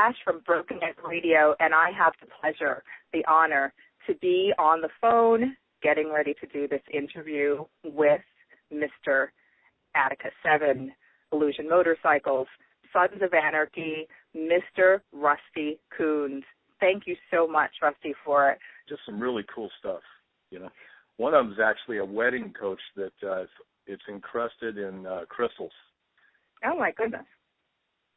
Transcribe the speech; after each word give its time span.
Ash 0.00 0.14
from 0.24 0.40
Broken 0.46 0.78
Egg 0.82 0.94
Radio, 1.06 1.54
and 1.60 1.74
I 1.74 1.90
have 1.96 2.14
the 2.20 2.28
pleasure, 2.40 2.82
the 3.12 3.22
honor, 3.28 3.72
to 4.06 4.14
be 4.14 4.52
on 4.58 4.80
the 4.80 4.88
phone 5.00 5.56
getting 5.82 6.10
ready 6.10 6.34
to 6.40 6.46
do 6.46 6.66
this 6.66 6.80
interview 6.92 7.64
with 7.84 8.22
Mr. 8.72 9.26
Attika 9.94 10.30
7, 10.42 10.90
Illusion 11.32 11.68
Motorcycles, 11.68 12.46
Sons 12.92 13.20
of 13.20 13.34
Anarchy, 13.34 14.08
Mr. 14.34 15.00
Rusty 15.12 15.78
Coones. 15.96 16.44
Thank 16.80 17.06
you 17.06 17.16
so 17.30 17.46
much, 17.46 17.70
Rusty, 17.82 18.14
for 18.24 18.50
it. 18.50 18.58
Just 18.88 19.02
some 19.04 19.20
really 19.20 19.44
cool 19.54 19.68
stuff, 19.80 20.00
you 20.50 20.60
know. 20.60 20.70
One 21.18 21.34
of 21.34 21.44
them 21.44 21.52
is 21.52 21.58
actually 21.62 21.98
a 21.98 22.04
wedding 22.04 22.54
coach 22.58 22.80
that 22.96 23.28
uh, 23.28 23.44
it's 23.86 24.02
encrusted 24.08 24.78
in 24.78 25.06
uh, 25.06 25.20
crystals. 25.28 25.72
Oh 26.64 26.78
my 26.78 26.90
goodness. 26.92 27.26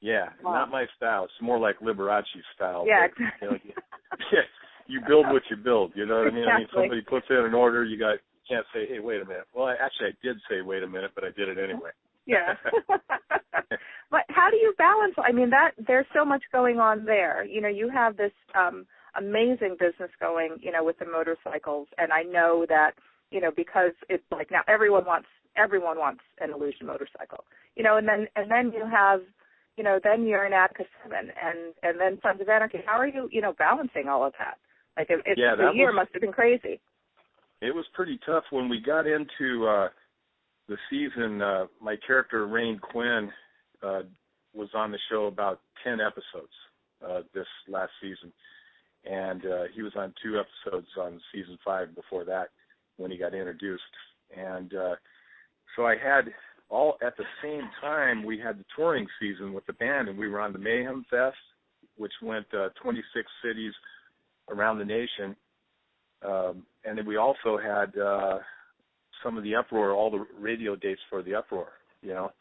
Yeah, 0.04 0.36
wow. 0.44 0.52
not 0.52 0.70
my 0.70 0.86
style. 0.98 1.24
It's 1.24 1.34
more 1.42 1.58
like 1.58 1.80
Liberace 1.80 2.24
style. 2.54 2.84
Yeah, 2.86 3.08
but, 3.08 3.26
you 3.42 3.48
know, 3.48 3.58
you 4.86 5.00
build 5.08 5.28
what 5.28 5.44
you 5.50 5.56
build. 5.56 5.94
You 5.96 6.06
know 6.06 6.18
what 6.18 6.28
I 6.28 6.32
mean? 6.32 6.44
Exactly. 6.44 6.54
I 6.54 6.58
mean, 6.60 6.68
somebody 6.76 7.02
puts 7.02 7.26
in 7.30 7.38
an 7.38 7.54
order, 7.54 7.86
you 7.86 7.98
got 7.98 8.20
you 8.20 8.44
can't 8.58 8.66
say, 8.74 8.86
hey, 8.86 9.00
wait 9.00 9.22
a 9.22 9.26
minute. 9.26 9.48
Well, 9.56 9.68
I, 9.68 9.76
actually, 9.80 10.08
I 10.08 10.16
did 10.22 10.36
say 10.50 10.60
wait 10.62 10.84
a 10.84 10.88
minute, 10.88 11.12
but 11.16 11.24
I 11.24 11.32
did 11.32 11.48
it 11.48 11.58
anyway. 11.58 11.92
Yeah. 12.26 12.56
but 14.12 14.28
how 14.28 14.50
do 14.52 14.58
you 14.58 14.74
balance? 14.78 15.16
I 15.18 15.32
mean, 15.32 15.50
that 15.52 15.72
there's 15.88 16.06
so 16.14 16.26
much 16.26 16.44
going 16.52 16.80
on 16.80 17.06
there. 17.06 17.46
You 17.46 17.62
know, 17.62 17.70
you 17.70 17.90
have 17.90 18.18
this 18.18 18.34
um 18.60 18.86
amazing 19.18 19.78
business 19.80 20.12
going, 20.20 20.58
you 20.60 20.74
know, 20.74 20.84
with 20.84 21.00
the 21.00 21.06
motorcycles, 21.06 21.88
and 21.98 22.12
I 22.12 22.24
know 22.24 22.66
that 22.68 22.92
you 23.32 23.40
know 23.40 23.52
because 23.56 23.94
it's 24.10 24.24
like 24.34 24.52
now 24.52 24.64
everyone 24.68 25.06
wants 25.06 25.30
everyone 25.56 25.98
wants 25.98 26.24
an 26.42 26.52
illusion 26.52 26.88
motorcycle, 26.88 27.46
you 27.78 27.84
know, 27.84 27.96
and 27.96 28.06
then 28.06 28.28
and 28.36 28.52
then 28.52 28.74
you 28.76 28.86
have 28.86 29.22
you 29.78 29.84
know, 29.84 30.00
then 30.04 30.26
you're 30.26 30.46
in 30.46 30.54
Attika 30.54 30.86
Seven, 31.02 31.32
and 31.42 31.74
and 31.82 32.00
then 32.00 32.20
Sons 32.22 32.42
of 32.42 32.50
Anarchy. 32.50 32.80
How 32.86 33.00
are 33.00 33.08
you, 33.08 33.28
you 33.32 33.42
know, 33.42 33.54
balancing 33.58 34.08
all 34.08 34.26
of 34.26 34.34
that? 34.40 34.58
Like, 34.98 35.10
it, 35.10 35.22
it, 35.26 35.38
yeah, 35.38 35.56
the 35.56 35.72
year 35.76 35.88
was, 35.88 35.96
must 35.96 36.14
have 36.14 36.22
been 36.22 36.32
crazy. 36.32 36.80
It 37.62 37.74
was 37.74 37.86
pretty 37.94 38.20
tough 38.26 38.44
when 38.52 38.70
we 38.70 38.80
got 38.80 39.08
into 39.08 39.66
uh 39.68 39.90
the 40.68 40.78
season. 40.90 41.42
Uh 41.42 41.66
My 41.82 41.96
character 42.06 42.46
Rane 42.46 42.80
Quinn 42.80 43.30
uh 43.82 44.02
was 44.54 44.70
on 44.76 44.92
the 44.92 45.00
show 45.10 45.26
about 45.26 45.60
ten 45.84 46.00
episodes 46.00 46.54
uh 47.06 47.22
this 47.34 47.48
last 47.68 47.92
season, 48.02 48.32
and 49.10 49.46
uh 49.46 49.64
he 49.74 49.82
was 49.82 49.94
on 49.96 50.14
two 50.22 50.40
episodes 50.40 50.88
on 51.00 51.20
season 51.34 51.58
five 51.66 51.96
before 51.96 52.26
that 52.26 52.50
when 52.98 53.10
he 53.10 53.18
got 53.18 53.34
introduced, 53.34 53.82
and 54.38 54.76
uh 54.76 54.96
so 55.76 55.88
I 55.88 55.96
had 55.96 56.26
all 56.70 56.98
at 57.06 57.16
the 57.18 57.26
same 57.42 57.70
time 57.82 58.24
we 58.24 58.40
had 58.40 58.60
the 58.60 58.66
touring 58.76 59.08
season 59.20 59.54
with 59.54 59.66
the 59.66 59.74
band 59.74 60.10
and 60.10 60.18
we 60.18 60.28
were 60.28 60.40
on 60.40 60.54
the 60.54 60.60
Mayhem 60.60 61.06
Fest, 61.10 61.38
which 61.98 62.14
went 62.22 62.46
uh, 62.54 62.70
26 62.82 63.06
cities 63.44 63.74
around 64.50 64.80
the 64.80 64.86
nation. 64.86 65.36
Um, 66.26 66.64
and 66.86 66.98
then 66.98 67.06
we 67.06 67.18
also 67.18 67.58
had 67.58 67.98
uh, 68.00 68.40
some 69.24 69.38
of 69.38 69.44
the 69.44 69.56
uproar, 69.56 69.92
all 69.92 70.10
the 70.10 70.26
radio 70.40 70.76
dates 70.76 71.02
for 71.10 71.22
the 71.22 71.36
uproar, 71.36 71.70
you 72.02 72.10
know. 72.14 72.32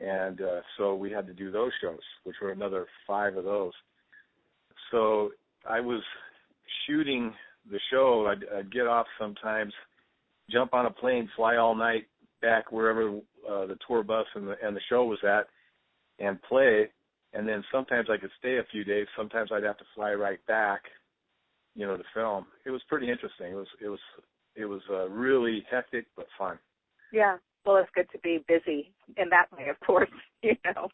And 0.00 0.40
uh, 0.40 0.60
so 0.78 0.94
we 0.94 1.10
had 1.10 1.26
to 1.26 1.34
do 1.34 1.50
those 1.50 1.72
shows, 1.82 2.00
which 2.24 2.36
were 2.40 2.52
another 2.52 2.86
five 3.06 3.36
of 3.36 3.44
those. 3.44 3.72
So 4.90 5.30
I 5.68 5.80
was 5.80 6.02
shooting 6.86 7.32
the 7.70 7.78
show. 7.90 8.26
I'd, 8.26 8.44
I'd 8.58 8.72
get 8.72 8.86
off 8.86 9.06
sometimes, 9.18 9.72
jump 10.50 10.72
on 10.72 10.86
a 10.86 10.90
plane, 10.90 11.28
fly 11.36 11.56
all 11.56 11.74
night 11.74 12.06
back 12.40 12.72
wherever 12.72 13.20
uh, 13.50 13.66
the 13.66 13.76
tour 13.86 14.02
bus 14.02 14.26
and 14.34 14.46
the 14.46 14.54
and 14.62 14.76
the 14.76 14.80
show 14.88 15.04
was 15.04 15.18
at, 15.24 15.46
and 16.24 16.40
play. 16.42 16.88
And 17.32 17.48
then 17.48 17.62
sometimes 17.70 18.08
I 18.10 18.16
could 18.16 18.30
stay 18.38 18.58
a 18.58 18.66
few 18.72 18.82
days. 18.82 19.06
Sometimes 19.16 19.50
I'd 19.52 19.62
have 19.62 19.78
to 19.78 19.84
fly 19.94 20.14
right 20.14 20.44
back, 20.46 20.82
you 21.74 21.86
know, 21.86 21.96
to 21.96 22.02
film. 22.12 22.46
It 22.66 22.70
was 22.70 22.82
pretty 22.88 23.10
interesting. 23.10 23.52
It 23.52 23.54
was 23.54 23.68
it 23.82 23.88
was 23.88 24.00
it 24.56 24.64
was 24.64 24.80
uh, 24.90 25.08
really 25.08 25.64
hectic 25.70 26.06
but 26.16 26.26
fun. 26.38 26.58
Yeah. 27.12 27.36
Well, 27.64 27.76
it's 27.76 27.90
good 27.94 28.08
to 28.12 28.18
be 28.18 28.44
busy 28.48 28.92
in 29.16 29.28
that 29.30 29.46
way, 29.56 29.68
of 29.68 29.78
course. 29.86 30.10
You 30.42 30.56
know. 30.64 30.88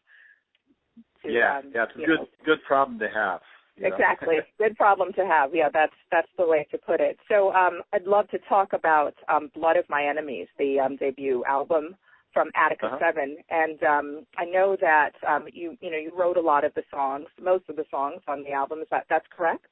To, 1.23 1.31
yeah, 1.31 1.59
um, 1.59 1.71
yeah, 1.73 1.83
it's 1.83 1.93
a 1.95 1.99
good 1.99 2.19
know. 2.19 2.27
good 2.45 2.61
problem 2.67 2.99
to 2.99 3.07
have. 3.07 3.39
Exactly. 3.77 4.37
Good 4.57 4.75
problem 4.75 5.13
to 5.13 5.25
have. 5.25 5.51
Yeah, 5.53 5.69
that's 5.71 5.93
that's 6.11 6.27
the 6.37 6.45
way 6.45 6.67
to 6.71 6.77
put 6.77 6.99
it. 6.99 7.17
So 7.29 7.53
um, 7.53 7.81
I'd 7.93 8.03
love 8.03 8.27
to 8.29 8.39
talk 8.49 8.73
about 8.73 9.13
um, 9.29 9.49
Blood 9.55 9.77
of 9.77 9.85
My 9.89 10.03
Enemies, 10.05 10.47
the 10.59 10.81
um, 10.81 10.97
debut 10.97 11.45
album 11.47 11.95
from 12.37 12.49
Attika 12.49 12.85
uh-huh. 12.85 12.99
Seven, 12.99 13.37
and 13.49 13.81
um, 13.81 14.25
I 14.37 14.45
know 14.45 14.77
that 14.79 15.13
um, 15.27 15.45
you 15.51 15.75
you 15.81 15.89
know 15.89 15.97
you 15.97 16.11
wrote 16.15 16.37
a 16.37 16.41
lot 16.41 16.63
of 16.63 16.71
the 16.75 16.83
songs, 16.91 17.25
most 17.41 17.63
of 17.67 17.75
the 17.75 17.85
songs 17.89 18.21
on 18.27 18.43
the 18.43 18.51
album. 18.51 18.79
Is 18.79 18.87
that 18.91 19.05
that's 19.09 19.25
correct? 19.35 19.65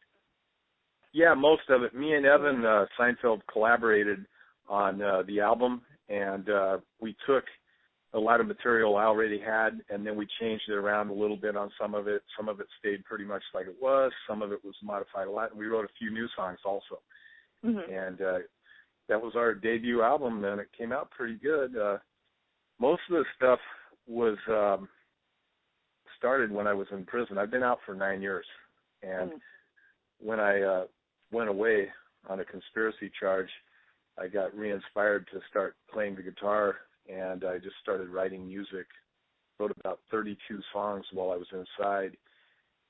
Yeah, 1.14 1.36
most 1.36 1.70
of 1.70 1.84
it. 1.84 1.94
Me 1.94 2.16
and 2.16 2.26
Evan 2.26 2.66
uh, 2.66 2.86
Seinfeld 3.00 3.42
collaborated 3.52 4.26
on 4.68 5.00
uh, 5.00 5.22
the 5.28 5.42
album, 5.42 5.82
and 6.10 6.50
uh, 6.50 6.78
we 7.00 7.16
took 7.28 7.44
a 8.16 8.20
lot 8.20 8.42
of 8.42 8.48
material 8.48 8.98
I 8.98 9.04
already 9.04 9.40
had, 9.40 9.82
and 9.92 10.04
then 10.04 10.16
we 10.16 10.26
changed 10.42 10.64
it 10.68 10.74
around 10.74 11.10
a 11.10 11.14
little 11.14 11.38
bit 11.38 11.56
on 11.56 11.70
some 11.80 11.94
of 11.94 12.08
it. 12.08 12.24
Some 12.36 12.50
of 12.50 12.60
it 12.60 12.68
stayed 12.80 13.06
pretty 13.06 13.26
much 13.26 13.44
like 13.54 13.68
it 13.68 13.76
was. 13.80 14.12
Some 14.28 14.42
of 14.42 14.52
it 14.52 14.60
was 14.66 14.74
modified 14.82 15.28
a 15.28 15.32
lot, 15.32 15.52
and 15.52 15.60
we 15.60 15.68
wrote 15.68 15.86
a 15.86 16.00
few 16.00 16.10
new 16.10 16.28
songs 16.36 16.60
also. 16.66 17.00
Mm-hmm. 17.64 17.94
And 17.94 18.22
uh, 18.22 18.40
that 19.08 19.22
was 19.22 19.34
our 19.36 19.54
debut 19.54 20.02
album, 20.02 20.44
and 20.44 20.60
it 20.60 20.68
came 20.76 20.92
out 20.92 21.12
pretty 21.12 21.36
good. 21.36 21.78
Uh, 21.78 21.98
most 22.80 23.02
of 23.10 23.18
the 23.18 23.26
stuff 23.36 23.60
was 24.08 24.38
um, 24.50 24.88
started 26.18 26.52
when 26.52 26.68
I 26.68 26.74
was 26.74 26.88
in 26.92 27.06
prison. 27.06 27.38
I've 27.38 27.52
been 27.52 27.64
out 27.64 27.80
for 27.86 27.96
nine 27.96 28.22
years, 28.22 28.46
and 29.02 29.32
mm-hmm. 29.32 30.28
when 30.28 30.40
I 30.40 30.62
uh, 30.62 30.84
went 31.32 31.50
away 31.50 31.88
on 32.30 32.40
a 32.40 32.46
conspiracy 32.46 33.12
charge, 33.20 33.50
I 34.20 34.28
got 34.28 34.56
re-inspired 34.56 35.28
to 35.32 35.40
start 35.50 35.76
playing 35.92 36.16
the 36.16 36.22
guitar 36.22 36.76
and 37.08 37.44
I 37.44 37.58
just 37.58 37.76
started 37.82 38.10
writing 38.10 38.48
music. 38.48 38.86
Wrote 39.60 39.76
about 39.80 40.00
32 40.12 40.60
songs 40.74 41.06
while 41.14 41.32
I 41.32 41.38
was 41.38 41.48
inside, 41.54 42.18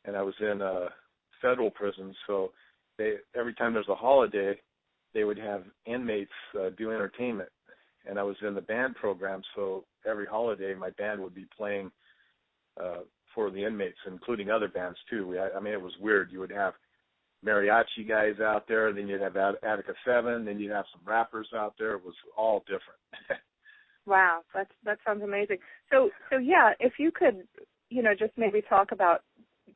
and 0.05 0.15
I 0.15 0.23
was 0.23 0.33
in 0.39 0.61
a 0.61 0.87
federal 1.41 1.69
prison. 1.69 2.15
So 2.25 2.53
they 2.97 3.15
every 3.37 3.53
time 3.53 3.73
there's 3.73 3.89
a 3.89 3.95
holiday, 3.95 4.59
they 5.13 5.25
would 5.25 5.37
have 5.37 5.63
inmates 5.85 6.31
uh, 6.59 6.69
do 6.75 6.91
entertainment, 6.91 7.49
and 8.07 8.19
I 8.19 8.23
was 8.23 8.35
in 8.45 8.53
the 8.53 8.61
band 8.61 8.95
program. 8.95 9.41
So 9.55 9.85
every 10.09 10.25
holiday, 10.25 10.73
my 10.73 10.91
band 10.91 11.21
would 11.21 11.35
be 11.35 11.45
playing 11.55 11.91
uh, 12.81 13.01
for 13.33 13.51
the 13.51 13.63
inmates, 13.63 13.97
including 14.07 14.49
other 14.49 14.67
bands 14.67 14.97
too. 15.09 15.27
We, 15.27 15.39
I 15.39 15.59
mean, 15.59 15.73
it 15.73 15.81
was 15.81 15.93
weird. 15.99 16.31
You 16.31 16.39
would 16.39 16.51
have 16.51 16.73
mariachi 17.45 18.07
guys 18.07 18.39
out 18.41 18.67
there, 18.67 18.91
then 18.93 19.07
you'd 19.07 19.21
have 19.21 19.33
Attika 19.33 19.93
Seven, 20.05 20.45
then 20.45 20.59
you'd 20.59 20.71
have 20.71 20.85
some 20.91 21.01
rappers 21.05 21.49
out 21.55 21.75
there. 21.77 21.93
It 21.95 22.05
was 22.05 22.15
all 22.37 22.59
different. 22.61 22.99
Wow, 24.07 24.41
that's 24.53 24.69
that 24.83 24.99
sounds 25.05 25.23
amazing. 25.23 25.57
So 25.91 26.09
so 26.29 26.37
yeah, 26.37 26.73
if 26.79 26.93
you 26.99 27.11
could, 27.11 27.47
you 27.89 28.03
know, 28.03 28.13
just 28.13 28.33
maybe 28.37 28.61
talk 28.61 28.91
about 28.91 29.21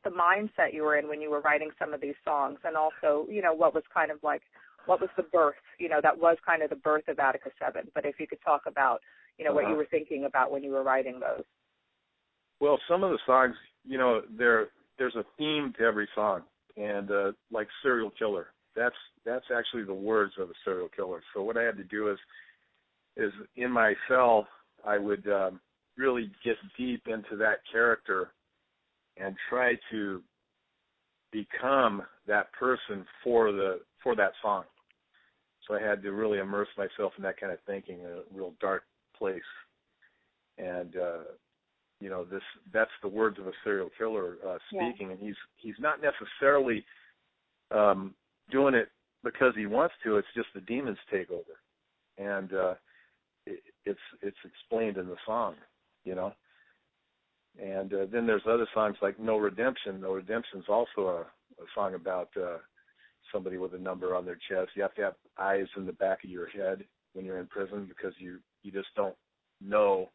the 0.04 0.10
mindset 0.10 0.72
you 0.72 0.82
were 0.82 0.96
in 0.96 1.08
when 1.08 1.20
you 1.20 1.30
were 1.30 1.40
writing 1.40 1.70
some 1.78 1.92
of 1.92 2.00
these 2.00 2.14
songs, 2.24 2.58
and 2.64 2.76
also, 2.76 3.26
you 3.28 3.42
know, 3.42 3.52
what 3.52 3.74
was 3.74 3.82
kind 3.92 4.10
of 4.10 4.18
like 4.22 4.42
what 4.90 5.00
was 5.00 5.10
the 5.16 5.22
birth, 5.22 5.54
you 5.78 5.88
know, 5.88 6.00
that 6.02 6.18
was 6.18 6.36
kind 6.44 6.64
of 6.64 6.70
the 6.70 6.74
birth 6.74 7.06
of 7.06 7.18
Attika 7.18 7.52
Seven. 7.62 7.88
But 7.94 8.04
if 8.04 8.16
you 8.18 8.26
could 8.26 8.42
talk 8.44 8.62
about, 8.66 8.98
you 9.38 9.44
know, 9.44 9.52
uh-huh. 9.52 9.60
what 9.62 9.70
you 9.70 9.76
were 9.76 9.86
thinking 9.88 10.24
about 10.24 10.50
when 10.50 10.64
you 10.64 10.72
were 10.72 10.82
writing 10.82 11.20
those. 11.20 11.44
Well, 12.58 12.76
some 12.88 13.04
of 13.04 13.12
the 13.12 13.18
songs, 13.24 13.54
you 13.86 13.98
know, 13.98 14.22
there 14.36 14.70
there's 14.98 15.14
a 15.14 15.24
theme 15.38 15.72
to 15.78 15.84
every 15.84 16.08
song, 16.12 16.42
and 16.76 17.08
uh, 17.08 17.32
like 17.52 17.68
serial 17.84 18.10
killer, 18.18 18.48
that's 18.74 18.96
that's 19.24 19.44
actually 19.56 19.84
the 19.84 19.94
words 19.94 20.32
of 20.40 20.50
a 20.50 20.54
serial 20.64 20.88
killer. 20.88 21.22
So 21.34 21.44
what 21.44 21.56
I 21.56 21.62
had 21.62 21.76
to 21.76 21.84
do 21.84 22.10
is 22.10 22.18
is 23.16 23.32
in 23.54 23.70
my 23.70 23.94
cell 24.08 24.48
I 24.84 24.98
would 24.98 25.26
um, 25.28 25.60
really 25.96 26.32
get 26.44 26.56
deep 26.76 27.02
into 27.06 27.36
that 27.36 27.58
character 27.70 28.32
and 29.16 29.36
try 29.48 29.74
to 29.92 30.20
become 31.30 32.02
that 32.26 32.52
person 32.52 33.06
for 33.22 33.52
the 33.52 33.80
for 34.02 34.16
that 34.16 34.32
song. 34.42 34.64
So 35.70 35.76
I 35.76 35.80
had 35.80 36.02
to 36.02 36.12
really 36.12 36.38
immerse 36.38 36.68
myself 36.76 37.12
in 37.16 37.22
that 37.22 37.38
kind 37.38 37.52
of 37.52 37.58
thinking, 37.66 38.00
a 38.04 38.22
real 38.36 38.54
dark 38.60 38.82
place. 39.16 39.40
And 40.58 40.96
uh 40.96 41.18
you 42.00 42.08
know, 42.08 42.24
this 42.24 42.42
that's 42.72 42.90
the 43.02 43.08
words 43.08 43.38
of 43.38 43.46
a 43.46 43.52
serial 43.62 43.90
killer 43.96 44.36
uh 44.46 44.58
speaking 44.68 45.08
yeah. 45.08 45.12
and 45.12 45.20
he's 45.20 45.36
he's 45.56 45.78
not 45.78 45.98
necessarily 46.02 46.84
um 47.70 48.14
doing 48.50 48.74
it 48.74 48.88
because 49.22 49.52
he 49.56 49.66
wants 49.66 49.94
to, 50.02 50.16
it's 50.16 50.26
just 50.34 50.48
the 50.54 50.60
demons 50.62 50.98
take 51.10 51.30
over. 51.30 51.60
And 52.18 52.52
uh 52.52 52.74
it's 53.84 54.00
it's 54.22 54.36
explained 54.44 54.96
in 54.96 55.06
the 55.06 55.16
song, 55.24 55.54
you 56.04 56.14
know. 56.14 56.32
And 57.60 57.92
uh, 57.92 58.06
then 58.10 58.26
there's 58.26 58.42
other 58.48 58.68
songs 58.72 58.96
like 59.02 59.18
No 59.18 59.36
Redemption. 59.36 60.00
No 60.00 60.12
Redemption 60.12 60.60
is 60.60 60.66
also 60.68 61.00
a, 61.08 61.20
a 61.62 61.66
song 61.74 61.94
about 61.94 62.28
uh, 62.36 62.58
somebody 63.32 63.58
with 63.58 63.74
a 63.74 63.78
number 63.78 64.14
on 64.14 64.24
their 64.24 64.38
chest. 64.48 64.70
You 64.74 64.82
have 64.82 64.94
to 64.94 65.02
have 65.02 65.14
eyes 65.38 65.66
in 65.76 65.86
the 65.86 65.92
back 65.92 66.24
of 66.24 66.30
your 66.30 66.48
head 66.48 66.84
when 67.12 67.24
you're 67.24 67.38
in 67.38 67.46
prison 67.46 67.86
because 67.88 68.14
you 68.18 68.38
you 68.62 68.70
just 68.70 68.88
don't 68.96 69.16
know, 69.60 70.10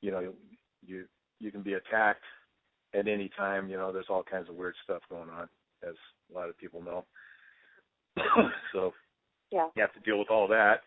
you 0.00 0.10
know, 0.10 0.32
you 0.84 1.04
you 1.40 1.50
can 1.50 1.62
be 1.62 1.74
attacked 1.74 2.24
at 2.94 3.08
any 3.08 3.30
time. 3.36 3.68
You 3.68 3.76
know, 3.76 3.92
there's 3.92 4.06
all 4.08 4.22
kinds 4.22 4.48
of 4.48 4.54
weird 4.54 4.74
stuff 4.84 5.02
going 5.10 5.28
on, 5.28 5.48
as 5.86 5.94
a 6.30 6.34
lot 6.34 6.48
of 6.48 6.58
people 6.58 6.82
know. 6.82 7.04
so 8.72 8.92
yeah, 9.50 9.68
you 9.76 9.82
have 9.82 9.94
to 9.94 10.00
deal 10.00 10.18
with 10.18 10.30
all 10.30 10.48
that. 10.48 10.80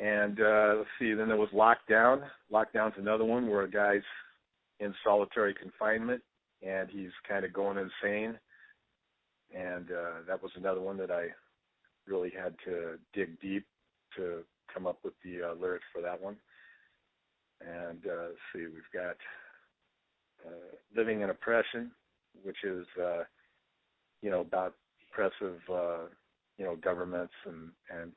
And 0.00 0.40
uh 0.40 0.74
let's 0.78 0.90
see, 0.98 1.14
then 1.14 1.28
there 1.28 1.36
was 1.36 1.48
lockdown. 1.54 2.22
Lockdown's 2.52 2.94
another 2.98 3.24
one 3.24 3.48
where 3.48 3.62
a 3.62 3.70
guy's 3.70 4.02
in 4.80 4.94
solitary 5.04 5.54
confinement 5.54 6.22
and 6.62 6.88
he's 6.90 7.10
kind 7.28 7.44
of 7.44 7.52
going 7.52 7.78
insane. 7.78 8.38
And 9.54 9.90
uh 9.90 10.22
that 10.26 10.42
was 10.42 10.52
another 10.56 10.80
one 10.80 10.96
that 10.98 11.10
I 11.10 11.28
really 12.06 12.30
had 12.30 12.54
to 12.64 12.98
dig 13.14 13.40
deep 13.40 13.66
to 14.16 14.42
come 14.72 14.86
up 14.86 14.98
with 15.04 15.14
the 15.24 15.50
uh, 15.50 15.54
lyrics 15.60 15.84
for 15.92 16.02
that 16.02 16.20
one. 16.20 16.36
And 17.60 18.00
uh 18.06 18.28
let's 18.28 18.38
see, 18.52 18.64
we've 18.64 18.92
got 18.92 19.16
uh 20.46 20.76
Living 20.96 21.22
in 21.22 21.30
Oppression, 21.30 21.90
which 22.42 22.64
is 22.64 22.86
uh 23.02 23.24
you 24.22 24.30
know 24.30 24.40
about 24.40 24.74
oppressive 25.10 25.60
uh 25.72 26.06
you 26.58 26.64
know 26.64 26.76
governments 26.76 27.34
and 27.46 27.70
and 27.90 28.12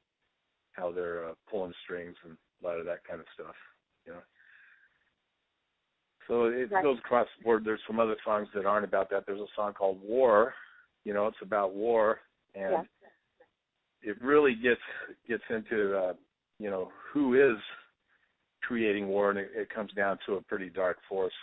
how 0.74 0.92
they're 0.92 1.30
uh, 1.30 1.34
pulling 1.50 1.74
strings 1.84 2.16
and 2.24 2.38
a 2.64 2.68
lot 2.68 2.80
of 2.80 2.86
that 2.86 3.04
kind 3.08 3.20
of 3.20 3.26
stuff, 3.34 3.56
you 4.06 4.14
know. 4.14 4.20
So 6.28 6.46
it 6.46 6.72
right. 6.72 6.84
goes 6.84 6.98
across 7.00 7.28
the 7.38 7.44
board. 7.44 7.66
There's 7.66 7.82
some 7.88 8.00
other 8.00 8.16
songs 8.24 8.48
that 8.56 8.66
aren't 8.66 8.86
about 8.86 9.10
that. 9.10 9.26
There's 9.26 9.42
a 9.42 9.52
song 9.56 9.74
called 9.74 10.00
War. 10.02 10.54
You 11.04 11.14
know, 11.14 11.28
it's 11.28 11.38
about 11.42 11.74
war, 11.74 12.20
and 12.56 12.72
yeah. 12.72 14.12
it 14.12 14.22
really 14.22 14.56
gets 14.56 14.82
gets 15.28 15.44
into 15.50 15.98
uh, 15.98 16.14
you 16.60 16.70
know 16.70 16.90
who 17.14 17.36
is 17.36 17.58
creating 18.62 19.08
war, 19.08 19.30
and 19.30 19.40
it, 19.40 19.52
it 19.56 19.70
comes 19.74 19.92
down 19.94 20.18
to 20.26 20.36
a 20.36 20.42
pretty 20.42 20.70
dark 20.70 20.98
force. 21.10 21.34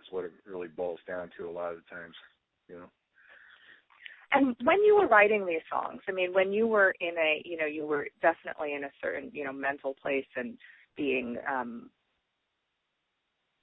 Is 0.00 0.06
what 0.10 0.24
it 0.24 0.32
really 0.46 0.68
boils 0.68 1.00
down 1.06 1.30
to 1.36 1.48
a 1.48 1.50
lot 1.50 1.72
of 1.72 1.78
the 1.78 1.94
times, 1.94 2.14
you 2.68 2.76
know. 2.76 2.90
And 4.30 4.54
when 4.62 4.82
you 4.84 4.96
were 4.96 5.08
writing 5.08 5.46
these 5.46 5.64
songs, 5.70 6.00
I 6.06 6.12
mean, 6.12 6.34
when 6.34 6.52
you 6.52 6.66
were 6.66 6.94
in 7.00 7.16
a, 7.18 7.42
you 7.44 7.56
know, 7.56 7.66
you 7.66 7.86
were 7.86 8.08
definitely 8.20 8.74
in 8.74 8.84
a 8.84 8.90
certain, 9.02 9.30
you 9.32 9.44
know, 9.44 9.52
mental 9.52 9.94
place 10.00 10.26
and 10.36 10.58
being 10.96 11.38
um 11.50 11.90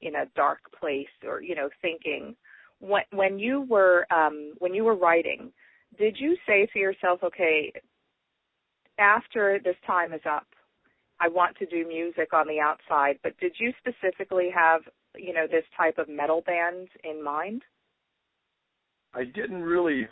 in 0.02 0.16
a 0.16 0.26
dark 0.36 0.60
place 0.80 1.08
or, 1.26 1.42
you 1.42 1.56
know, 1.56 1.70
thinking 1.82 2.36
when 2.80 3.04
when 3.12 3.40
you 3.40 3.62
were 3.62 4.06
um 4.12 4.54
when 4.60 4.74
you 4.74 4.84
were 4.84 4.96
writing, 4.96 5.52
did 5.98 6.18
you 6.20 6.38
say 6.48 6.68
to 6.74 6.80
yourself, 6.80 7.20
okay, 7.24 7.72
after 9.00 9.60
this 9.64 9.76
time 9.86 10.14
is 10.14 10.22
up, 10.30 10.48
I 11.20 11.28
want 11.28 11.58
to 11.58 11.66
do 11.66 11.88
music 11.88 12.34
on 12.34 12.48
the 12.48 12.60
outside, 12.60 13.20
but 13.24 13.38
did 13.40 13.54
you 13.60 13.72
specifically 13.80 14.50
have, 14.54 14.82
you 15.18 15.34
know, 15.34 15.48
this 15.50 15.64
type 15.78 15.98
of 15.98 16.10
metal 16.10 16.42
band 16.46 16.90
in 17.04 17.24
mind? 17.24 17.62
I 19.14 19.24
didn't 19.24 19.64
really 19.64 20.08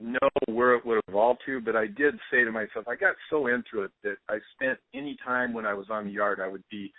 know 0.00 0.28
where 0.46 0.74
it 0.74 0.84
would 0.84 1.00
evolve 1.08 1.38
to, 1.46 1.60
but 1.60 1.76
I 1.76 1.86
did 1.86 2.14
say 2.30 2.44
to 2.44 2.52
myself, 2.52 2.86
I 2.88 2.96
got 2.96 3.14
so 3.30 3.46
into 3.46 3.82
it 3.82 3.90
that 4.02 4.16
I 4.28 4.38
spent 4.54 4.78
any 4.94 5.16
time 5.24 5.52
when 5.52 5.66
I 5.66 5.74
was 5.74 5.86
on 5.90 6.06
the 6.06 6.12
yard, 6.12 6.40
I 6.40 6.48
would 6.48 6.64
be, 6.70 6.92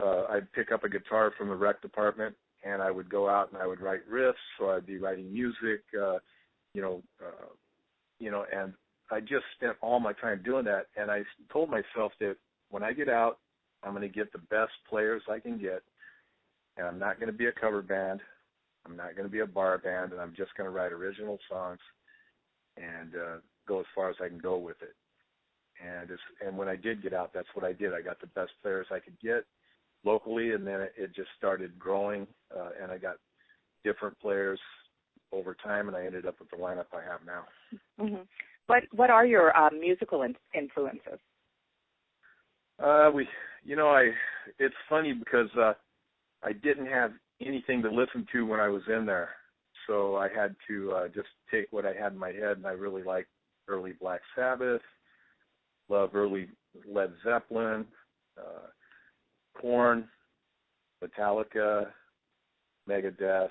uh, 0.00 0.24
I'd 0.30 0.50
pick 0.52 0.72
up 0.72 0.84
a 0.84 0.88
guitar 0.88 1.32
from 1.36 1.48
the 1.48 1.54
rec 1.54 1.82
department 1.82 2.34
and 2.66 2.82
I 2.82 2.90
would 2.90 3.08
go 3.08 3.28
out 3.28 3.52
and 3.52 3.60
I 3.60 3.66
would 3.66 3.80
write 3.80 4.08
riffs, 4.10 4.34
or 4.60 4.76
I'd 4.76 4.86
be 4.86 4.98
writing 4.98 5.32
music, 5.32 5.82
uh, 6.00 6.18
you 6.74 6.82
know, 6.82 7.02
uh, 7.24 7.46
you 8.18 8.30
know, 8.30 8.44
and 8.52 8.72
I 9.10 9.20
just 9.20 9.44
spent 9.56 9.76
all 9.80 10.00
my 10.00 10.12
time 10.14 10.40
doing 10.44 10.64
that. 10.64 10.86
And 10.96 11.10
I 11.10 11.22
told 11.52 11.70
myself 11.70 12.12
that 12.20 12.36
when 12.70 12.82
I 12.82 12.92
get 12.92 13.08
out, 13.08 13.38
I'm 13.82 13.92
going 13.92 14.02
to 14.02 14.08
get 14.08 14.32
the 14.32 14.38
best 14.38 14.72
players 14.88 15.22
I 15.30 15.38
can 15.38 15.58
get, 15.58 15.82
and 16.76 16.86
I'm 16.86 16.98
not 16.98 17.20
going 17.20 17.30
to 17.30 17.38
be 17.38 17.46
a 17.46 17.52
cover 17.52 17.82
band. 17.82 18.20
I'm 18.84 18.96
not 18.96 19.16
going 19.16 19.28
to 19.28 19.32
be 19.32 19.40
a 19.40 19.46
bar 19.46 19.78
band, 19.78 20.12
and 20.12 20.20
I'm 20.20 20.34
just 20.36 20.54
going 20.56 20.68
to 20.68 20.76
write 20.76 20.92
original 20.92 21.38
songs 21.48 21.80
and 22.76 23.14
uh, 23.14 23.36
go 23.68 23.80
as 23.80 23.86
far 23.94 24.10
as 24.10 24.16
I 24.22 24.28
can 24.28 24.38
go 24.38 24.58
with 24.58 24.76
it. 24.82 24.94
And 25.84 26.10
it's, 26.10 26.22
and 26.44 26.56
when 26.56 26.68
I 26.68 26.76
did 26.76 27.02
get 27.02 27.12
out, 27.12 27.32
that's 27.34 27.48
what 27.54 27.64
I 27.64 27.72
did. 27.72 27.92
I 27.92 28.00
got 28.00 28.20
the 28.20 28.28
best 28.28 28.52
players 28.62 28.86
I 28.90 28.98
could 28.98 29.18
get 29.20 29.44
locally, 30.04 30.52
and 30.52 30.66
then 30.66 30.80
it 30.96 31.14
just 31.14 31.28
started 31.36 31.78
growing, 31.78 32.26
uh, 32.56 32.70
and 32.80 32.90
I 32.90 32.98
got 32.98 33.16
different 33.84 34.18
players 34.20 34.60
over 35.32 35.54
time, 35.54 35.88
and 35.88 35.96
I 35.96 36.06
ended 36.06 36.26
up 36.26 36.38
with 36.38 36.50
the 36.50 36.56
lineup 36.56 36.86
I 36.92 37.02
have 37.08 37.20
now. 37.26 37.44
Mm-hmm. 38.00 38.22
What 38.66 38.82
What 38.92 39.10
are 39.10 39.26
your 39.26 39.56
um, 39.56 39.80
musical 39.80 40.22
in- 40.22 40.36
influences? 40.54 41.18
Uh, 42.82 43.10
we, 43.12 43.26
you 43.64 43.76
know, 43.76 43.88
I. 43.88 44.10
It's 44.58 44.74
funny 44.88 45.12
because 45.12 45.48
uh, 45.58 45.72
I 46.42 46.52
didn't 46.52 46.86
have 46.86 47.12
anything 47.40 47.82
to 47.82 47.90
listen 47.90 48.26
to 48.32 48.46
when 48.46 48.60
I 48.60 48.68
was 48.68 48.82
in 48.88 49.06
there 49.06 49.30
so 49.86 50.16
I 50.16 50.28
had 50.28 50.56
to 50.68 50.92
uh, 50.92 51.08
just 51.08 51.28
take 51.50 51.66
what 51.70 51.86
I 51.86 51.92
had 51.92 52.12
in 52.12 52.18
my 52.18 52.32
head, 52.32 52.56
and 52.56 52.66
I 52.66 52.72
really 52.72 53.02
liked 53.02 53.28
early 53.68 53.92
Black 53.92 54.20
Sabbath, 54.34 54.82
love 55.88 56.10
early 56.14 56.48
Led 56.86 57.12
Zeppelin, 57.24 57.86
uh, 58.38 58.68
Korn, 59.66 60.08
Metallica, 61.02 61.88
Megadeth, 62.88 63.50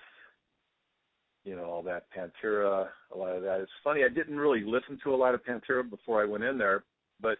you 1.44 1.58
know, 1.58 1.66
all 1.66 1.84
that 1.84 2.06
Pantera, 2.16 2.88
a 3.14 3.18
lot 3.18 3.36
of 3.36 3.44
that. 3.44 3.60
It's 3.60 3.72
funny, 3.84 4.06
I 4.06 4.08
didn't 4.08 4.38
really 4.38 4.64
listen 4.64 4.98
to 5.04 5.14
a 5.14 5.18
lot 5.18 5.34
of 5.34 5.44
Pantera 5.44 5.88
before 5.88 6.22
I 6.22 6.26
went 6.26 6.46
in 6.46 6.58
there, 6.58 6.86
but 7.22 7.38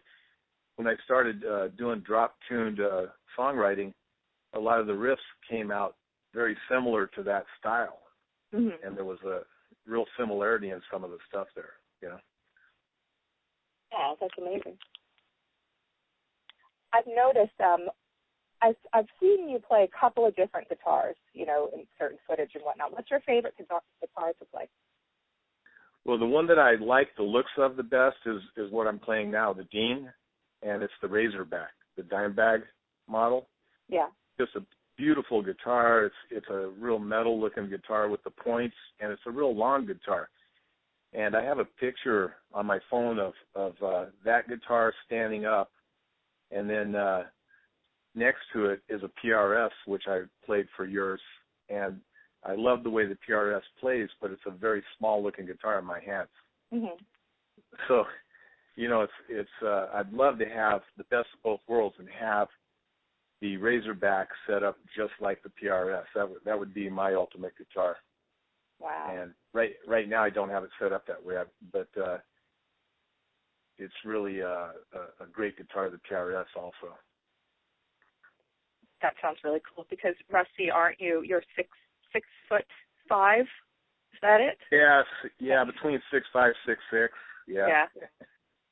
when 0.76 0.88
I 0.88 0.96
started 1.06 1.46
uh, 1.46 1.70
doing 1.70 2.02
drop 2.02 2.36
tuned 2.50 2.82
uh, 2.82 3.04
songwriting, 3.40 3.94
a 4.54 4.60
lot 4.60 4.82
of 4.82 4.88
the 4.88 4.94
riffs 4.94 5.16
came 5.50 5.72
out 5.72 5.96
very 6.34 6.58
similar 6.70 7.08
to 7.16 7.24
that 7.24 7.46
style 7.58 8.00
mm-hmm. 8.54 8.86
and 8.86 8.98
there 8.98 9.06
was 9.06 9.20
a 9.26 9.40
real 9.90 10.04
similarity 10.20 10.72
in 10.72 10.82
some 10.92 11.06
of 11.06 11.12
the 11.12 11.18
stuff 11.30 11.48
there. 11.56 11.74
You 12.02 12.10
know. 12.10 12.20
Yeah, 13.94 14.14
that's 14.20 14.34
amazing. 14.38 14.78
I've 16.94 17.08
noticed. 17.08 17.60
Um, 17.64 17.88
I've 18.62 18.76
I've 18.94 19.08
seen 19.20 19.50
you 19.50 19.60
play 19.60 19.84
a 19.84 20.00
couple 20.00 20.26
of 20.26 20.36
different 20.36 20.70
guitars. 20.70 21.16
You 21.34 21.46
know, 21.46 21.70
in 21.74 21.86
certain 22.00 22.18
footage 22.28 22.52
and 22.56 22.64
whatnot. 22.64 22.94
What's 22.94 23.12
your 23.12 23.22
favorite 23.22 23.58
guitar, 23.58 23.82
guitar 24.02 24.34
to 24.40 24.46
play? 24.46 24.68
Well, 26.06 26.20
the 26.20 26.26
one 26.26 26.48
that 26.48 26.60
I 26.60 26.76
like 26.76 27.10
the 27.18 27.24
looks 27.24 27.52
of 27.58 27.76
the 27.76 27.84
best 27.84 28.18
is 28.26 28.42
is 28.58 28.72
what 28.72 28.88
I'm 28.88 29.00
playing 29.00 29.32
now, 29.32 29.54
the 29.54 29.64
Dean, 29.66 30.10
and 30.62 30.84
it's 30.84 30.94
the 31.02 31.08
Razorback, 31.08 31.72
the 31.98 32.04
Dimebag 32.04 32.62
model. 33.08 33.48
Yeah. 33.90 34.08
Just 34.38 34.56
a 34.56 34.62
beautiful 34.98 35.42
guitar. 35.42 36.06
It's 36.06 36.16
it's 36.32 36.50
a 36.50 36.70
real 36.80 37.00
metal 37.00 37.40
looking 37.40 37.70
guitar 37.70 38.10
with 38.10 38.24
the 38.24 38.30
points, 38.30 38.76
and 39.00 39.12
it's 39.12 39.22
a 39.26 39.32
real 39.32 39.56
long 39.56 39.86
guitar. 39.86 40.30
And 41.14 41.36
I 41.36 41.44
have 41.44 41.60
a 41.60 41.66
picture 41.66 42.36
on 42.54 42.66
my 42.66 42.80
phone 42.90 43.20
of 43.20 43.34
of 43.56 43.74
uh, 43.84 44.06
that 44.24 44.48
guitar 44.48 44.94
standing 45.06 45.46
up, 45.46 45.72
and 46.52 46.70
then 46.70 46.96
uh, 46.96 47.24
next 48.16 48.42
to 48.54 48.66
it 48.66 48.82
is 48.90 49.02
a 49.04 49.26
PRS 49.26 49.72
which 49.86 50.04
I 50.08 50.22
played 50.46 50.68
for 50.76 50.86
years, 50.86 51.22
and 51.70 52.00
I 52.44 52.56
love 52.56 52.84
the 52.84 52.90
way 52.90 53.06
the 53.08 53.18
PRS 53.28 53.62
plays, 53.80 54.10
but 54.22 54.32
it's 54.32 54.42
a 54.46 54.52
very 54.52 54.84
small 54.98 55.24
looking 55.24 55.46
guitar 55.46 55.80
in 55.80 55.86
my 55.86 56.00
hands. 56.00 56.30
Mm-hmm. 56.74 56.96
So, 57.88 58.06
you 58.76 58.90
know, 58.90 59.02
it's 59.02 59.14
it's. 59.30 59.50
Uh, 59.64 59.88
I'd 59.94 60.14
love 60.14 60.40
to 60.40 60.46
have 60.46 60.82
the 60.98 61.04
best 61.06 61.28
of 61.34 61.44
both 61.44 61.60
worlds 61.68 61.96
and 62.00 62.08
have 62.20 62.48
the 63.42 63.58
Razorback 63.58 64.30
set 64.48 64.64
up 64.64 64.78
just 64.96 65.14
like 65.20 65.42
the 65.44 65.52
PRS. 65.62 66.04
That 66.16 66.30
would 66.30 66.40
that 66.46 66.58
would 66.58 66.74
be 66.74 66.90
my 66.90 67.14
ultimate 67.14 67.54
guitar. 67.58 67.98
Wow. 68.80 69.16
And 69.18 69.32
right 69.54 69.72
right 69.88 70.08
now 70.08 70.24
I 70.24 70.30
don't 70.30 70.50
have 70.50 70.64
it 70.64 70.70
set 70.80 70.94
up 70.94 71.06
that 71.08 71.24
way, 71.24 71.36
but 71.72 71.90
uh 72.02 72.18
it's 73.78 73.94
really 74.06 74.42
uh, 74.42 74.72
a, 74.94 75.24
a 75.24 75.28
great 75.32 75.58
guitar, 75.58 75.90
the 75.90 76.00
PRS 76.10 76.46
also. 76.56 76.96
That 79.06 79.14
sounds 79.22 79.38
really 79.44 79.62
cool 79.62 79.86
because 79.88 80.16
Rusty, 80.32 80.72
aren't 80.74 81.00
you? 81.00 81.22
You're 81.24 81.44
six 81.56 81.70
six 82.12 82.26
foot 82.50 82.66
five. 83.08 83.42
Is 83.42 84.20
that 84.24 84.42
it? 84.42 84.58
Yes, 84.72 85.06
yeah, 85.38 85.64
between 85.64 86.02
six 86.12 86.26
five, 86.34 86.54
six 86.66 86.80
six. 86.90 87.14
Yeah. 87.48 87.68
Yeah. 87.68 87.86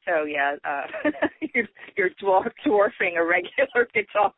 So 0.08 0.24
yeah, 0.24 0.56
uh, 0.66 1.12
you're, 1.54 1.68
you're 1.96 2.10
dwarfing 2.20 3.16
a 3.16 3.24
regular 3.24 3.88
guitar. 3.94 4.34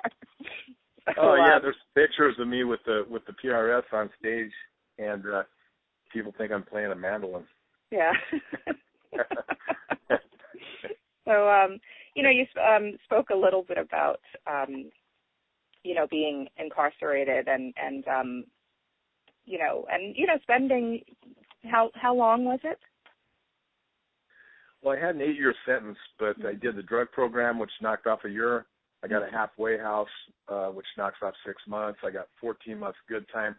So, 1.05 1.13
oh 1.17 1.35
yeah, 1.35 1.55
um, 1.55 1.61
there's 1.61 1.77
pictures 1.95 2.35
of 2.39 2.47
me 2.49 2.65
with 2.65 2.81
the 2.85 3.05
with 3.09 3.21
the 3.25 3.31
PRS 3.41 3.83
on 3.93 4.09
stage, 4.19 4.51
and 4.97 5.25
uh 5.25 5.43
people 6.11 6.33
think 6.37 6.51
I'm 6.51 6.63
playing 6.63 6.91
a 6.91 6.95
mandolin. 6.95 7.45
Yeah. 7.89 8.11
so 11.25 11.49
um, 11.49 11.79
you 12.17 12.21
know, 12.21 12.29
you 12.29 12.45
um 12.61 12.97
spoke 13.05 13.29
a 13.29 13.37
little 13.37 13.63
bit 13.63 13.77
about 13.77 14.19
um, 14.45 14.91
you 15.85 15.93
know, 15.93 16.07
being 16.09 16.47
incarcerated 16.57 17.47
and 17.47 17.73
and 17.81 18.07
um, 18.07 18.43
you 19.45 19.59
know, 19.59 19.85
and 19.91 20.15
you 20.17 20.25
know, 20.25 20.37
spending 20.41 21.01
how 21.63 21.91
how 21.93 22.13
long 22.13 22.43
was 22.43 22.59
it? 22.63 22.79
Well, 24.81 24.97
I 24.97 25.03
had 25.03 25.15
an 25.15 25.21
eight-year 25.21 25.55
sentence, 25.65 25.97
but 26.19 26.35
I 26.45 26.53
did 26.53 26.75
the 26.75 26.83
drug 26.83 27.11
program, 27.11 27.57
which 27.57 27.71
knocked 27.81 28.05
off 28.05 28.19
a 28.25 28.29
year. 28.29 28.65
I 29.03 29.07
got 29.07 29.27
a 29.27 29.31
halfway 29.31 29.77
house, 29.77 30.07
uh, 30.47 30.67
which 30.67 30.85
knocks 30.97 31.17
off 31.23 31.33
six 31.45 31.61
months. 31.67 31.99
I 32.03 32.11
got 32.11 32.27
14 32.39 32.77
months 32.77 32.97
good 33.09 33.25
time. 33.33 33.55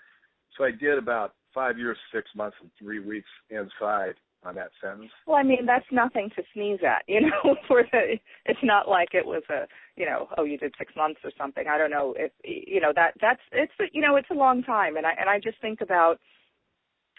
So 0.56 0.64
I 0.64 0.70
did 0.70 0.98
about 0.98 1.34
five 1.52 1.78
years, 1.78 1.96
six 2.12 2.28
months, 2.36 2.56
and 2.60 2.70
three 2.78 3.00
weeks 3.00 3.28
inside 3.50 4.14
on 4.46 4.54
that 4.54 4.70
sentence. 4.80 5.10
Well, 5.26 5.36
I 5.36 5.42
mean, 5.42 5.66
that's 5.66 5.86
nothing 5.90 6.30
to 6.36 6.42
sneeze 6.54 6.80
at, 6.86 7.02
you 7.06 7.20
know. 7.20 7.56
For 7.68 7.82
the, 7.90 8.18
it's 8.44 8.60
not 8.62 8.88
like 8.88 9.08
it 9.12 9.26
was 9.26 9.42
a, 9.50 9.66
you 9.96 10.06
know, 10.06 10.28
oh, 10.38 10.44
you 10.44 10.56
did 10.56 10.74
six 10.78 10.92
months 10.96 11.20
or 11.24 11.30
something. 11.36 11.64
I 11.68 11.76
don't 11.76 11.90
know 11.90 12.14
if, 12.16 12.32
you 12.44 12.80
know, 12.80 12.92
that 12.94 13.14
that's 13.20 13.40
it's, 13.52 13.72
you 13.92 14.00
know, 14.00 14.16
it's 14.16 14.30
a 14.30 14.34
long 14.34 14.62
time, 14.62 14.96
and 14.96 15.06
I 15.06 15.10
and 15.18 15.28
I 15.28 15.38
just 15.40 15.60
think 15.60 15.80
about, 15.80 16.18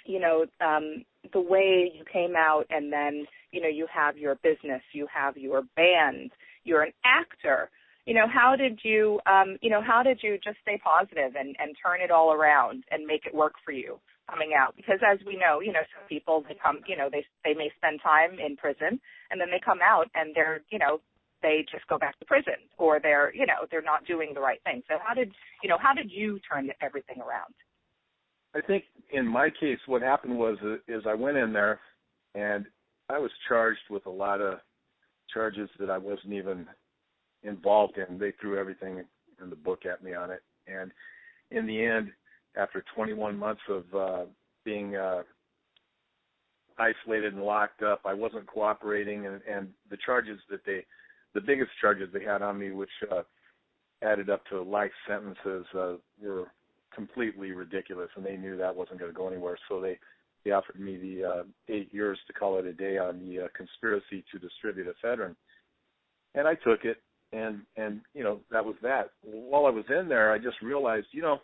you 0.06 0.20
know, 0.20 0.46
um, 0.62 1.04
the 1.34 1.42
way 1.42 1.92
you 1.94 2.04
came 2.12 2.36
out, 2.38 2.66
and 2.70 2.92
then, 2.92 3.26
you 3.52 3.62
know, 3.62 3.68
you 3.68 3.88
have 3.94 4.18
your 4.18 4.36
business, 4.36 4.82
you 4.94 5.08
have 5.14 5.38
your 5.38 5.64
band, 5.76 6.32
you're 6.64 6.84
an 6.84 6.94
actor. 7.06 7.70
You 8.06 8.14
know, 8.14 8.26
how 8.34 8.56
did 8.56 8.80
you, 8.84 9.20
um, 9.26 9.58
you 9.62 9.70
know, 9.70 9.82
how 9.86 10.02
did 10.02 10.20
you 10.24 10.38
just 10.42 10.58
stay 10.62 10.80
positive 10.82 11.36
and 11.38 11.56
and 11.60 11.76
turn 11.84 12.02
it 12.02 12.10
all 12.10 12.32
around 12.32 12.86
and 12.90 13.06
make 13.06 13.26
it 13.26 13.36
work 13.36 13.54
for 13.66 13.74
you? 13.74 14.00
Coming 14.30 14.52
out. 14.58 14.76
Because 14.76 15.00
as 15.06 15.20
we 15.26 15.36
know 15.36 15.60
you 15.60 15.72
know 15.72 15.86
some 15.96 16.08
people 16.08 16.44
they 16.48 16.56
come 16.56 16.80
you 16.88 16.98
know 16.98 17.10
they 17.12 17.26
they 17.44 17.54
may 17.54 17.72
spend 17.78 18.00
time 18.02 18.38
in 18.40 18.56
prison 18.56 19.00
and 19.32 19.40
then 19.40 19.50
they 19.52 19.62
come 19.64 19.80
out 19.84 20.08
and 20.16 20.36
they're 20.36 20.62
you 20.72 20.80
know 20.80 21.00
they 21.44 21.66
just 21.72 21.86
go 21.88 21.98
back 21.98 22.18
to 22.20 22.26
prison 22.26 22.58
or 22.78 23.00
they're 23.00 23.34
you 23.34 23.46
know 23.46 23.66
they're 23.72 23.82
not 23.82 24.06
doing 24.06 24.32
the 24.34 24.42
right 24.42 24.62
thing. 24.64 24.82
So 24.88 24.96
how 25.02 25.14
did 25.14 25.32
you 25.64 25.70
know 25.70 25.78
how 25.80 25.94
did 25.94 26.12
you 26.12 26.40
turn 26.50 26.70
everything 26.82 27.18
around? 27.18 27.54
I 28.56 28.62
think 28.62 28.86
in 29.12 29.28
my 29.28 29.50
case 29.50 29.80
what 29.86 30.02
happened 30.02 30.38
was 30.38 30.58
uh, 30.64 30.76
is 30.88 31.04
i 31.08 31.14
went 31.14 31.38
in 31.38 31.54
there 31.54 31.80
and 32.36 32.66
i 33.10 33.18
was 33.18 33.32
charged 33.48 33.88
with 33.90 34.06
a 34.06 34.10
lot 34.10 34.42
of 34.42 34.60
charges 35.34 35.70
that 35.80 35.90
i 35.90 35.98
wasn't 35.98 36.34
even 36.34 36.66
involved 37.44 37.98
in. 37.98 38.18
They 38.18 38.34
threw 38.40 38.58
everything 38.58 39.04
in 39.42 39.50
the 39.50 39.56
book 39.56 39.86
at 39.86 40.04
me 40.04 40.14
on 40.14 40.32
it. 40.32 40.42
And 40.68 40.92
in 41.52 41.66
the 41.66 41.84
end 41.84 42.10
after 42.58 42.84
21 42.96 43.38
months 43.38 43.62
of 43.70 43.84
uh, 43.96 44.26
being 44.66 44.96
uh, 44.96 45.24
isolated 46.78 47.34
and 47.34 47.44
locked 47.44 47.84
up. 47.84 48.02
I 48.06 48.14
wasn't 48.14 48.48
cooperating, 48.48 49.26
and, 49.26 49.42
and 49.50 49.70
the 49.90 49.98
charges 50.06 50.40
that 50.50 50.62
they, 50.66 50.86
the 51.34 51.42
biggest 51.42 51.72
charges 51.80 52.10
they 52.14 52.24
had 52.24 52.42
on 52.42 52.60
me, 52.60 52.72
which 52.72 52.90
uh, 53.12 53.22
added 54.04 54.30
up 54.30 54.46
to 54.48 54.62
life 54.62 54.92
sentences, 55.08 55.66
uh, 55.78 55.94
were 56.22 56.52
completely 56.94 57.52
ridiculous, 57.52 58.10
and 58.16 58.26
they 58.26 58.38
knew 58.38 58.58
that 58.58 58.76
wasn't 58.76 59.00
going 59.00 59.12
to 59.12 59.18
go 59.18 59.28
anywhere. 59.28 59.58
So 59.70 59.82
they 59.82 60.00
they 60.46 60.52
offered 60.52 60.80
me 60.80 60.98
the 60.98 61.28
uh, 61.28 61.44
eight 61.68 61.94
years 61.94 62.18
to 62.28 62.34
call 62.34 62.58
it 62.58 62.66
a 62.66 62.74
day 62.74 62.98
on 62.98 63.20
the 63.20 63.46
uh, 63.46 63.48
conspiracy 63.56 64.24
to 64.32 64.40
distribute 64.40 64.88
ephedrine, 64.88 65.36
and 66.36 66.48
I 66.48 66.56
took 66.56 66.86
it, 66.86 66.98
and 67.34 67.62
and 67.76 68.02
you 68.14 68.24
know 68.24 68.40
that 68.52 68.64
was 68.64 68.76
that. 68.82 69.12
While 69.24 69.66
I 69.66 69.72
was 69.72 69.86
in 69.90 70.08
there, 70.08 70.32
I 70.32 70.38
just 70.38 70.62
realized, 70.62 71.08
you 71.12 71.22
know 71.22 71.42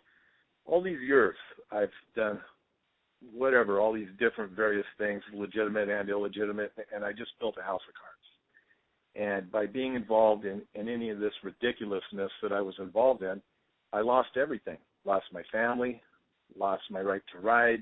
all 0.66 0.82
these 0.82 1.00
years 1.00 1.36
I've 1.70 1.90
done 2.16 2.40
whatever, 3.32 3.80
all 3.80 3.92
these 3.92 4.08
different 4.18 4.52
various 4.52 4.86
things, 4.98 5.22
legitimate 5.32 5.88
and 5.88 6.08
illegitimate, 6.08 6.72
and 6.94 7.04
I 7.04 7.12
just 7.12 7.30
built 7.40 7.56
a 7.58 7.62
house 7.62 7.80
of 7.88 7.94
cards. 7.94 8.14
And 9.16 9.50
by 9.50 9.66
being 9.66 9.94
involved 9.94 10.44
in, 10.44 10.62
in 10.74 10.88
any 10.88 11.10
of 11.10 11.20
this 11.20 11.32
ridiculousness 11.42 12.30
that 12.42 12.52
I 12.52 12.60
was 12.60 12.74
involved 12.78 13.22
in, 13.22 13.40
I 13.92 14.00
lost 14.00 14.30
everything. 14.36 14.78
Lost 15.04 15.26
my 15.32 15.42
family, 15.52 16.02
lost 16.58 16.82
my 16.90 17.00
right 17.00 17.22
to 17.32 17.38
ride, 17.38 17.80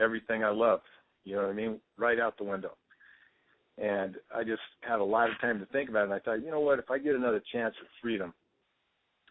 everything 0.00 0.42
I 0.42 0.50
loved. 0.50 0.82
You 1.24 1.36
know 1.36 1.42
what 1.42 1.50
I 1.50 1.54
mean? 1.54 1.78
Right 1.96 2.18
out 2.18 2.36
the 2.38 2.44
window. 2.44 2.72
And 3.78 4.16
I 4.34 4.42
just 4.42 4.60
had 4.80 5.00
a 5.00 5.04
lot 5.04 5.30
of 5.30 5.40
time 5.40 5.60
to 5.60 5.66
think 5.66 5.88
about 5.88 6.00
it. 6.00 6.04
And 6.04 6.14
I 6.14 6.18
thought, 6.18 6.42
you 6.42 6.50
know 6.50 6.60
what? 6.60 6.78
If 6.78 6.90
I 6.90 6.98
get 6.98 7.14
another 7.14 7.42
chance 7.52 7.74
at 7.80 7.86
freedom, 8.02 8.34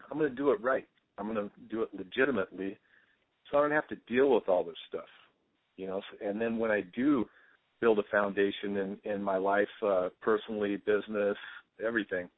I'm 0.10 0.18
going 0.18 0.30
to 0.30 0.36
do 0.36 0.52
it 0.52 0.62
right. 0.62 0.88
I'm 1.20 1.34
going 1.34 1.50
to 1.50 1.52
do 1.70 1.84
it 1.84 1.90
legitimately, 1.94 2.78
so 3.52 3.58
I 3.58 3.62
don't 3.62 3.72
have 3.72 3.88
to 3.90 3.98
deal 4.08 4.34
with 4.34 4.48
all 4.48 4.64
this 4.64 4.78
stuff, 4.88 5.10
you 5.78 5.88
know. 5.88 6.02
And 6.24 6.40
then 6.40 6.58
when 6.58 6.72
I 6.72 6.82
do 6.96 7.26
build 7.82 8.00
a 8.00 8.04
foundation 8.12 8.78
in 8.78 8.98
in 9.04 9.22
my 9.22 9.38
life, 9.38 9.68
uh, 9.86 10.10
personally, 10.22 10.78
business, 10.78 11.38
everything, 11.86 12.30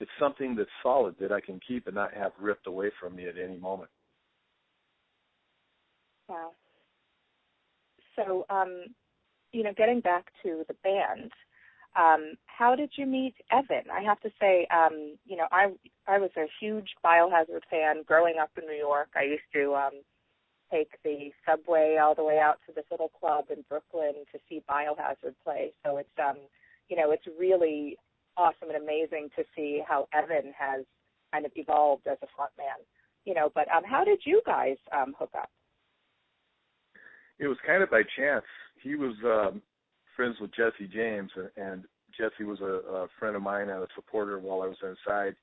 it's 0.00 0.10
something 0.18 0.56
that's 0.56 0.70
solid 0.82 1.14
that 1.20 1.32
I 1.32 1.40
can 1.40 1.60
keep 1.66 1.86
and 1.86 1.94
not 1.94 2.12
have 2.14 2.32
ripped 2.40 2.66
away 2.66 2.90
from 3.00 3.14
me 3.14 3.26
at 3.26 3.38
any 3.38 3.58
moment. 3.58 3.90
Wow. 6.28 6.52
So, 8.16 8.46
um, 8.50 8.86
you 9.52 9.62
know, 9.62 9.72
getting 9.76 10.00
back 10.00 10.26
to 10.42 10.64
the 10.68 10.74
band, 10.82 11.30
um, 11.96 12.34
how 12.46 12.74
did 12.74 12.90
you 12.96 13.06
meet 13.06 13.34
Evan? 13.50 13.90
I 13.92 14.02
have 14.02 14.20
to 14.20 14.30
say, 14.40 14.66
um, 14.74 15.16
you 15.24 15.36
know, 15.36 15.46
I 15.52 15.72
I 16.06 16.18
was 16.18 16.30
a 16.36 16.46
huge 16.60 16.88
Biohazard 17.04 17.62
fan 17.70 18.02
growing 18.06 18.34
up 18.40 18.50
in 18.60 18.66
New 18.66 18.76
York. 18.76 19.08
I 19.16 19.22
used 19.22 19.50
to 19.54 19.74
um, 19.74 20.02
take 20.72 20.90
the 21.04 21.30
subway 21.48 21.98
all 22.02 22.14
the 22.14 22.24
way 22.24 22.38
out 22.38 22.58
to 22.66 22.72
this 22.74 22.84
little 22.90 23.10
club 23.20 23.46
in 23.50 23.64
Brooklyn 23.68 24.14
to 24.32 24.38
see 24.48 24.62
Biohazard 24.68 25.34
play. 25.44 25.72
So 25.84 25.98
it's 25.98 26.08
um, 26.18 26.36
you 26.88 26.96
know, 26.96 27.12
it's 27.12 27.26
really 27.38 27.96
awesome 28.36 28.70
and 28.70 28.82
amazing 28.82 29.28
to 29.36 29.44
see 29.56 29.82
how 29.86 30.08
Evan 30.12 30.52
has 30.58 30.84
kind 31.32 31.46
of 31.46 31.52
evolved 31.54 32.06
as 32.06 32.18
a 32.22 32.26
frontman. 32.26 32.82
You 33.24 33.34
know, 33.34 33.50
but 33.54 33.68
um, 33.74 33.84
how 33.84 34.04
did 34.04 34.20
you 34.24 34.42
guys 34.44 34.76
um, 34.92 35.14
hook 35.18 35.30
up? 35.36 35.50
It 37.38 37.46
was 37.46 37.56
kind 37.66 37.82
of 37.82 37.90
by 37.90 38.02
chance. 38.16 38.44
He 38.82 38.94
was 38.96 39.14
um, 39.24 39.62
friends 40.16 40.36
with 40.40 40.54
Jesse 40.54 40.90
James, 40.92 41.30
and 41.56 41.84
Jesse 42.16 42.44
was 42.44 42.60
a, 42.60 42.64
a 42.64 43.06
friend 43.18 43.36
of 43.36 43.42
mine 43.42 43.68
and 43.68 43.82
a 43.82 43.88
supporter 43.94 44.38
while 44.38 44.62
I 44.62 44.68
was 44.68 44.76
inside, 44.82 45.34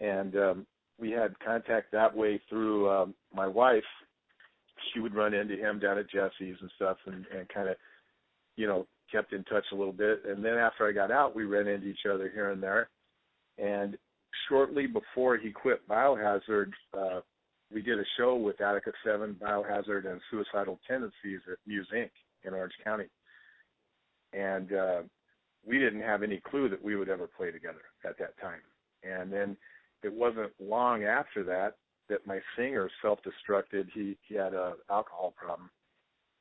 and 0.00 0.36
um, 0.36 0.66
we 0.98 1.10
had 1.10 1.38
contact 1.40 1.92
that 1.92 2.14
way 2.14 2.40
through 2.48 2.90
um, 2.90 3.14
my 3.34 3.46
wife. 3.46 3.82
She 4.92 5.00
would 5.00 5.14
run 5.14 5.34
into 5.34 5.56
him 5.56 5.78
down 5.78 5.98
at 5.98 6.10
Jesse's 6.10 6.56
and 6.60 6.70
stuff, 6.76 6.98
and, 7.06 7.24
and 7.36 7.48
kind 7.48 7.68
of, 7.68 7.76
you 8.56 8.66
know, 8.66 8.86
kept 9.10 9.32
in 9.32 9.44
touch 9.44 9.64
a 9.72 9.76
little 9.76 9.92
bit. 9.92 10.22
And 10.26 10.44
then 10.44 10.54
after 10.54 10.86
I 10.86 10.92
got 10.92 11.10
out, 11.10 11.34
we 11.34 11.44
ran 11.44 11.68
into 11.68 11.86
each 11.86 12.06
other 12.12 12.30
here 12.32 12.50
and 12.50 12.62
there. 12.62 12.88
And 13.58 13.96
shortly 14.48 14.86
before 14.86 15.36
he 15.36 15.50
quit 15.50 15.86
Biohazard, 15.88 16.72
uh, 16.96 17.20
we 17.72 17.82
did 17.82 17.98
a 17.98 18.04
show 18.18 18.36
with 18.36 18.58
Attika 18.58 18.92
Seven, 19.04 19.36
Biohazard, 19.40 20.10
and 20.10 20.20
Suicidal 20.30 20.78
Tendencies 20.86 21.40
at 21.50 21.58
Muse 21.66 21.88
Inc. 21.94 22.10
in 22.44 22.54
Orange 22.54 22.74
County 22.82 23.06
and 24.34 24.72
uh, 24.72 25.02
we 25.66 25.78
didn't 25.78 26.02
have 26.02 26.22
any 26.22 26.40
clue 26.40 26.68
that 26.68 26.82
we 26.82 26.96
would 26.96 27.08
ever 27.08 27.26
play 27.26 27.50
together 27.50 27.82
at 28.04 28.18
that 28.18 28.38
time. 28.40 28.60
And 29.02 29.32
then 29.32 29.56
it 30.02 30.12
wasn't 30.12 30.52
long 30.60 31.04
after 31.04 31.42
that 31.44 31.76
that 32.08 32.26
my 32.26 32.40
singer 32.56 32.90
self-destructed. 33.00 33.88
He 33.94 34.16
he 34.28 34.34
had 34.34 34.54
a 34.54 34.74
alcohol 34.90 35.32
problem, 35.36 35.70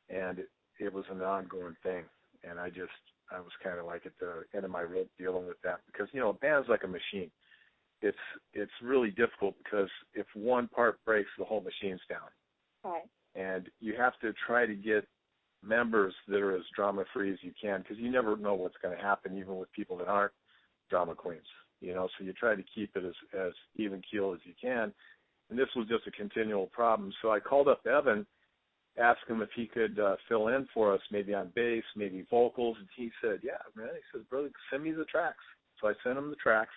and 0.09 0.39
it, 0.39 0.49
it 0.79 0.93
was 0.93 1.05
an 1.09 1.21
ongoing 1.21 1.75
thing. 1.83 2.03
And 2.43 2.59
I 2.59 2.69
just 2.69 2.91
I 3.31 3.39
was 3.39 3.51
kind 3.63 3.79
of 3.79 3.85
like 3.85 4.05
at 4.05 4.11
the 4.19 4.43
end 4.53 4.65
of 4.65 4.71
my 4.71 4.83
rope 4.83 5.09
dealing 5.17 5.47
with 5.47 5.61
that 5.63 5.79
because 5.87 6.07
you 6.11 6.19
know 6.19 6.29
a 6.29 6.33
band's 6.33 6.69
like 6.69 6.83
a 6.83 6.87
machine. 6.87 7.31
It's 8.01 8.17
it's 8.53 8.71
really 8.81 9.11
difficult 9.11 9.55
because 9.63 9.89
if 10.13 10.27
one 10.33 10.67
part 10.67 10.99
breaks, 11.05 11.29
the 11.37 11.45
whole 11.45 11.61
machine's 11.61 12.01
down. 12.09 12.29
Right. 12.83 13.03
And 13.35 13.69
you 13.79 13.95
have 13.97 14.19
to 14.19 14.33
try 14.45 14.65
to 14.65 14.75
get 14.75 15.07
members 15.65 16.13
that 16.27 16.41
are 16.41 16.55
as 16.55 16.63
drama 16.75 17.03
free 17.13 17.31
as 17.31 17.39
you 17.41 17.51
can 17.59 17.81
because 17.81 17.97
you 17.97 18.11
never 18.11 18.35
know 18.35 18.53
what's 18.53 18.77
going 18.81 18.95
to 18.95 19.01
happen 19.01 19.37
even 19.37 19.57
with 19.57 19.71
people 19.71 19.97
that 19.97 20.07
aren't 20.07 20.33
drama 20.89 21.15
queens 21.15 21.45
you 21.83 21.93
know? 21.93 22.07
So 22.17 22.23
you 22.23 22.33
try 22.33 22.55
to 22.55 22.63
keep 22.73 22.95
it 22.95 23.03
as 23.03 23.13
as 23.37 23.51
even 23.75 24.01
keel 24.09 24.33
as 24.33 24.39
you 24.45 24.53
can. 24.59 24.91
And 25.49 25.59
this 25.59 25.67
was 25.75 25.87
just 25.87 26.07
a 26.07 26.11
continual 26.11 26.67
problem. 26.67 27.13
So 27.21 27.31
i 27.31 27.39
called 27.39 27.67
up 27.67 27.85
evan 27.85 28.25
asked 28.97 29.27
him 29.27 29.41
if 29.41 29.49
he 29.55 29.65
could 29.65 29.99
uh, 29.99 30.15
fill 30.29 30.49
in 30.49 30.67
for 30.71 30.93
us 30.93 31.01
maybe 31.11 31.33
on 31.33 31.51
bass 31.55 31.83
maybe 31.95 32.25
vocals. 32.31 32.77
And 32.79 32.87
he 32.95 33.11
said 33.21 33.39
yeah 33.43 33.61
man. 33.75 33.89
He 33.93 34.17
says 34.17 34.25
brother 34.29 34.49
send 34.71 34.83
me 34.83 34.91
the 34.91 35.05
tracks. 35.05 35.43
So 35.79 35.89
i 35.89 35.93
sent 36.03 36.17
him 36.17 36.29
the 36.29 36.37
tracks. 36.37 36.73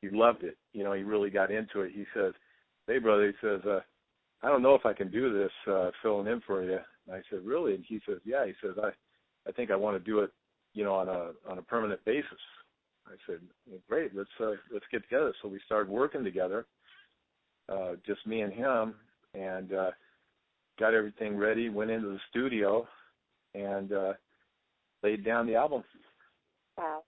He 0.00 0.08
loved 0.08 0.42
it. 0.42 0.56
You 0.72 0.82
know 0.82 0.94
he 0.94 1.02
really 1.02 1.30
got 1.30 1.50
into 1.50 1.82
it. 1.82 1.92
He 1.94 2.04
says 2.14 2.32
hey 2.86 2.98
brother 2.98 3.26
he 3.26 3.46
says 3.46 3.60
uh 3.66 3.80
I 4.42 4.48
don't 4.48 4.62
know 4.62 4.74
if 4.74 4.86
I 4.86 4.94
can 4.94 5.10
do 5.10 5.30
this 5.30 5.52
uh, 5.70 5.90
filling 6.02 6.26
in 6.26 6.40
for 6.46 6.64
you. 6.64 6.78
And 7.10 7.18
I 7.18 7.22
said, 7.30 7.44
really? 7.44 7.74
And 7.74 7.84
he 7.86 8.00
says, 8.06 8.18
yeah. 8.24 8.46
He 8.46 8.52
says, 8.62 8.76
I, 8.82 8.90
I 9.48 9.52
think 9.52 9.70
I 9.70 9.76
want 9.76 9.96
to 9.96 10.10
do 10.10 10.20
it, 10.20 10.30
you 10.74 10.84
know, 10.84 10.94
on 10.94 11.08
a 11.08 11.30
on 11.50 11.58
a 11.58 11.62
permanent 11.62 12.04
basis. 12.04 12.38
I 13.06 13.14
said, 13.26 13.40
great. 13.88 14.14
Let's 14.14 14.30
uh, 14.40 14.52
let's 14.72 14.84
get 14.92 15.02
together. 15.02 15.34
So 15.42 15.48
we 15.48 15.60
started 15.66 15.90
working 15.90 16.22
together, 16.22 16.66
uh, 17.68 17.92
just 18.06 18.24
me 18.26 18.42
and 18.42 18.52
him, 18.52 18.94
and 19.34 19.72
uh, 19.72 19.90
got 20.78 20.94
everything 20.94 21.36
ready. 21.36 21.68
Went 21.68 21.90
into 21.90 22.08
the 22.08 22.20
studio, 22.30 22.86
and 23.54 23.92
uh, 23.92 24.12
laid 25.02 25.24
down 25.24 25.46
the 25.46 25.56
album. 25.56 25.82
Wow, 26.78 27.02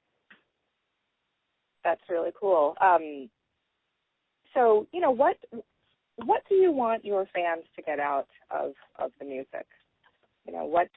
that's 1.84 2.02
really 2.10 2.32
cool. 2.38 2.74
Um, 2.80 3.30
so 4.54 4.88
you 4.92 5.00
know 5.00 5.12
what 5.12 5.36
what 6.16 6.42
do 6.48 6.56
you 6.56 6.72
want 6.72 7.04
your 7.04 7.26
fans 7.32 7.64
to 7.76 7.82
get 7.82 8.00
out 8.00 8.26
of 8.50 8.72
of 8.98 9.12
the 9.20 9.24
music? 9.24 9.66
You 10.46 10.52
know, 10.52 10.64
what 10.64 10.88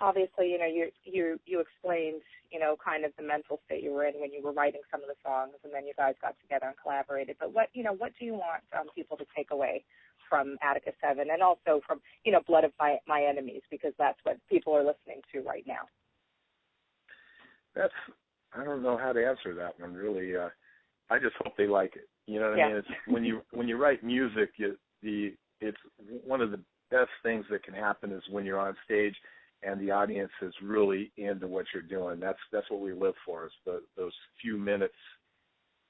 obviously, 0.00 0.50
you 0.50 0.58
know, 0.58 0.66
you 0.66 0.90
you 1.04 1.38
you 1.46 1.60
explained, 1.60 2.22
you 2.50 2.58
know, 2.58 2.76
kind 2.82 3.04
of 3.04 3.12
the 3.16 3.22
mental 3.22 3.60
state 3.66 3.82
you 3.82 3.92
were 3.92 4.06
in 4.06 4.14
when 4.20 4.32
you 4.32 4.42
were 4.42 4.52
writing 4.52 4.80
some 4.90 5.02
of 5.02 5.08
the 5.08 5.16
songs 5.24 5.54
and 5.64 5.72
then 5.72 5.86
you 5.86 5.92
guys 5.96 6.14
got 6.20 6.36
together 6.40 6.66
and 6.66 6.76
collaborated. 6.80 7.36
But 7.38 7.52
what 7.52 7.68
you 7.72 7.82
know, 7.82 7.94
what 7.94 8.12
do 8.18 8.24
you 8.24 8.34
want 8.34 8.62
um, 8.78 8.86
people 8.94 9.16
to 9.16 9.24
take 9.36 9.50
away 9.50 9.84
from 10.28 10.56
Attika 10.62 10.92
Seven 11.00 11.28
and 11.32 11.42
also 11.42 11.80
from 11.86 12.00
you 12.24 12.32
know 12.32 12.40
Blood 12.46 12.64
of 12.64 12.72
My 12.78 12.98
My 13.06 13.22
Enemies 13.22 13.62
because 13.70 13.92
that's 13.98 14.18
what 14.22 14.38
people 14.48 14.74
are 14.74 14.84
listening 14.84 15.20
to 15.32 15.40
right 15.40 15.64
now. 15.66 15.88
That's 17.74 17.92
I 18.54 18.64
don't 18.64 18.82
know 18.82 18.96
how 18.96 19.12
to 19.12 19.26
answer 19.26 19.54
that 19.54 19.78
one 19.80 19.94
really. 19.94 20.36
Uh, 20.36 20.48
I 21.10 21.18
just 21.18 21.34
hope 21.42 21.56
they 21.56 21.66
like 21.66 21.96
it. 21.96 22.08
You 22.26 22.40
know 22.40 22.50
what 22.50 22.58
yeah. 22.58 22.64
I 22.64 22.68
mean? 22.68 22.76
It's 22.78 22.88
when 23.06 23.24
you 23.24 23.40
when 23.52 23.68
you 23.68 23.76
write 23.76 24.04
music, 24.04 24.50
you, 24.56 24.76
the 25.02 25.34
it's 25.60 25.78
one 26.24 26.40
of 26.40 26.50
the 26.50 26.60
best 26.90 27.10
things 27.22 27.44
that 27.50 27.62
can 27.62 27.74
happen 27.74 28.12
is 28.12 28.22
when 28.30 28.44
you're 28.44 28.58
on 28.58 28.76
stage 28.84 29.14
and 29.62 29.80
the 29.80 29.90
audience 29.90 30.30
is 30.42 30.52
really 30.62 31.10
into 31.16 31.46
what 31.46 31.66
you're 31.72 31.82
doing. 31.82 32.20
That's 32.20 32.38
that's 32.52 32.70
what 32.70 32.80
we 32.80 32.92
live 32.92 33.14
for. 33.24 33.46
Is 33.46 33.52
the, 33.64 33.82
those 33.96 34.12
few 34.40 34.56
minutes 34.56 34.94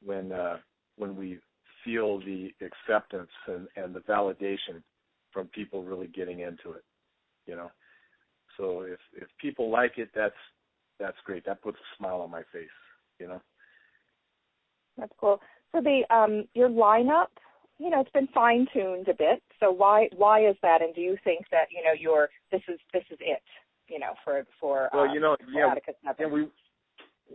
when 0.03 0.33
uh, 0.33 0.59
when 0.97 1.17
we 1.17 1.39
feel 1.85 2.19
the 2.21 2.51
acceptance 2.61 3.31
and, 3.47 3.69
and 3.77 3.95
the 3.95 4.01
validation 4.01 4.83
from 5.33 5.47
people 5.49 5.85
really 5.85 6.09
getting 6.09 6.41
into 6.41 6.73
it. 6.73 6.85
You 7.47 7.57
know, 7.57 7.71
so 8.57 8.83
if 8.83 8.99
if 9.15 9.29
people 9.41 9.71
like 9.71 9.99
it, 9.99 10.11
that's 10.15 10.35
that's 10.99 11.17
great. 11.25 11.45
That 11.45 11.63
puts 11.63 11.79
a 11.79 11.97
smile 11.97 12.21
on 12.21 12.31
my 12.31 12.43
face. 12.53 12.69
You 13.19 13.29
know. 13.29 13.43
That's 14.97 15.13
cool. 15.19 15.41
So 15.73 15.81
the 15.81 16.03
um 16.15 16.45
your 16.55 16.69
lineup, 16.69 17.29
you 17.79 17.91
know, 17.91 18.01
it's 18.01 18.11
been 18.11 18.29
fine 18.29 18.67
tuned 18.73 19.09
a 19.09 19.15
bit. 19.15 19.43
So 19.61 19.71
why 19.71 20.09
why 20.17 20.47
is 20.49 20.57
that? 20.63 20.83
And 20.83 20.95
do 20.95 21.01
you 21.01 21.17
think 21.25 21.47
that 21.51 21.69
you 21.71 21.83
know 21.85 21.93
your 21.99 22.29
this 22.51 22.63
is 22.69 22.79
this 22.93 23.05
is 23.11 23.19
it? 23.21 23.43
You 23.89 23.99
know, 23.99 24.13
for 24.25 24.45
for 24.61 24.91
well, 24.93 25.05
uh, 25.05 25.13
you 25.13 25.21
know, 25.21 25.37
yeah, 25.53 25.75
yeah, 26.19 26.27
we 26.27 26.49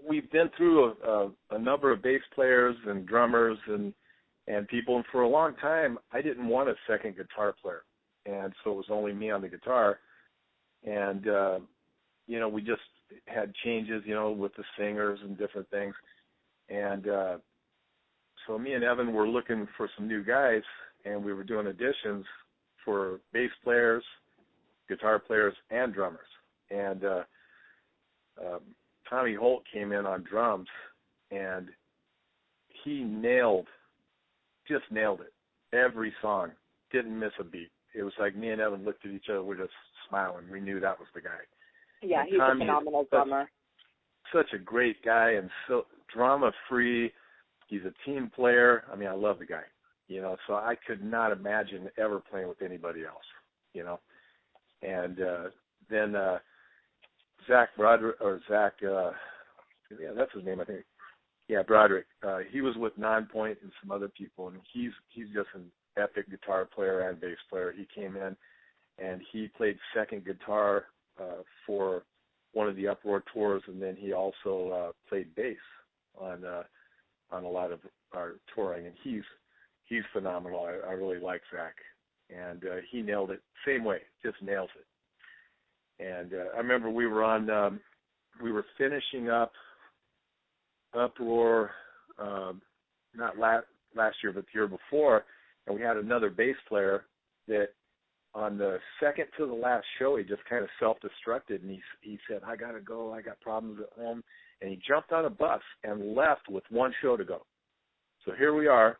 we've 0.08 0.30
been 0.32 0.50
through 0.58 0.86
a, 0.86 1.10
a, 1.10 1.32
a 1.52 1.60
number 1.60 1.92
of 1.92 2.02
bass 2.02 2.22
players 2.36 2.76
and 2.86 3.06
drummers 3.06 3.58
and 3.68 3.94
and 4.48 4.68
people, 4.68 4.98
and 4.98 5.06
for 5.12 5.22
a 5.22 5.30
long 5.30 5.56
time, 5.56 5.98
I 6.12 6.22
didn't 6.22 6.48
want 6.48 6.68
a 6.68 6.76
second 6.88 7.16
guitar 7.16 7.56
player, 7.62 7.84
and 8.26 8.54
so 8.64 8.72
it 8.72 8.76
was 8.76 8.86
only 8.90 9.14
me 9.14 9.32
on 9.32 9.42
the 9.42 9.48
guitar, 9.48 10.00
and 10.84 11.28
uh, 11.28 11.60
you 12.28 12.40
know, 12.40 12.50
we 12.50 12.62
just 12.62 12.82
had 13.28 13.54
changes, 13.64 14.04
you 14.06 14.14
know, 14.14 14.32
with 14.32 14.54
the 14.56 14.64
singers 14.78 15.20
and 15.24 15.38
different 15.38 15.70
things, 15.70 15.94
and 16.70 17.08
uh, 17.08 17.38
so 18.48 18.58
me 18.58 18.74
and 18.74 18.84
Evan 18.84 19.14
were 19.14 19.28
looking 19.28 19.68
for 19.78 19.90
some 19.96 20.08
new 20.08 20.24
guys, 20.24 20.62
and 21.06 21.24
we 21.24 21.34
were 21.34 21.44
doing 21.44 21.68
auditions 21.68 22.24
for 22.84 23.20
bass 23.32 23.52
players, 23.64 24.04
guitar 24.90 25.20
players, 25.20 25.54
and 25.70 25.94
drummers. 25.94 26.20
And 26.70 27.04
uh, 27.04 27.24
um, 28.40 28.60
Tommy 29.10 29.36
Holt 29.36 29.64
came 29.72 29.92
in 29.92 30.06
on 30.06 30.24
drums, 30.24 30.68
and 31.32 31.70
he 32.84 33.02
nailed, 33.04 33.68
just 34.68 34.86
nailed 34.92 35.22
it. 35.22 35.34
Every 35.76 36.14
song, 36.22 36.52
didn't 36.92 37.18
miss 37.18 37.32
a 37.40 37.44
beat. 37.44 37.72
It 37.96 38.04
was 38.04 38.14
like 38.20 38.36
me 38.36 38.50
and 38.50 38.62
Evan 38.62 38.84
looked 38.84 39.06
at 39.06 39.12
each 39.12 39.26
other, 39.30 39.44
we're 39.44 39.58
just 39.58 39.74
smiling. 40.08 40.46
We 40.52 40.60
knew 40.60 40.80
that 40.80 41.00
was 41.00 41.08
the 41.14 41.22
guy. 41.22 41.30
Yeah, 42.02 42.22
and 42.22 42.30
he's 42.30 42.40
Tommy 42.40 42.64
a 42.64 42.66
phenomenal 42.66 43.08
drummer. 43.10 43.50
Such, 44.32 44.48
such 44.48 44.60
a 44.60 44.64
great 44.64 45.04
guy 45.04 45.32
and 45.32 45.50
so 45.68 45.86
drama 46.14 46.52
free 46.70 47.12
He's 47.68 47.82
a 47.82 47.94
team 48.06 48.32
player. 48.36 48.84
I 48.92 48.96
mean, 48.96 49.10
I 49.10 49.14
love 49.14 49.40
the 49.40 49.46
guy. 49.46 49.64
You 50.08 50.22
know, 50.22 50.36
so 50.48 50.54
I 50.54 50.76
could 50.86 51.04
not 51.04 51.32
imagine 51.32 51.90
ever 51.98 52.20
playing 52.20 52.48
with 52.48 52.62
anybody 52.62 53.06
else. 53.06 53.24
You 53.74 53.84
know, 53.84 54.00
and 54.82 55.20
uh, 55.22 55.44
then 55.90 56.16
uh, 56.16 56.40
Zach 57.48 57.70
Broderick 57.76 58.18
or 58.22 58.40
Zach, 58.48 58.74
uh, 58.84 59.12
yeah, 60.00 60.12
that's 60.16 60.34
his 60.34 60.46
name, 60.46 60.60
I 60.60 60.66
think. 60.66 60.84
Yeah, 61.48 61.64
Broderick. 61.64 62.06
Uh, 62.22 62.40
he 62.52 62.62
was 62.62 62.76
with 62.78 62.98
Nine 62.98 63.28
and 63.34 63.72
some 63.82 63.92
other 63.92 64.08
people, 64.08 64.50
and 64.50 64.58
he's 64.72 64.92
he's 65.10 65.28
just 65.34 65.50
an 65.56 65.66
epic 65.98 66.30
guitar 66.30 66.66
player 66.66 67.10
and 67.10 67.20
bass 67.20 67.38
player. 67.50 67.74
He 67.76 67.88
came 67.94 68.16
in 68.16 68.36
and 69.00 69.22
he 69.32 69.48
played 69.48 69.78
second 69.96 70.26
guitar 70.26 70.86
uh, 71.20 71.42
for 71.66 72.04
one 72.54 72.68
of 72.68 72.76
the 72.76 72.88
Uproar 72.88 73.24
tours, 73.34 73.64
and 73.68 73.82
then 73.82 73.96
he 73.96 74.14
also 74.14 74.70
uh, 74.70 74.92
played 75.10 75.34
bass 75.36 75.58
on 76.20 76.46
uh, 76.46 76.64
on 77.34 77.44
a 77.44 77.50
lot 77.50 77.72
of 77.72 77.80
our 78.14 78.36
touring, 78.54 78.86
and 78.86 78.96
he's 79.04 79.24
he's 79.86 80.04
phenomenal. 80.14 80.66
I, 80.66 80.90
I 80.90 80.94
really 80.94 81.20
like 81.20 81.42
Zach, 81.54 81.76
and 82.30 82.64
uh, 82.64 82.76
he 82.92 83.02
nailed 83.02 83.32
it. 83.32 83.42
Same 83.66 83.84
way, 83.84 84.00
just 84.24 84.42
nails 84.42 84.70
it. 84.78 84.86
And 86.04 86.34
uh, 86.34 86.56
I 86.56 86.58
remember 86.58 86.90
we 86.90 87.08
were 87.08 87.24
on, 87.24 87.50
um, 87.50 87.80
we 88.42 88.52
were 88.52 88.66
finishing 88.78 89.30
up 89.30 89.52
Uproar, 90.94 91.72
um, 92.20 92.62
not 93.16 93.38
last 93.38 93.66
last 93.96 94.18
year, 94.24 94.34
but 94.34 94.46
the 94.46 94.60
year 94.60 94.68
before, 94.68 95.24
and 95.68 95.76
we 95.76 95.82
had 95.82 95.98
another 95.98 96.30
bass 96.30 96.56
player 96.68 97.06
that 97.48 97.70
on 98.36 98.58
the 98.58 98.80
second 99.00 99.26
to 99.38 99.46
the 99.46 99.54
last 99.54 99.86
show, 100.00 100.16
he 100.16 100.24
just 100.24 100.44
kind 100.46 100.64
of 100.64 100.70
self-destructed, 100.80 101.62
and 101.62 101.70
he 101.70 101.82
he 102.02 102.20
said, 102.28 102.42
"I 102.46 102.56
gotta 102.56 102.80
go. 102.80 103.14
I 103.14 103.22
got 103.22 103.40
problems 103.42 103.80
at 103.82 104.02
home." 104.02 104.24
And 104.64 104.72
he 104.72 104.80
jumped 104.88 105.12
on 105.12 105.26
a 105.26 105.30
bus 105.30 105.62
and 105.84 106.16
left 106.16 106.48
with 106.50 106.64
one 106.70 106.94
show 107.02 107.18
to 107.18 107.26
go. 107.26 107.42
So 108.26 108.32
here 108.38 108.56
we 108.56 108.68
are. 108.68 108.98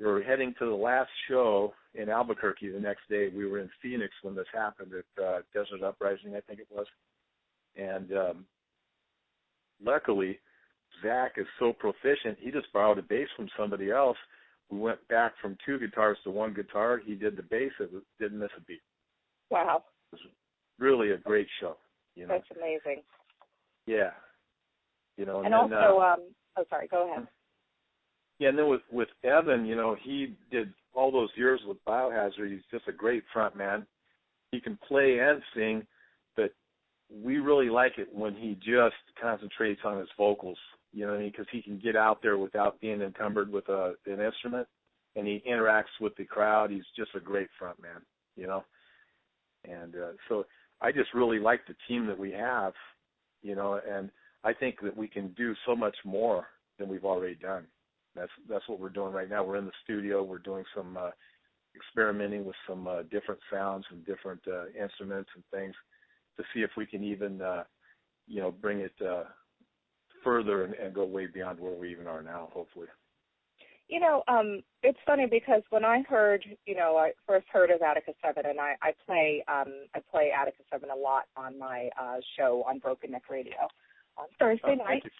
We're 0.00 0.22
heading 0.22 0.54
to 0.58 0.64
the 0.64 0.74
last 0.74 1.10
show 1.28 1.74
in 1.94 2.08
Albuquerque 2.08 2.70
the 2.70 2.80
next 2.80 3.02
day. 3.10 3.28
We 3.28 3.46
were 3.46 3.58
in 3.58 3.68
Phoenix 3.82 4.12
when 4.22 4.34
this 4.34 4.46
happened 4.54 4.92
at 4.94 5.22
uh, 5.22 5.38
Desert 5.52 5.82
Uprising, 5.86 6.34
I 6.34 6.40
think 6.40 6.60
it 6.60 6.68
was. 6.74 6.86
And 7.76 8.10
um, 8.12 8.46
luckily, 9.84 10.38
Zach 11.02 11.32
is 11.36 11.46
so 11.58 11.74
proficient, 11.74 12.38
he 12.40 12.50
just 12.50 12.72
borrowed 12.72 12.98
a 12.98 13.02
bass 13.02 13.28
from 13.36 13.48
somebody 13.58 13.90
else. 13.90 14.16
We 14.70 14.78
went 14.78 15.06
back 15.08 15.32
from 15.42 15.58
two 15.66 15.78
guitars 15.78 16.16
to 16.24 16.30
one 16.30 16.54
guitar. 16.54 17.02
He 17.04 17.14
did 17.14 17.36
the 17.36 17.42
bass. 17.42 17.70
It 17.80 17.90
didn't 18.18 18.38
miss 18.38 18.50
a 18.56 18.62
beat. 18.62 18.80
Wow. 19.50 19.84
It 20.12 20.16
was 20.16 20.20
really 20.78 21.10
a 21.10 21.18
great 21.18 21.48
show. 21.60 21.76
You 22.14 22.26
know? 22.26 22.34
That's 22.34 22.58
amazing. 22.58 23.02
Yeah, 23.86 24.10
you 25.16 25.24
know, 25.24 25.38
and, 25.38 25.54
and 25.54 25.72
then, 25.72 25.78
also, 25.78 26.00
uh, 26.00 26.14
um, 26.14 26.20
oh, 26.58 26.64
sorry, 26.68 26.88
go 26.88 27.10
ahead. 27.10 27.26
Yeah, 28.38 28.50
and 28.50 28.58
then 28.58 28.68
with 28.68 28.82
with 28.92 29.08
Evan, 29.24 29.64
you 29.64 29.76
know, 29.76 29.96
he 30.02 30.36
did 30.50 30.72
all 30.94 31.10
those 31.10 31.30
years 31.36 31.60
with 31.66 31.82
Biohazard. 31.86 32.50
He's 32.50 32.60
just 32.70 32.88
a 32.88 32.92
great 32.92 33.22
front 33.32 33.56
man. 33.56 33.86
He 34.52 34.60
can 34.60 34.78
play 34.86 35.18
and 35.20 35.42
sing, 35.54 35.86
but 36.36 36.52
we 37.10 37.38
really 37.38 37.70
like 37.70 37.92
it 37.98 38.08
when 38.12 38.34
he 38.34 38.54
just 38.54 38.96
concentrates 39.20 39.80
on 39.84 39.98
his 39.98 40.08
vocals. 40.16 40.58
You 40.92 41.06
know, 41.06 41.18
because 41.18 41.46
he 41.50 41.60
can 41.60 41.78
get 41.78 41.96
out 41.96 42.22
there 42.22 42.38
without 42.38 42.80
being 42.80 43.02
encumbered 43.02 43.50
with 43.50 43.68
a 43.68 43.94
an 44.06 44.20
instrument, 44.20 44.66
and 45.14 45.26
he 45.26 45.42
interacts 45.48 46.00
with 46.00 46.14
the 46.16 46.24
crowd. 46.24 46.70
He's 46.70 46.84
just 46.96 47.14
a 47.14 47.20
great 47.20 47.48
front 47.58 47.80
man. 47.80 48.02
You 48.36 48.46
know, 48.46 48.64
and 49.64 49.94
uh, 49.94 50.12
so 50.28 50.44
I 50.80 50.92
just 50.92 51.14
really 51.14 51.38
like 51.38 51.66
the 51.66 51.76
team 51.88 52.06
that 52.06 52.18
we 52.18 52.32
have. 52.32 52.74
You 53.42 53.54
know, 53.54 53.80
and 53.88 54.10
I 54.46 54.52
think 54.52 54.80
that 54.82 54.96
we 54.96 55.08
can 55.08 55.34
do 55.36 55.54
so 55.66 55.74
much 55.74 55.96
more 56.04 56.46
than 56.78 56.88
we've 56.88 57.04
already 57.04 57.34
done. 57.34 57.66
That's 58.14 58.30
that's 58.48 58.66
what 58.68 58.78
we're 58.78 58.90
doing 58.90 59.12
right 59.12 59.28
now. 59.28 59.42
We're 59.42 59.56
in 59.56 59.66
the 59.66 59.72
studio. 59.82 60.22
We're 60.22 60.38
doing 60.38 60.64
some 60.74 60.96
uh, 60.96 61.10
experimenting 61.74 62.44
with 62.44 62.54
some 62.66 62.86
uh, 62.86 63.02
different 63.10 63.40
sounds 63.52 63.84
and 63.90 64.06
different 64.06 64.40
uh, 64.46 64.66
instruments 64.80 65.30
and 65.34 65.42
things 65.52 65.74
to 66.36 66.44
see 66.54 66.60
if 66.60 66.70
we 66.76 66.86
can 66.86 67.02
even 67.02 67.42
uh, 67.42 67.64
you 68.28 68.40
know 68.40 68.52
bring 68.52 68.78
it 68.78 68.94
uh, 69.04 69.24
further 70.22 70.62
and, 70.62 70.74
and 70.74 70.94
go 70.94 71.04
way 71.04 71.26
beyond 71.26 71.58
where 71.58 71.74
we 71.74 71.90
even 71.90 72.06
are 72.06 72.22
now. 72.22 72.48
Hopefully. 72.54 72.86
You 73.88 74.00
know, 74.00 74.22
um, 74.26 74.62
it's 74.82 74.98
funny 75.06 75.26
because 75.30 75.62
when 75.70 75.84
I 75.84 76.02
heard, 76.08 76.44
you 76.66 76.74
know, 76.74 76.96
I 76.96 77.12
first 77.26 77.46
heard 77.52 77.70
of 77.70 77.80
Attika 77.80 78.14
Seven, 78.20 78.44
and 78.46 78.58
I, 78.58 78.74
I 78.82 78.92
play, 79.06 79.44
um, 79.46 79.86
I 79.94 80.00
play 80.10 80.32
Attika 80.36 80.64
Seven 80.72 80.90
a 80.90 80.96
lot 80.96 81.24
on 81.36 81.56
my 81.56 81.88
uh, 82.00 82.16
show 82.36 82.64
on 82.68 82.80
Broken 82.80 83.12
Neck 83.12 83.30
Radio 83.30 83.68
on 84.16 84.26
Thursday 84.38 84.76
oh, 84.80 84.84
night. 84.84 85.02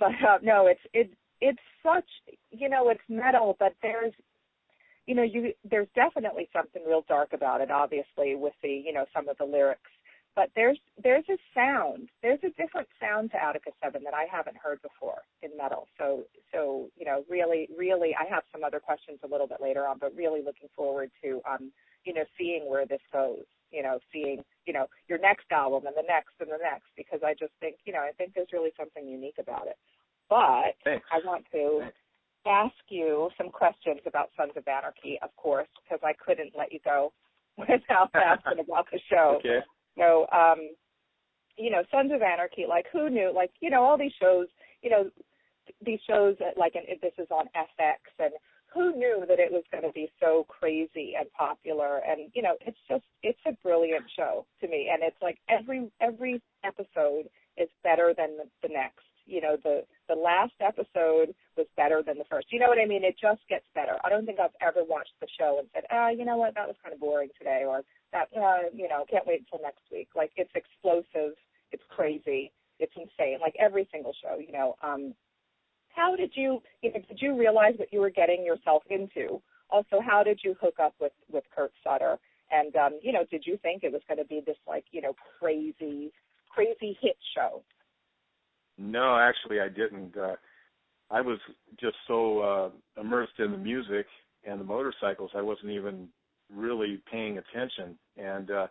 But 0.00 0.12
uh, 0.22 0.38
no, 0.42 0.68
it's 0.68 0.80
it's 0.94 1.12
it's 1.40 1.58
such 1.82 2.06
you 2.52 2.68
know 2.68 2.88
it's 2.88 3.00
metal, 3.08 3.56
but 3.58 3.74
there's 3.82 4.12
you 5.06 5.14
know 5.16 5.24
you 5.24 5.52
there's 5.68 5.88
definitely 5.96 6.48
something 6.52 6.82
real 6.86 7.04
dark 7.08 7.32
about 7.32 7.60
it. 7.60 7.72
Obviously, 7.72 8.36
with 8.36 8.52
the 8.62 8.68
you 8.68 8.92
know 8.92 9.06
some 9.12 9.28
of 9.28 9.36
the 9.38 9.44
lyrics, 9.44 9.90
but 10.36 10.50
there's 10.54 10.78
there's 11.02 11.24
a 11.28 11.36
sound. 11.52 12.10
There's 12.22 12.38
a 12.44 12.50
different 12.50 12.86
sound 13.00 13.32
to 13.32 13.38
Attika 13.38 13.72
Seven 13.82 14.04
that 14.04 14.14
I 14.14 14.26
haven't 14.30 14.56
heard 14.56 14.80
before 14.82 15.22
in 15.42 15.50
metal. 15.56 15.88
So 15.98 16.22
so 16.52 16.90
you 16.96 17.04
know 17.04 17.24
really 17.28 17.68
really 17.76 18.14
I 18.14 18.32
have 18.32 18.44
some 18.52 18.62
other 18.62 18.78
questions 18.78 19.18
a 19.24 19.26
little 19.26 19.48
bit 19.48 19.60
later 19.60 19.84
on, 19.88 19.98
but 19.98 20.14
really 20.14 20.42
looking 20.42 20.68
forward 20.76 21.10
to 21.24 21.40
um 21.50 21.72
you 22.04 22.14
know 22.14 22.24
seeing 22.38 22.70
where 22.70 22.86
this 22.86 23.02
goes 23.12 23.42
you 23.70 23.82
know, 23.82 23.98
seeing, 24.12 24.42
you 24.66 24.72
know, 24.72 24.86
your 25.08 25.18
next 25.18 25.46
album 25.50 25.86
and 25.86 25.96
the 25.96 26.06
next 26.06 26.34
and 26.40 26.50
the 26.50 26.58
next 26.62 26.88
because 26.96 27.20
I 27.24 27.34
just 27.34 27.52
think, 27.60 27.76
you 27.84 27.92
know, 27.92 28.00
I 28.00 28.12
think 28.16 28.32
there's 28.34 28.52
really 28.52 28.72
something 28.78 29.06
unique 29.06 29.38
about 29.38 29.66
it. 29.66 29.76
But 30.28 30.76
Thanks. 30.84 31.06
I 31.12 31.20
want 31.26 31.44
to 31.52 31.80
Thanks. 31.80 31.96
ask 32.46 32.76
you 32.88 33.30
some 33.36 33.50
questions 33.50 34.00
about 34.06 34.30
Sons 34.36 34.52
of 34.56 34.66
Anarchy, 34.68 35.18
of 35.22 35.34
course, 35.36 35.68
because 35.82 36.00
I 36.04 36.12
couldn't 36.14 36.52
let 36.56 36.72
you 36.72 36.80
go 36.84 37.12
without 37.58 38.10
asking 38.14 38.60
about 38.60 38.86
the 38.92 39.00
show. 39.10 39.40
Okay. 39.44 39.60
So, 39.96 40.26
um, 40.30 40.70
you 41.56 41.70
know, 41.72 41.82
Sons 41.90 42.12
of 42.14 42.22
Anarchy, 42.22 42.66
like 42.68 42.86
who 42.92 43.10
knew? 43.10 43.32
Like, 43.34 43.50
you 43.60 43.68
know, 43.68 43.82
all 43.82 43.98
these 43.98 44.12
shows, 44.22 44.46
you 44.80 44.90
know, 44.90 45.10
these 45.84 45.98
shows 46.08 46.36
that 46.38 46.56
like, 46.56 46.74
and 46.76 46.84
this 47.02 47.12
is 47.18 47.26
on 47.32 47.46
FX, 47.56 47.98
and 48.20 48.32
who 48.78 48.96
knew 48.96 49.24
that 49.28 49.40
it 49.40 49.50
was 49.50 49.64
going 49.72 49.82
to 49.82 49.92
be 49.92 50.08
so 50.20 50.46
crazy 50.48 51.14
and 51.18 51.30
popular? 51.32 52.00
And 52.08 52.30
you 52.34 52.42
know, 52.42 52.54
it's 52.64 52.78
just 52.88 53.04
it's 53.22 53.38
a 53.46 53.52
brilliant 53.62 54.04
show 54.16 54.46
to 54.60 54.68
me, 54.68 54.88
and 54.92 55.02
it's 55.02 55.20
like 55.20 55.38
every 55.48 55.90
every 56.00 56.40
episode 56.64 57.28
is 57.56 57.68
better 57.82 58.14
than 58.16 58.36
the, 58.36 58.44
the 58.62 58.72
next. 58.72 59.02
You 59.26 59.42
know, 59.42 59.56
the 59.62 59.84
the 60.08 60.14
last 60.14 60.54
episode 60.60 61.34
was 61.56 61.66
better 61.76 62.02
than 62.06 62.18
the 62.18 62.24
first. 62.30 62.46
You 62.50 62.60
know 62.60 62.68
what 62.68 62.78
I 62.78 62.86
mean? 62.86 63.04
It 63.04 63.16
just 63.20 63.40
gets 63.48 63.66
better. 63.74 63.98
I 64.04 64.08
don't 64.08 64.24
think 64.24 64.38
I've 64.38 64.56
ever 64.62 64.84
watched 64.88 65.18
the 65.20 65.26
show 65.38 65.56
and 65.58 65.68
said, 65.74 65.84
ah, 65.90 66.10
you 66.10 66.24
know 66.24 66.36
what, 66.36 66.54
that 66.54 66.66
was 66.66 66.76
kind 66.82 66.94
of 66.94 67.00
boring 67.00 67.30
today, 67.36 67.64
or 67.66 67.82
that, 68.12 68.28
uh, 68.34 68.70
you 68.72 68.88
know, 68.88 69.04
can't 69.10 69.26
wait 69.26 69.40
until 69.40 69.62
next 69.62 69.82
week. 69.92 70.08
Like 70.14 70.30
it's 70.36 70.52
explosive, 70.54 71.34
it's 71.72 71.82
crazy, 71.90 72.52
it's 72.78 72.94
insane. 72.96 73.38
Like 73.40 73.54
every 73.58 73.88
single 73.92 74.14
show, 74.22 74.38
you 74.38 74.52
know. 74.52 74.76
Um, 74.82 75.14
how 75.98 76.14
did 76.14 76.30
you, 76.34 76.62
you 76.82 76.92
know, 76.92 77.00
did 77.08 77.18
you 77.20 77.36
realize 77.36 77.74
what 77.76 77.92
you 77.92 78.00
were 78.00 78.10
getting 78.10 78.44
yourself 78.44 78.82
into? 78.88 79.42
Also, 79.70 80.00
how 80.00 80.22
did 80.22 80.40
you 80.44 80.54
hook 80.60 80.74
up 80.80 80.94
with 81.00 81.12
with 81.30 81.44
Kurt 81.54 81.72
Sutter? 81.82 82.18
And 82.50 82.74
um, 82.76 82.98
you 83.02 83.12
know, 83.12 83.24
did 83.30 83.44
you 83.44 83.58
think 83.62 83.82
it 83.82 83.92
was 83.92 84.02
going 84.06 84.18
to 84.18 84.24
be 84.24 84.40
this 84.46 84.56
like 84.66 84.84
you 84.92 85.02
know 85.02 85.14
crazy, 85.38 86.12
crazy 86.48 86.96
hit 87.02 87.16
show? 87.34 87.62
No, 88.78 89.18
actually, 89.18 89.60
I 89.60 89.68
didn't. 89.68 90.16
Uh, 90.16 90.36
I 91.10 91.20
was 91.20 91.38
just 91.80 91.96
so 92.06 92.40
uh, 92.40 93.00
immersed 93.00 93.38
in 93.38 93.50
the 93.50 93.58
music 93.58 94.06
and 94.44 94.60
the 94.60 94.64
motorcycles, 94.64 95.30
I 95.34 95.42
wasn't 95.42 95.70
even 95.70 96.08
really 96.54 97.00
paying 97.10 97.38
attention. 97.38 97.98
And 98.16 98.50
uh, 98.50 98.66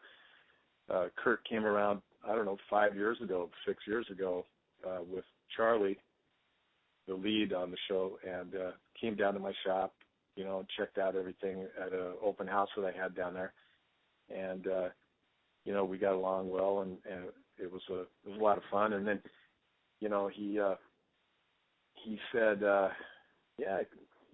uh, 0.89 1.07
Kurt 1.21 1.47
came 1.47 1.65
around, 1.65 2.01
I 2.27 2.35
don't 2.35 2.45
know, 2.45 2.57
five 2.69 2.95
years 2.95 3.17
ago, 3.21 3.49
six 3.65 3.79
years 3.87 4.05
ago, 4.11 4.45
uh, 4.87 4.99
with 5.09 5.25
Charlie, 5.55 5.97
the 7.07 7.13
lead 7.13 7.53
on 7.53 7.71
the 7.71 7.77
show, 7.87 8.19
and 8.27 8.55
uh, 8.55 8.71
came 8.99 9.15
down 9.15 9.33
to 9.33 9.39
my 9.39 9.53
shop, 9.65 9.93
you 10.35 10.43
know, 10.43 10.65
checked 10.77 10.97
out 10.97 11.15
everything 11.15 11.65
at 11.81 11.93
an 11.93 12.13
open 12.23 12.47
house 12.47 12.69
that 12.75 12.85
I 12.85 12.91
had 12.91 13.15
down 13.15 13.33
there, 13.33 13.53
and 14.29 14.67
uh, 14.67 14.89
you 15.67 15.73
know, 15.73 15.83
we 15.83 15.97
got 15.97 16.13
along 16.13 16.49
well, 16.49 16.79
and, 16.79 16.97
and 17.11 17.25
it 17.57 17.71
was 17.71 17.81
a 17.91 18.01
it 18.01 18.29
was 18.29 18.39
a 18.39 18.43
lot 18.43 18.57
of 18.57 18.63
fun. 18.71 18.93
And 18.93 19.05
then, 19.05 19.19
you 19.99 20.09
know, 20.09 20.29
he 20.33 20.59
uh, 20.59 20.75
he 22.05 22.17
said, 22.31 22.63
uh, 22.63 22.89
"Yeah, 23.57 23.79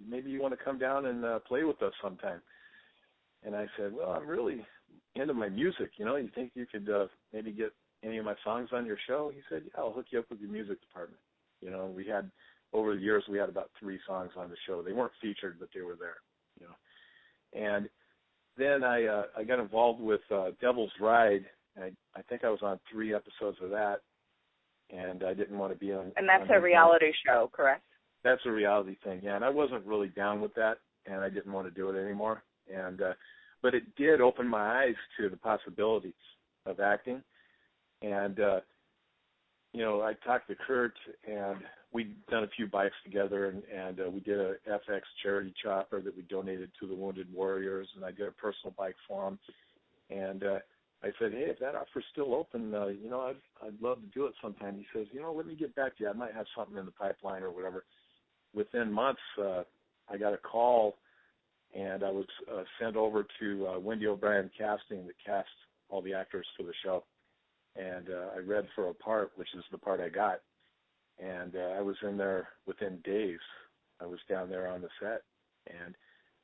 maybe 0.07 0.29
you 0.29 0.41
want 0.41 0.57
to 0.57 0.63
come 0.63 0.77
down 0.77 1.07
and 1.07 1.25
uh, 1.25 1.39
play 1.39 1.63
with 1.63 1.81
us 1.81 1.93
sometime." 2.01 2.41
And 3.43 3.55
I 3.55 3.65
said, 3.77 3.93
"Well, 3.93 4.11
I'm 4.11 4.27
really 4.27 4.65
into 5.15 5.33
my 5.33 5.49
music. 5.49 5.91
You 5.97 6.05
know, 6.05 6.17
you 6.17 6.29
think 6.35 6.51
you 6.53 6.65
could 6.65 6.89
uh, 6.89 7.07
maybe 7.33 7.51
get 7.51 7.73
any 8.03 8.17
of 8.17 8.25
my 8.25 8.35
songs 8.43 8.69
on 8.71 8.85
your 8.85 8.97
show?" 9.07 9.31
He 9.33 9.41
said, 9.49 9.63
"Yeah, 9.65 9.81
I'll 9.81 9.93
hook 9.93 10.07
you 10.11 10.19
up 10.19 10.29
with 10.29 10.39
your 10.39 10.51
music 10.51 10.81
department." 10.81 11.21
You 11.61 11.71
know, 11.71 11.85
we 11.87 12.05
had 12.05 12.29
over 12.73 12.95
the 12.95 13.01
years 13.01 13.23
we 13.29 13.37
had 13.37 13.49
about 13.49 13.69
three 13.79 13.99
songs 14.05 14.31
on 14.35 14.49
the 14.49 14.55
show. 14.67 14.81
They 14.81 14.93
weren't 14.93 15.11
featured, 15.21 15.57
but 15.59 15.69
they 15.73 15.81
were 15.81 15.95
there. 15.95 16.17
You 16.59 16.67
know, 16.67 17.67
and 17.67 17.89
then 18.57 18.83
I 18.83 19.05
uh, 19.05 19.23
I 19.37 19.43
got 19.43 19.59
involved 19.59 20.01
with 20.01 20.21
uh, 20.33 20.51
Devil's 20.61 20.91
Ride. 20.99 21.45
I 21.77 21.91
I 22.15 22.21
think 22.29 22.43
I 22.43 22.49
was 22.49 22.61
on 22.61 22.79
three 22.91 23.13
episodes 23.13 23.57
of 23.61 23.69
that, 23.71 24.01
and 24.89 25.23
I 25.23 25.33
didn't 25.33 25.57
want 25.57 25.73
to 25.73 25.79
be 25.79 25.91
on. 25.93 26.11
And 26.17 26.27
that's 26.27 26.49
on 26.49 26.57
a 26.57 26.61
reality 26.61 27.11
show, 27.25 27.49
correct? 27.53 27.83
That's 28.23 28.41
a 28.45 28.51
reality 28.51 28.95
thing, 29.03 29.21
yeah. 29.23 29.35
And 29.35 29.43
I 29.43 29.49
wasn't 29.49 29.85
really 29.85 30.07
down 30.07 30.39
with 30.39 30.53
that, 30.55 30.77
and 31.05 31.21
I 31.21 31.29
didn't 31.29 31.51
want 31.51 31.67
to 31.67 31.73
do 31.73 31.89
it 31.89 32.01
anymore. 32.01 32.43
And 32.73 33.01
uh, 33.01 33.13
but 33.61 33.73
it 33.73 33.83
did 33.95 34.21
open 34.21 34.47
my 34.47 34.83
eyes 34.83 34.95
to 35.17 35.29
the 35.29 35.37
possibilities 35.37 36.13
of 36.65 36.79
acting, 36.79 37.21
and 38.01 38.39
uh, 38.39 38.59
you 39.73 39.81
know 39.81 40.01
I 40.01 40.13
talked 40.25 40.47
to 40.49 40.55
Kurt, 40.55 40.93
and 41.27 41.57
we'd 41.93 42.15
done 42.27 42.43
a 42.43 42.49
few 42.55 42.67
bikes 42.67 42.95
together, 43.03 43.49
and, 43.49 43.63
and 43.65 43.99
uh, 43.99 44.09
we 44.09 44.19
did 44.19 44.39
a 44.39 44.55
FX 44.69 45.01
charity 45.21 45.53
chopper 45.61 46.01
that 46.01 46.15
we 46.15 46.23
donated 46.23 46.71
to 46.79 46.87
the 46.87 46.95
Wounded 46.95 47.27
Warriors, 47.33 47.87
and 47.95 48.03
I 48.03 48.11
did 48.11 48.27
a 48.27 48.31
personal 48.31 48.73
bike 48.77 48.95
for 49.07 49.27
him, 49.27 49.39
and. 50.09 50.43
uh 50.43 50.59
I 51.03 51.07
said, 51.19 51.33
hey, 51.33 51.47
if 51.49 51.59
that 51.59 51.75
offer's 51.75 52.05
still 52.13 52.33
open, 52.33 52.73
uh, 52.73 52.87
you 52.87 53.09
know, 53.09 53.19
I'd 53.21 53.35
I'd 53.67 53.81
love 53.81 53.99
to 53.99 54.07
do 54.13 54.25
it 54.25 54.33
sometime. 54.41 54.77
He 54.77 54.85
says, 54.97 55.05
you 55.11 55.21
know, 55.21 55.33
let 55.33 55.45
me 55.45 55.53
get 55.53 55.75
back 55.75 55.97
to 55.97 56.03
you. 56.03 56.09
I 56.09 56.13
might 56.13 56.33
have 56.33 56.45
something 56.55 56.77
in 56.77 56.85
the 56.85 56.91
pipeline 56.91 57.43
or 57.43 57.51
whatever. 57.51 57.83
Within 58.55 58.89
months, 58.89 59.19
uh, 59.37 59.63
I 60.09 60.17
got 60.17 60.33
a 60.33 60.37
call, 60.37 60.95
and 61.75 62.03
I 62.03 62.09
was 62.09 62.25
uh, 62.49 62.63
sent 62.79 62.95
over 62.95 63.25
to 63.41 63.67
uh, 63.67 63.79
Wendy 63.79 64.07
O'Brien 64.07 64.49
Casting 64.57 65.05
that 65.07 65.15
cast 65.25 65.49
all 65.89 66.01
the 66.01 66.13
actors 66.13 66.47
for 66.55 66.63
the 66.63 66.73
show, 66.85 67.03
and 67.75 68.07
uh, 68.09 68.37
I 68.37 68.39
read 68.39 68.65
for 68.73 68.87
a 68.87 68.93
part, 68.93 69.31
which 69.35 69.49
is 69.57 69.63
the 69.73 69.77
part 69.77 69.99
I 69.99 70.07
got, 70.07 70.39
and 71.19 71.55
uh, 71.55 71.75
I 71.77 71.81
was 71.81 71.95
in 72.07 72.17
there 72.17 72.49
within 72.65 72.99
days. 73.03 73.39
I 74.01 74.05
was 74.05 74.19
down 74.29 74.49
there 74.49 74.67
on 74.67 74.81
the 74.81 74.89
set, 75.01 75.21
and 75.67 75.95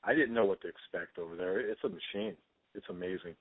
I 0.03 0.13
didn't 0.13 0.33
know 0.33 0.45
what 0.45 0.61
to 0.61 0.67
expect 0.67 1.17
over 1.17 1.35
there. 1.35 1.59
It's 1.59 1.83
a 1.83 1.89
machine. 1.89 2.35
It's 2.75 2.85
amazing. 2.89 3.35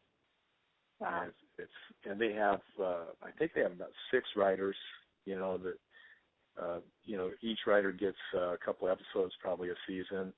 Wow. 1.01 1.21
And 1.23 1.29
it's, 1.29 1.39
it's 1.59 2.11
and 2.11 2.21
they 2.21 2.33
have 2.33 2.61
uh 2.81 3.13
I 3.23 3.31
think 3.39 3.53
they 3.55 3.61
have 3.61 3.73
about 3.73 3.93
six 4.11 4.25
writers, 4.37 4.77
you 5.25 5.39
know, 5.39 5.59
that 5.59 5.79
uh 6.61 6.81
you 7.05 7.17
know, 7.17 7.31
each 7.43 7.61
writer 7.67 7.93
gets 7.93 8.17
uh, 8.35 8.55
a 8.55 8.59
couple 8.59 8.89
episodes 8.89 9.35
probably 9.41 9.71
a 9.71 9.75
season. 9.87 10.33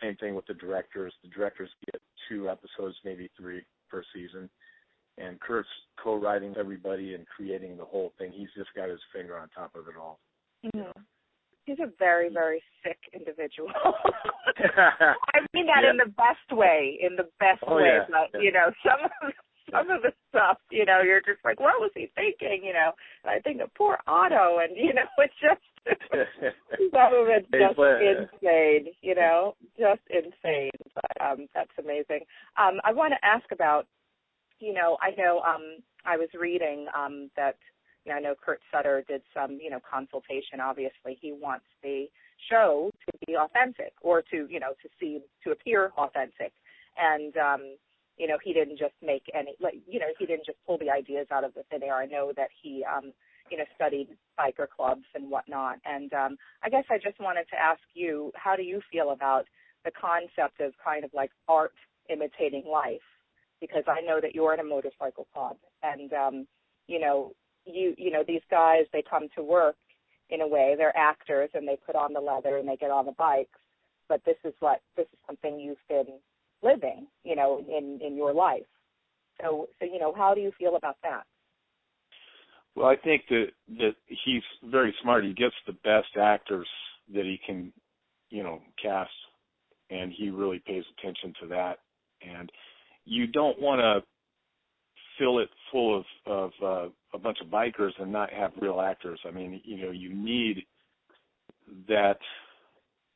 Same 0.00 0.16
thing 0.16 0.34
with 0.34 0.46
the 0.46 0.54
directors. 0.54 1.12
The 1.22 1.30
directors 1.30 1.70
get 1.86 2.00
two 2.28 2.48
episodes, 2.48 2.96
maybe 3.04 3.28
three 3.36 3.64
per 3.90 4.04
season. 4.14 4.48
And 5.18 5.38
Kurt's 5.40 5.68
co-writing 6.02 6.54
everybody 6.58 7.14
and 7.14 7.26
creating 7.26 7.76
the 7.76 7.84
whole 7.84 8.12
thing. 8.18 8.32
He's 8.34 8.48
just 8.56 8.70
got 8.74 8.88
his 8.88 9.00
finger 9.14 9.36
on 9.38 9.48
top 9.50 9.74
of 9.76 9.86
it 9.88 9.94
all. 10.00 10.18
Mm-hmm. 10.64 10.98
He's 11.66 11.78
a 11.78 11.90
very, 11.98 12.28
very 12.32 12.62
sick 12.82 12.98
individual. 13.12 13.70
I 14.56 15.40
mean 15.54 15.66
that 15.66 15.82
Yeah. 15.84 15.90
in 15.90 15.96
the 15.96 16.12
best 16.16 16.50
way, 16.50 16.98
in 17.00 17.14
the 17.16 17.28
best 17.38 17.62
Oh, 17.66 17.76
way. 17.76 17.84
yeah. 17.86 18.04
But 18.10 18.30
Yeah. 18.34 18.40
you 18.40 18.52
know, 18.52 18.72
some 18.82 19.04
of 19.04 19.32
some 19.70 19.90
of 19.90 20.02
the 20.02 20.12
stuff, 20.28 20.58
you 20.70 20.84
know, 20.84 21.00
you're 21.02 21.20
just 21.20 21.38
like, 21.44 21.60
what 21.60 21.78
was 21.80 21.90
he 21.94 22.10
thinking? 22.16 22.64
You 22.64 22.72
know, 22.72 22.92
and 23.24 23.30
I 23.30 23.38
think 23.40 23.60
of 23.60 23.72
poor 23.74 23.98
Otto, 24.06 24.58
and 24.58 24.76
you 24.76 24.92
know, 24.92 25.06
it's 25.18 25.34
just 25.40 25.62
some 26.92 27.14
of 27.14 27.28
it's 27.28 27.48
just 27.50 27.76
but- 27.76 28.02
insane. 28.02 28.92
You 29.02 29.14
know, 29.14 29.54
just 29.78 30.00
insane. 30.10 30.70
But 30.94 31.20
um, 31.24 31.46
that's 31.54 31.70
amazing. 31.78 32.20
Um, 32.56 32.80
I 32.84 32.92
want 32.92 33.12
to 33.14 33.24
ask 33.24 33.44
about, 33.52 33.86
you 34.62 34.72
know, 34.72 34.96
I 35.02 35.10
know 35.18 35.40
um, 35.40 35.78
I 36.06 36.16
was 36.16 36.28
reading 36.38 36.86
um, 36.96 37.30
that 37.36 37.56
you 38.04 38.12
know, 38.12 38.18
I 38.18 38.20
know 38.20 38.34
Kurt 38.34 38.60
Sutter 38.72 39.04
did 39.08 39.22
some, 39.34 39.58
you 39.60 39.70
know, 39.70 39.80
consultation. 39.88 40.60
Obviously, 40.60 41.18
he 41.20 41.32
wants 41.32 41.66
the 41.82 42.06
show 42.50 42.90
to 43.06 43.26
be 43.26 43.36
authentic 43.36 43.92
or 44.02 44.22
to, 44.30 44.46
you 44.48 44.60
know, 44.60 44.72
to 44.82 44.88
see 45.00 45.20
to 45.44 45.50
appear 45.50 45.92
authentic. 45.98 46.52
And 46.96 47.36
um, 47.36 47.76
you 48.16 48.28
know, 48.28 48.38
he 48.42 48.52
didn't 48.52 48.78
just 48.78 48.94
make 49.02 49.24
any 49.34 49.54
like, 49.60 49.74
you 49.88 49.98
know, 49.98 50.06
he 50.18 50.26
didn't 50.26 50.46
just 50.46 50.58
pull 50.66 50.78
the 50.78 50.90
ideas 50.90 51.26
out 51.32 51.44
of 51.44 51.54
the 51.54 51.64
thin 51.70 51.82
air. 51.82 51.96
I 51.96 52.06
know 52.06 52.32
that 52.36 52.48
he 52.62 52.84
um, 52.84 53.12
you 53.50 53.58
know, 53.58 53.64
studied 53.74 54.08
biker 54.38 54.68
clubs 54.68 55.04
and 55.14 55.30
whatnot. 55.30 55.78
And 55.84 56.12
um 56.12 56.36
I 56.62 56.68
guess 56.70 56.84
I 56.90 56.98
just 56.98 57.18
wanted 57.20 57.46
to 57.50 57.56
ask 57.60 57.82
you, 57.94 58.30
how 58.36 58.54
do 58.56 58.62
you 58.62 58.80
feel 58.90 59.10
about 59.10 59.46
the 59.84 59.90
concept 59.90 60.60
of 60.60 60.72
kind 60.84 61.04
of 61.04 61.10
like 61.12 61.30
art 61.48 61.74
imitating 62.08 62.64
life? 62.70 63.02
Because 63.62 63.84
I 63.86 64.00
know 64.00 64.20
that 64.20 64.34
you're 64.34 64.52
in 64.52 64.60
a 64.60 64.64
motorcycle 64.64 65.28
club. 65.32 65.56
And 65.82 66.12
um, 66.12 66.46
you 66.88 66.98
know, 67.00 67.32
you 67.64 67.94
you 67.96 68.10
know 68.10 68.24
these 68.26 68.42
guys 68.50 68.84
they 68.92 69.04
come 69.08 69.28
to 69.36 69.42
work 69.42 69.76
in 70.28 70.40
a 70.40 70.48
way. 70.48 70.74
They're 70.76 70.96
actors 70.96 71.50
and 71.54 71.66
they 71.66 71.78
put 71.86 71.94
on 71.94 72.12
the 72.12 72.20
leather 72.20 72.58
and 72.58 72.68
they 72.68 72.76
get 72.76 72.90
on 72.90 73.06
the 73.06 73.12
bikes. 73.12 73.58
But 74.08 74.20
this 74.26 74.36
is 74.44 74.52
what 74.58 74.80
this 74.96 75.06
is 75.12 75.18
something 75.26 75.60
you've 75.60 75.78
been 75.88 76.18
living 76.62 77.06
you 77.24 77.36
know 77.36 77.64
in 77.68 78.00
in 78.04 78.16
your 78.16 78.34
life. 78.34 78.66
So 79.40 79.68
so 79.78 79.84
you 79.86 80.00
know 80.00 80.12
how 80.12 80.34
do 80.34 80.40
you 80.40 80.50
feel 80.58 80.74
about 80.76 80.96
that? 81.04 81.22
Well, 82.74 82.86
I 82.86 82.96
think 82.96 83.22
that 83.28 83.46
that 83.78 83.94
he's 84.24 84.42
very 84.64 84.94
smart. 85.02 85.24
He 85.24 85.34
gets 85.34 85.54
the 85.66 85.72
best 85.84 86.16
actors 86.20 86.68
that 87.14 87.24
he 87.24 87.38
can, 87.44 87.72
you 88.30 88.42
know, 88.42 88.60
cast, 88.82 89.10
and 89.90 90.12
he 90.12 90.30
really 90.30 90.62
pays 90.66 90.84
attention 90.98 91.34
to 91.42 91.46
that. 91.48 91.78
And 92.22 92.50
you 93.04 93.26
don't 93.26 93.60
want 93.60 93.80
to 93.80 94.02
fill 95.18 95.38
it 95.38 95.48
full 95.70 95.98
of 95.98 96.04
of 96.26 96.50
uh, 96.62 96.88
a 97.14 97.18
bunch 97.18 97.38
of 97.40 97.48
bikers 97.48 97.92
and 97.98 98.10
not 98.10 98.32
have 98.32 98.52
real 98.60 98.80
actors. 98.80 99.20
I 99.26 99.30
mean, 99.30 99.60
you 99.64 99.84
know, 99.84 99.90
you 99.90 100.14
need 100.14 100.64
that 101.88 102.18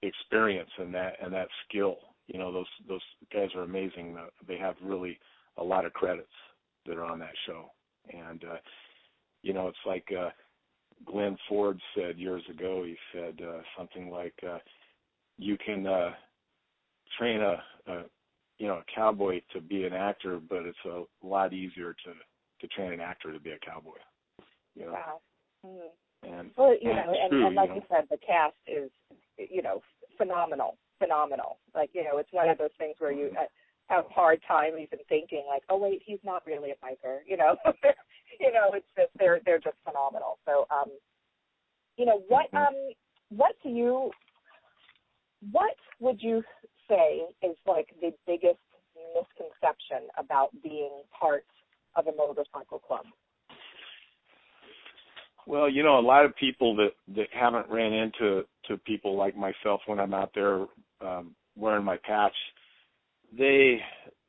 experience 0.03 0.71
and 0.79 0.95
that 0.95 1.15
and 1.23 1.33
that 1.33 1.49
skill. 1.69 1.97
You 2.27 2.39
know, 2.39 2.53
those 2.53 2.67
those 2.89 3.03
guys 3.33 3.49
are 3.55 3.63
amazing. 3.63 4.17
Uh, 4.19 4.27
They 4.47 4.59
have 4.59 4.75
really 4.83 5.19
a 5.57 5.65
lot 5.65 5.85
of 5.85 5.93
credits 5.93 6.29
that 6.87 6.97
are 6.97 7.05
on 7.05 7.19
that 7.21 7.35
show, 7.47 7.71
and 8.13 8.45
uh, 8.45 8.57
you 9.43 9.53
know, 9.53 9.69
it's 9.69 9.79
like 9.87 10.09
uh, 10.19 10.31
Glenn 11.05 11.37
Ford 11.49 11.81
said 11.95 12.19
years 12.19 12.43
ago. 12.51 12.85
He 12.85 12.97
said 13.13 13.41
uh, 13.43 13.61
something 13.79 14.11
like, 14.11 14.35
uh, 14.47 14.59
"You 15.39 15.57
can 15.65 15.87
uh, 15.87 16.11
train 17.19 17.41
a, 17.41 17.63
a 17.87 18.05
you 18.59 18.67
know 18.67 18.75
a 18.75 18.85
cowboy 18.95 19.41
to 19.53 19.61
be 19.61 19.85
an 19.85 19.93
actor, 19.93 20.41
but 20.49 20.63
it's 20.67 20.79
a 20.85 21.03
lot 21.23 21.53
easier 21.53 21.95
to 22.05 22.13
to 22.61 22.75
train 22.75 22.93
an 22.93 23.01
actor 23.01 23.33
to 23.33 23.41
be 23.41 23.51
a 23.51 23.59
cowboy." 23.59 23.99
You 24.75 24.87
know, 24.87 24.93
wow 24.93 25.21
mm. 25.65 26.29
and 26.39 26.51
well 26.57 26.77
you 26.81 26.93
know 26.93 27.15
and, 27.23 27.31
true, 27.31 27.47
and 27.47 27.55
like 27.55 27.71
you 27.71 27.77
you 27.77 27.83
said 27.91 28.05
the 28.11 28.19
cast 28.19 28.55
is 28.67 28.91
you 29.37 29.63
know 29.63 29.83
phenomenal 30.17 30.77
phenomenal. 30.99 31.59
Like 31.75 31.91
you 31.93 32.05
know, 32.05 32.19
it's 32.19 32.33
one 32.33 32.49
of 32.49 32.59
those 32.59 32.75
things 32.79 32.97
where 32.99 33.13
you 33.13 33.31
uh, 33.39 33.45
have 33.89 34.07
a 34.07 34.13
hard 34.13 34.41
time 34.47 34.73
even 34.75 34.99
thinking 35.09 35.45
like, 35.49 35.63
oh 35.69 35.77
wait, 35.77 36.03
he's 36.05 36.19
not 36.25 36.47
really 36.47 36.71
a 36.71 36.85
biker. 36.85 37.19
You 37.27 37.37
know, 37.37 37.57
you 38.41 38.53
know, 38.53 38.71
it's 38.75 38.87
just 38.97 39.11
they're 39.19 39.41
they're 39.45 39.59
just 39.59 39.77
phenomenal. 39.85 40.39
So, 40.45 40.67
um, 40.71 40.91
you 41.97 42.07
know, 42.07 42.23
what 42.29 42.47
Mm-hmm. 42.53 42.75
um, 42.75 42.93
what 43.31 43.57
do 43.63 43.71
you, 43.71 44.11
what 45.51 45.75
would 46.01 46.23
you 46.23 46.43
say 46.89 47.23
is 47.43 47.57
like 47.67 47.89
the 48.01 48.13
biggest 48.27 48.59
misconception 49.15 50.09
about 50.19 50.51
being 50.63 51.03
part 51.19 51.45
of 51.97 52.07
a 52.07 52.13
motorcycle 52.13 52.79
club? 52.79 53.05
Well, 55.47 55.71
you 55.71 55.83
know, 55.83 55.99
a 55.99 56.01
lot 56.01 56.25
of 56.25 56.35
people 56.37 56.75
that 56.77 56.91
that 57.15 57.29
haven't 57.33 57.71
ran 57.71 57.93
into 57.93 58.45
to 58.67 58.77
people 58.79 59.17
like 59.17 59.37
myself 59.37 59.81
when 59.87 60.01
I'm 60.01 60.13
out 60.13 60.33
there 60.35 60.67
um, 61.01 61.35
wearing 61.57 61.85
my 61.85 61.97
patch, 61.99 62.35
they 63.37 63.79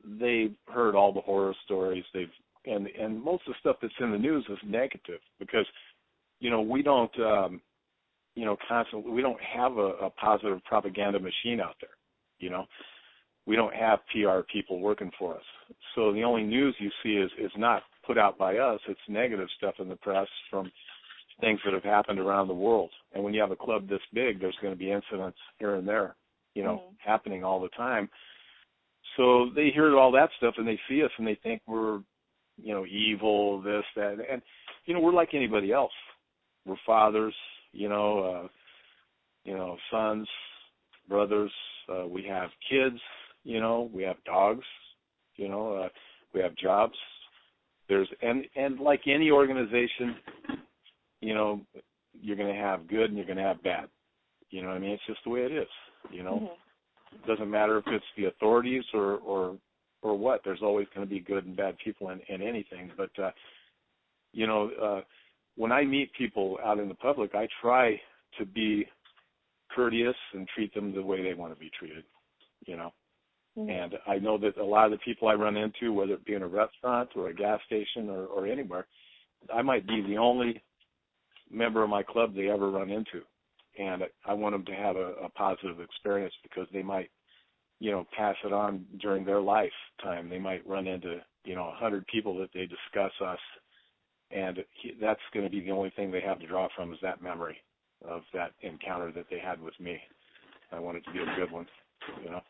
they've 0.04 0.54
heard 0.72 0.94
all 0.94 1.12
the 1.12 1.20
horror 1.20 1.54
stories. 1.64 2.04
They've 2.14 2.30
and 2.66 2.86
and 2.86 3.22
most 3.22 3.42
of 3.48 3.54
the 3.54 3.60
stuff 3.60 3.76
that's 3.82 3.94
in 4.00 4.12
the 4.12 4.18
news 4.18 4.44
is 4.48 4.58
negative 4.64 5.20
because 5.40 5.66
you 6.38 6.50
know 6.50 6.60
we 6.60 6.82
don't 6.82 7.20
um, 7.20 7.60
you 8.36 8.44
know 8.44 8.56
constantly 8.68 9.10
we 9.10 9.22
don't 9.22 9.40
have 9.40 9.76
a, 9.76 10.06
a 10.06 10.10
positive 10.10 10.62
propaganda 10.64 11.18
machine 11.18 11.60
out 11.60 11.74
there. 11.80 11.90
You 12.38 12.50
know, 12.50 12.66
we 13.46 13.56
don't 13.56 13.74
have 13.74 14.00
PR 14.12 14.40
people 14.52 14.80
working 14.80 15.10
for 15.18 15.34
us. 15.34 15.42
So 15.94 16.12
the 16.12 16.22
only 16.22 16.42
news 16.44 16.74
you 16.78 16.90
see 17.02 17.16
is 17.16 17.30
is 17.38 17.52
not 17.56 17.82
put 18.06 18.18
out 18.18 18.38
by 18.38 18.58
us. 18.58 18.80
It's 18.88 19.00
negative 19.08 19.48
stuff 19.56 19.74
in 19.78 19.88
the 19.88 19.96
press 19.96 20.28
from 20.50 20.70
things 21.40 21.60
that 21.64 21.74
have 21.74 21.84
happened 21.84 22.18
around 22.18 22.48
the 22.48 22.54
world. 22.54 22.90
And 23.12 23.22
when 23.22 23.32
you 23.32 23.40
have 23.40 23.50
a 23.50 23.56
club 23.56 23.88
this 23.88 24.00
big, 24.12 24.40
there's 24.40 24.56
going 24.60 24.74
to 24.74 24.78
be 24.78 24.90
incidents 24.90 25.38
here 25.58 25.76
and 25.76 25.86
there, 25.86 26.16
you 26.54 26.64
know, 26.64 26.78
Mhm. 26.78 26.96
happening 26.98 27.44
all 27.44 27.60
the 27.60 27.68
time. 27.70 28.10
So 29.16 29.50
they 29.50 29.70
hear 29.70 29.96
all 29.96 30.10
that 30.12 30.32
stuff 30.36 30.58
and 30.58 30.66
they 30.66 30.78
see 30.88 31.02
us 31.04 31.12
and 31.16 31.26
they 31.26 31.36
think 31.36 31.62
we're, 31.66 32.02
you 32.56 32.74
know, 32.74 32.84
evil, 32.86 33.60
this, 33.60 33.84
that, 33.94 34.18
and 34.28 34.42
you 34.84 34.94
know, 34.94 35.00
we're 35.00 35.12
like 35.12 35.34
anybody 35.34 35.70
else. 35.72 35.92
We're 36.64 36.76
fathers, 36.86 37.34
you 37.72 37.88
know, 37.88 38.18
uh, 38.20 38.48
you 39.44 39.56
know, 39.56 39.78
sons, 39.90 40.28
brothers. 41.08 41.52
Uh, 41.88 42.06
we 42.06 42.22
have 42.24 42.50
kids, 42.70 42.98
you 43.44 43.60
know, 43.60 43.90
we 43.92 44.02
have 44.02 44.16
dogs, 44.24 44.64
you 45.36 45.48
know, 45.48 45.74
uh, 45.74 45.88
we 46.34 46.40
have 46.40 46.54
jobs. 46.56 46.94
There's 47.88 48.08
and 48.20 48.44
and 48.56 48.78
like 48.78 49.02
any 49.06 49.30
organization, 49.30 50.16
you 51.20 51.34
know, 51.34 51.62
you're 52.20 52.36
going 52.36 52.52
to 52.52 52.60
have 52.60 52.86
good 52.88 53.10
and 53.10 53.16
you're 53.16 53.26
going 53.26 53.38
to 53.38 53.44
have 53.44 53.62
bad. 53.62 53.88
You 54.50 54.62
know 54.62 54.68
what 54.68 54.76
I 54.76 54.80
mean? 54.80 54.90
It's 54.90 55.06
just 55.06 55.20
the 55.24 55.30
way 55.30 55.40
it 55.40 55.52
is. 55.52 55.68
You 56.10 56.22
know, 56.22 56.40
Mhm. 56.40 56.56
it 57.14 57.26
doesn't 57.26 57.50
matter 57.50 57.78
if 57.78 57.86
it's 57.86 58.04
the 58.16 58.26
authorities 58.26 58.84
or 58.92 59.16
or 59.18 59.58
or 60.02 60.16
what. 60.16 60.42
There's 60.44 60.62
always 60.62 60.86
going 60.94 61.06
to 61.06 61.10
be 61.10 61.20
good 61.20 61.46
and 61.46 61.56
bad 61.56 61.76
people 61.78 62.10
in, 62.10 62.20
in 62.28 62.42
anything. 62.42 62.92
But 62.96 63.18
uh, 63.18 63.32
you 64.32 64.46
know, 64.46 64.70
uh, 64.70 65.02
when 65.56 65.72
I 65.72 65.84
meet 65.84 66.12
people 66.12 66.58
out 66.62 66.78
in 66.78 66.88
the 66.88 66.94
public, 66.94 67.34
I 67.34 67.48
try 67.60 68.00
to 68.38 68.44
be 68.44 68.86
courteous 69.74 70.16
and 70.32 70.48
treat 70.48 70.74
them 70.74 70.94
the 70.94 71.02
way 71.02 71.22
they 71.22 71.34
want 71.34 71.52
to 71.52 71.58
be 71.58 71.70
treated. 71.78 72.04
You 72.66 72.76
know, 72.76 72.92
Mhm. 73.58 73.70
and 73.70 73.98
I 74.06 74.18
know 74.18 74.38
that 74.38 74.56
a 74.56 74.64
lot 74.64 74.86
of 74.86 74.92
the 74.92 74.98
people 74.98 75.28
I 75.28 75.34
run 75.34 75.56
into, 75.56 75.92
whether 75.92 76.14
it 76.14 76.24
be 76.24 76.34
in 76.34 76.42
a 76.42 76.48
restaurant 76.48 77.10
or 77.16 77.28
a 77.28 77.34
gas 77.34 77.60
station 77.64 78.08
or, 78.08 78.26
or 78.26 78.46
anywhere, 78.46 78.86
I 79.52 79.62
might 79.62 79.86
be 79.86 80.00
the 80.02 80.18
only 80.18 80.62
member 81.50 81.82
of 81.82 81.90
my 81.90 82.02
club 82.02 82.34
they 82.34 82.48
ever 82.50 82.70
run 82.70 82.90
into. 82.90 83.24
And 83.78 84.04
I 84.24 84.34
want 84.34 84.54
them 84.54 84.64
to 84.66 84.74
have 84.74 84.96
a, 84.96 85.14
a 85.24 85.28
positive 85.30 85.80
experience 85.80 86.34
because 86.42 86.68
they 86.72 86.82
might, 86.82 87.10
you 87.80 87.90
know, 87.90 88.06
pass 88.16 88.36
it 88.44 88.52
on 88.52 88.84
during 89.00 89.24
their 89.24 89.40
lifetime. 89.40 90.28
They 90.28 90.38
might 90.38 90.66
run 90.66 90.86
into, 90.86 91.22
you 91.44 91.54
know, 91.54 91.68
a 91.68 91.74
hundred 91.74 92.06
people 92.08 92.36
that 92.38 92.50
they 92.52 92.66
discuss 92.66 93.12
us. 93.24 93.38
And 94.30 94.58
he, 94.82 94.94
that's 95.00 95.20
going 95.32 95.46
to 95.46 95.50
be 95.50 95.60
the 95.60 95.70
only 95.70 95.90
thing 95.90 96.10
they 96.10 96.20
have 96.20 96.40
to 96.40 96.46
draw 96.46 96.68
from 96.76 96.92
is 96.92 96.98
that 97.02 97.22
memory 97.22 97.62
of 98.06 98.22
that 98.34 98.52
encounter 98.62 99.12
that 99.12 99.26
they 99.30 99.38
had 99.38 99.60
with 99.60 99.78
me. 99.80 99.98
I 100.72 100.78
want 100.78 100.98
it 100.98 101.04
to 101.04 101.12
be 101.12 101.20
a 101.20 101.36
good 101.36 101.50
one, 101.50 101.66
you 102.22 102.30
know. 102.30 102.40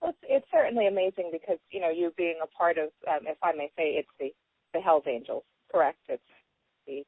Well, 0.00 0.10
it's, 0.10 0.18
it's 0.22 0.46
certainly 0.52 0.86
amazing 0.86 1.30
because 1.32 1.58
you 1.70 1.80
know 1.80 1.90
you 1.90 2.12
being 2.16 2.38
a 2.42 2.46
part 2.46 2.78
of, 2.78 2.90
um, 3.08 3.26
if 3.26 3.38
I 3.42 3.52
may 3.52 3.70
say, 3.76 3.94
it's 3.96 4.08
the 4.20 4.32
the 4.74 4.80
Hell's 4.80 5.04
Angels, 5.06 5.42
correct? 5.72 5.98
It's 6.08 6.22
the 6.86 7.02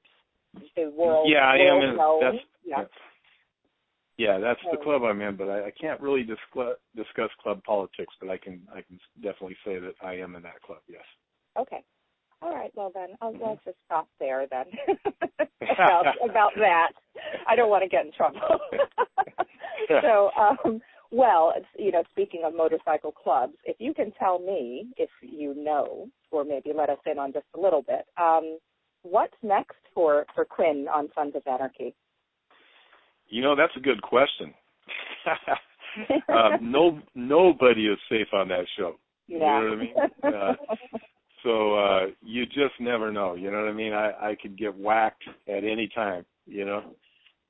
the 0.76 0.90
world. 0.90 1.28
Yeah, 1.28 1.46
I 1.46 1.56
am 1.56 1.78
world 1.78 1.84
in- 1.84 1.96
known. 1.96 2.20
that's- 2.20 2.44
yeah. 2.64 2.84
Yeah, 4.18 4.38
that's 4.38 4.60
the 4.68 4.78
club 4.78 5.04
I'm 5.04 5.20
in, 5.22 5.36
but 5.36 5.48
I, 5.48 5.66
I 5.66 5.70
can't 5.80 6.00
really 6.00 6.24
discuss 6.24 6.76
discuss 6.96 7.30
club 7.40 7.62
politics. 7.62 8.12
But 8.20 8.30
I 8.30 8.36
can 8.36 8.66
I 8.74 8.82
can 8.82 8.98
definitely 9.22 9.56
say 9.64 9.78
that 9.78 9.94
I 10.02 10.14
am 10.14 10.34
in 10.34 10.42
that 10.42 10.60
club. 10.62 10.80
Yes. 10.88 11.04
Okay. 11.56 11.84
All 12.40 12.55
right. 12.55 12.70
Well, 12.74 12.92
then 12.94 13.11
I'll, 13.20 13.33
Mm-hmm. 13.33 13.44
I'll 13.44 13.61
just 13.64 13.77
stop 13.85 14.09
there 14.18 14.46
then 14.51 14.66
about 15.61 16.07
about 16.29 16.53
that. 16.57 16.92
I 17.46 17.57
don't 17.57 17.70
want 17.70 17.83
to 17.83 17.88
get 17.88 18.07
in 18.07 18.12
trouble. 18.12 18.40
so, 20.03 20.31
um, 20.38 20.81
well, 21.11 21.53
it's, 21.57 21.66
you 21.77 21.90
know, 21.90 22.03
speaking 22.11 22.42
of 22.44 22.55
motorcycle 22.55 23.12
clubs, 23.12 23.55
if 23.64 23.77
you 23.79 23.94
can 23.94 24.12
tell 24.18 24.38
me 24.38 24.88
if 24.96 25.11
you 25.22 25.55
know, 25.55 26.09
or 26.31 26.44
maybe 26.44 26.72
let 26.74 26.90
us 26.90 26.98
in 27.11 27.18
on 27.18 27.33
just 27.33 27.46
a 27.57 27.61
little 27.61 27.83
bit, 27.83 28.07
um, 28.20 28.59
what's 29.03 29.35
next 29.42 29.77
for 29.94 30.27
for 30.35 30.44
Quinn 30.44 30.87
on 30.92 31.09
Sons 31.14 31.33
of 31.35 31.42
Anarchy? 31.46 31.94
You 33.29 33.42
know, 33.42 33.57
that's 33.57 33.77
a 33.77 33.81
good 33.81 34.01
question. 34.03 34.55
um, 36.29 36.70
no, 36.70 37.01
nobody 37.14 37.87
is 37.87 37.98
safe 38.09 38.29
on 38.33 38.48
that 38.48 38.64
show. 38.77 38.94
You 39.27 39.38
yeah. 39.38 39.61
know 39.61 39.64
what 39.64 39.72
I 39.72 39.77
mean? 39.77 39.94
Uh, 40.22 40.53
so 41.42 41.74
uh, 41.74 42.07
you 42.22 42.46
just 42.46 42.79
never 42.81 43.12
know. 43.12 43.35
You 43.35 43.51
know 43.51 43.61
what 43.61 43.68
I 43.68 43.72
mean? 43.72 43.92
I, 43.92 44.31
I 44.31 44.37
could 44.40 44.59
get 44.59 44.77
whacked 44.77 45.24
at 45.48 45.64
any 45.64 45.88
time. 45.94 46.24
You 46.46 46.64
know, 46.64 46.83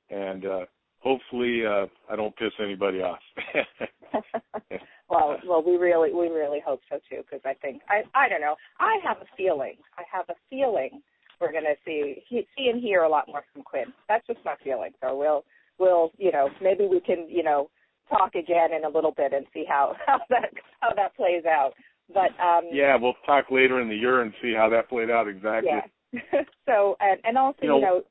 and 0.09 0.45
uh, 0.45 0.65
hopefully 0.99 1.65
uh, 1.65 1.87
I 2.11 2.15
don't 2.15 2.35
piss 2.35 2.51
anybody 2.61 3.01
off. 3.01 3.19
well, 5.09 5.37
well, 5.47 5.63
we 5.65 5.77
really, 5.77 6.13
we 6.13 6.27
really 6.27 6.61
hope 6.65 6.81
so 6.89 6.97
too, 7.09 7.23
because 7.23 7.41
I 7.45 7.53
think 7.53 7.81
I, 7.89 8.01
I 8.13 8.29
don't 8.29 8.41
know. 8.41 8.55
I 8.79 8.97
have 9.03 9.17
a 9.17 9.35
feeling. 9.37 9.75
I 9.97 10.03
have 10.11 10.25
a 10.29 10.35
feeling 10.49 11.01
we're 11.39 11.51
going 11.51 11.63
to 11.63 11.75
see, 11.85 12.23
he, 12.27 12.45
see 12.57 12.67
and 12.67 12.81
hear 12.81 13.03
a 13.03 13.09
lot 13.09 13.27
more 13.27 13.43
from 13.53 13.63
Quinn. 13.63 13.93
That's 14.07 14.25
just 14.27 14.39
my 14.43 14.55
feeling. 14.63 14.91
So 15.01 15.17
we'll, 15.17 15.45
we'll, 15.79 16.11
you 16.17 16.31
know, 16.31 16.49
maybe 16.61 16.85
we 16.85 16.99
can, 16.99 17.27
you 17.29 17.43
know, 17.43 17.69
talk 18.09 18.35
again 18.35 18.73
in 18.73 18.83
a 18.83 18.89
little 18.89 19.13
bit 19.15 19.33
and 19.33 19.45
see 19.53 19.63
how 19.67 19.95
how 20.05 20.19
that 20.29 20.49
how 20.79 20.93
that 20.95 21.15
plays 21.15 21.45
out. 21.45 21.71
But 22.13 22.31
um, 22.41 22.63
yeah, 22.71 22.95
we'll 22.95 23.13
talk 23.25 23.51
later 23.51 23.79
in 23.81 23.89
the 23.89 23.95
year 23.95 24.21
and 24.21 24.33
see 24.41 24.53
how 24.53 24.69
that 24.69 24.89
played 24.89 25.09
out 25.09 25.27
exactly. 25.27 25.71
yeah. 26.13 26.21
so 26.67 26.95
and 26.99 27.19
and 27.23 27.37
also, 27.37 27.59
You 27.61 27.67
know- 27.69 27.75
you 27.77 27.81
know, 27.81 28.01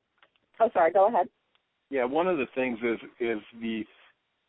oh, 0.61 0.71
sorry, 0.73 0.93
go 0.93 1.09
ahead. 1.09 1.29
Yeah, 1.91 2.05
one 2.05 2.27
of 2.29 2.37
the 2.37 2.47
things 2.55 2.79
is 2.83 2.99
is 3.19 3.39
the 3.61 3.85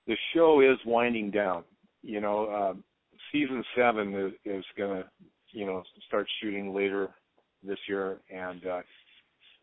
the 0.07 0.15
show 0.33 0.59
is 0.61 0.77
winding 0.85 1.31
down. 1.31 1.63
You 2.03 2.19
know, 2.21 2.49
um, 2.53 2.83
season 3.31 3.63
seven 3.77 4.13
is, 4.13 4.33
is 4.45 4.65
going 4.77 5.01
to 5.03 5.09
you 5.51 5.65
know 5.65 5.83
start 6.07 6.27
shooting 6.41 6.73
later 6.75 7.09
this 7.63 7.79
year, 7.87 8.19
and 8.33 8.65
uh, 8.65 8.81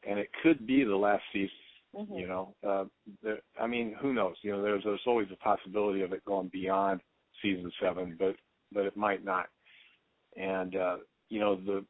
and 0.08 0.18
it 0.18 0.28
could 0.42 0.66
be 0.66 0.84
the 0.84 0.96
last 0.96 1.22
season. 1.32 1.50
Mhm. 1.94 2.20
You 2.20 2.26
know, 2.28 2.54
uh, 2.66 2.84
the, 3.22 3.38
I 3.60 3.66
mean, 3.66 3.94
who 4.00 4.12
knows? 4.12 4.36
You 4.42 4.52
know, 4.52 4.62
there's 4.62 4.82
there's 4.84 5.00
always 5.06 5.28
a 5.32 5.36
possibility 5.36 6.02
of 6.02 6.12
it 6.12 6.24
going 6.24 6.48
beyond 6.48 7.00
season 7.42 7.70
seven, 7.80 8.16
but 8.18 8.36
but 8.72 8.84
it 8.86 8.96
might 8.96 9.24
not. 9.24 9.46
And 10.36 10.76
uh, 10.76 10.96
you 11.28 11.40
know, 11.40 11.56
the 11.56 11.84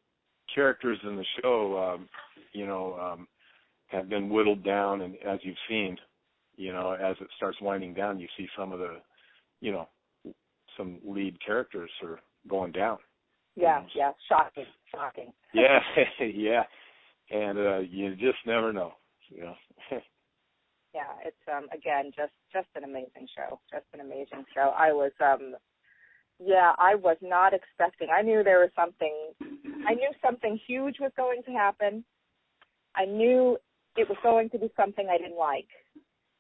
characters 0.55 0.99
in 1.05 1.17
the 1.17 1.25
show, 1.43 1.95
um, 1.95 2.09
you 2.53 2.67
know, 2.67 2.95
um, 2.95 3.29
have 3.89 4.09
been 4.09 4.29
whittled 4.29 4.65
down, 4.65 5.03
and 5.03 5.17
as 5.27 5.39
you've 5.43 5.57
seen, 5.69 5.97
you 6.57 6.73
know, 6.73 6.93
as 6.93 7.17
it 7.21 7.29
starts 7.37 7.61
winding 7.61 7.95
down, 7.95 8.19
you 8.19 8.29
see 8.37 8.47
some 8.57 8.73
of 8.73 8.79
the, 8.79 8.97
you 9.61 9.73
know, 9.73 9.89
some 10.77 10.99
lead 11.05 11.37
characters 11.45 11.91
are 12.03 12.21
going 12.49 12.73
down. 12.73 12.99
Yeah, 13.55 13.83
yeah, 13.95 14.13
shocking, 14.29 14.67
shocking. 14.93 15.33
Yeah, 15.55 15.81
yeah, 16.21 16.63
and 17.31 17.59
uh, 17.59 17.79
you 17.79 18.15
just 18.17 18.39
never 18.47 18.73
know. 18.73 18.93
You 19.31 19.45
know. 19.45 19.55
yeah, 20.95 21.13
it's 21.25 21.37
um 21.51 21.67
again 21.73 22.11
just 22.15 22.33
just 22.53 22.69
an 22.75 22.85
amazing 22.85 23.27
show, 23.35 23.59
just 23.73 23.87
an 23.95 24.01
amazing 24.01 24.45
show. 24.55 24.75
I 24.77 24.93
was 24.93 25.13
um 25.21 25.55
yeah, 26.39 26.73
I 26.79 26.95
was 26.95 27.17
not 27.23 27.55
expecting. 27.55 28.09
I 28.17 28.23
knew 28.23 28.43
there 28.45 28.61
was 28.61 28.71
something 28.77 29.15
I 29.87 29.95
knew 29.95 30.11
something 30.25 30.59
huge 30.67 30.97
was 31.01 31.13
going 31.17 31.43
to 31.45 31.53
happen. 31.53 32.05
I 32.95 33.05
knew 33.05 33.57
it 33.97 34.09
was 34.09 34.19
going 34.23 34.51
to 34.51 34.59
be 34.59 34.71
something 34.77 35.09
I 35.09 35.19
didn't 35.19 35.39
like. 35.39 35.69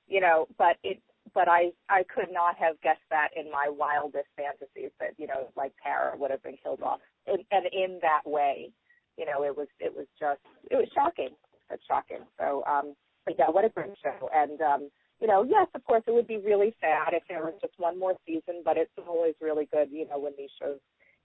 You 0.06 0.20
know, 0.20 0.46
but 0.58 0.76
it 0.82 1.00
but 1.34 1.48
I 1.48 1.72
I 1.88 2.02
could 2.14 2.30
not 2.30 2.56
have 2.56 2.80
guessed 2.82 3.08
that 3.10 3.28
in 3.36 3.50
my 3.50 3.68
wildest 3.68 4.28
fantasies 4.36 4.92
that, 5.00 5.14
you 5.18 5.26
know, 5.26 5.48
like 5.56 5.72
Tara 5.82 6.16
would 6.16 6.30
have 6.30 6.42
been 6.42 6.56
killed 6.62 6.82
off. 6.82 7.00
And, 7.26 7.42
and 7.50 7.66
in 7.72 7.98
that 8.02 8.22
way. 8.24 8.70
You 9.16 9.24
know, 9.24 9.44
it 9.44 9.56
was 9.56 9.68
it 9.80 9.94
was 9.96 10.06
just 10.20 10.40
it 10.70 10.76
was 10.76 10.88
shocking. 10.94 11.30
It's 11.70 11.82
shocking. 11.88 12.20
So 12.38 12.62
um 12.66 12.94
but 13.24 13.34
yeah, 13.38 13.48
what 13.48 13.64
a 13.64 13.70
great 13.70 13.96
show. 14.02 14.28
And 14.34 14.60
um 14.60 14.90
you 15.20 15.26
know, 15.26 15.44
yes, 15.48 15.66
of 15.74 15.84
course, 15.84 16.02
it 16.06 16.12
would 16.12 16.26
be 16.26 16.38
really 16.38 16.74
sad 16.80 17.12
if 17.12 17.22
there 17.28 17.44
was 17.44 17.54
just 17.60 17.74
one 17.78 17.98
more 17.98 18.14
season, 18.26 18.62
but 18.64 18.76
it's 18.76 18.90
always 19.08 19.34
really 19.40 19.68
good, 19.72 19.88
you 19.90 20.06
know, 20.08 20.18
when 20.18 20.32
these 20.36 20.50
shows, 20.60 20.78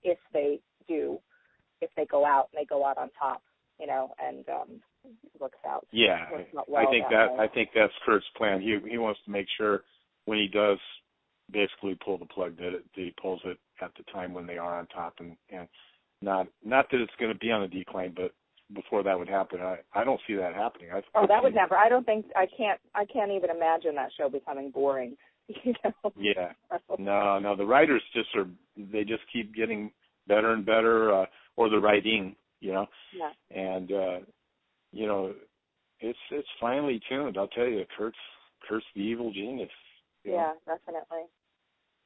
if 0.04 0.17
they 0.34 0.60
do, 0.88 1.19
if 1.82 1.89
they 1.97 2.06
go 2.06 2.25
out 2.25 2.49
and 2.51 2.62
they 2.62 2.65
go 2.65 2.86
out 2.86 2.97
on 2.97 3.10
top, 3.19 3.41
you 3.80 3.88
know, 3.88 4.13
and 4.23 4.47
um 4.49 4.82
works 5.39 5.58
out. 5.67 5.86
Yeah, 5.91 6.32
works 6.32 6.49
out 6.58 6.69
well 6.69 6.88
I 6.88 6.91
think 6.91 7.06
that, 7.10 7.27
that 7.36 7.39
I 7.39 7.47
think 7.47 7.69
that's 7.75 7.93
Kurt's 8.06 8.25
plan. 8.38 8.62
He 8.62 8.77
he 8.89 8.97
wants 8.97 9.19
to 9.25 9.32
make 9.32 9.47
sure 9.58 9.82
when 10.25 10.38
he 10.38 10.47
does 10.47 10.77
basically 11.51 11.97
pull 12.06 12.17
the 12.17 12.25
plug 12.25 12.56
that, 12.58 12.67
it, 12.67 12.86
that 12.95 13.01
he 13.01 13.13
pulls 13.21 13.41
it 13.43 13.58
at 13.82 13.91
the 13.97 14.04
time 14.12 14.34
when 14.34 14.45
they 14.47 14.58
are 14.58 14.80
on 14.80 14.88
top 14.88 15.15
and 15.19 15.36
and 15.51 15.67
not 16.21 16.47
not 16.63 16.86
that 16.91 17.01
it's 17.01 17.12
going 17.19 17.34
to 17.34 17.39
be 17.39 17.51
on 17.51 17.63
a 17.63 17.67
decline, 17.67 18.13
but 18.15 18.32
before 18.73 19.03
that 19.03 19.17
would 19.17 19.29
happen, 19.29 19.62
I 19.62 19.77
I 19.93 20.03
don't 20.03 20.19
see 20.27 20.36
that 20.36 20.53
happening. 20.53 20.89
I, 20.93 21.01
oh, 21.15 21.27
that 21.27 21.43
would 21.43 21.55
never. 21.55 21.75
I 21.75 21.89
don't 21.89 22.05
think 22.05 22.25
I 22.36 22.45
can't. 22.57 22.79
I 22.95 23.05
can't 23.05 23.31
even 23.31 23.49
imagine 23.49 23.95
that 23.95 24.12
show 24.17 24.29
becoming 24.29 24.71
boring. 24.71 25.15
You 25.65 25.73
know? 25.84 26.13
Yeah. 26.15 26.53
No, 26.97 27.38
no. 27.38 27.57
The 27.57 27.65
writers 27.65 28.01
just 28.13 28.29
are. 28.36 28.45
They 28.77 29.03
just 29.03 29.23
keep 29.34 29.53
getting 29.53 29.91
better 30.25 30.53
and 30.53 30.65
better, 30.65 31.13
uh, 31.13 31.25
or 31.57 31.69
the 31.69 31.79
writing. 31.79 32.38
You 32.62 32.73
know. 32.73 32.86
Yeah. 33.13 33.62
And 33.62 33.91
uh, 33.91 34.19
you 34.93 35.07
know, 35.07 35.34
it's 35.99 36.19
it's 36.31 36.47
finely 36.60 37.01
tuned. 37.10 37.38
I'll 37.38 37.47
tell 37.47 37.65
you, 37.67 37.84
Kurt's 37.97 38.17
Kurt's 38.67 38.86
the 38.95 39.01
evil 39.01 39.34
genius. 39.34 39.69
Yeah, 40.23 40.53
know? 40.67 40.75
definitely, 40.75 41.27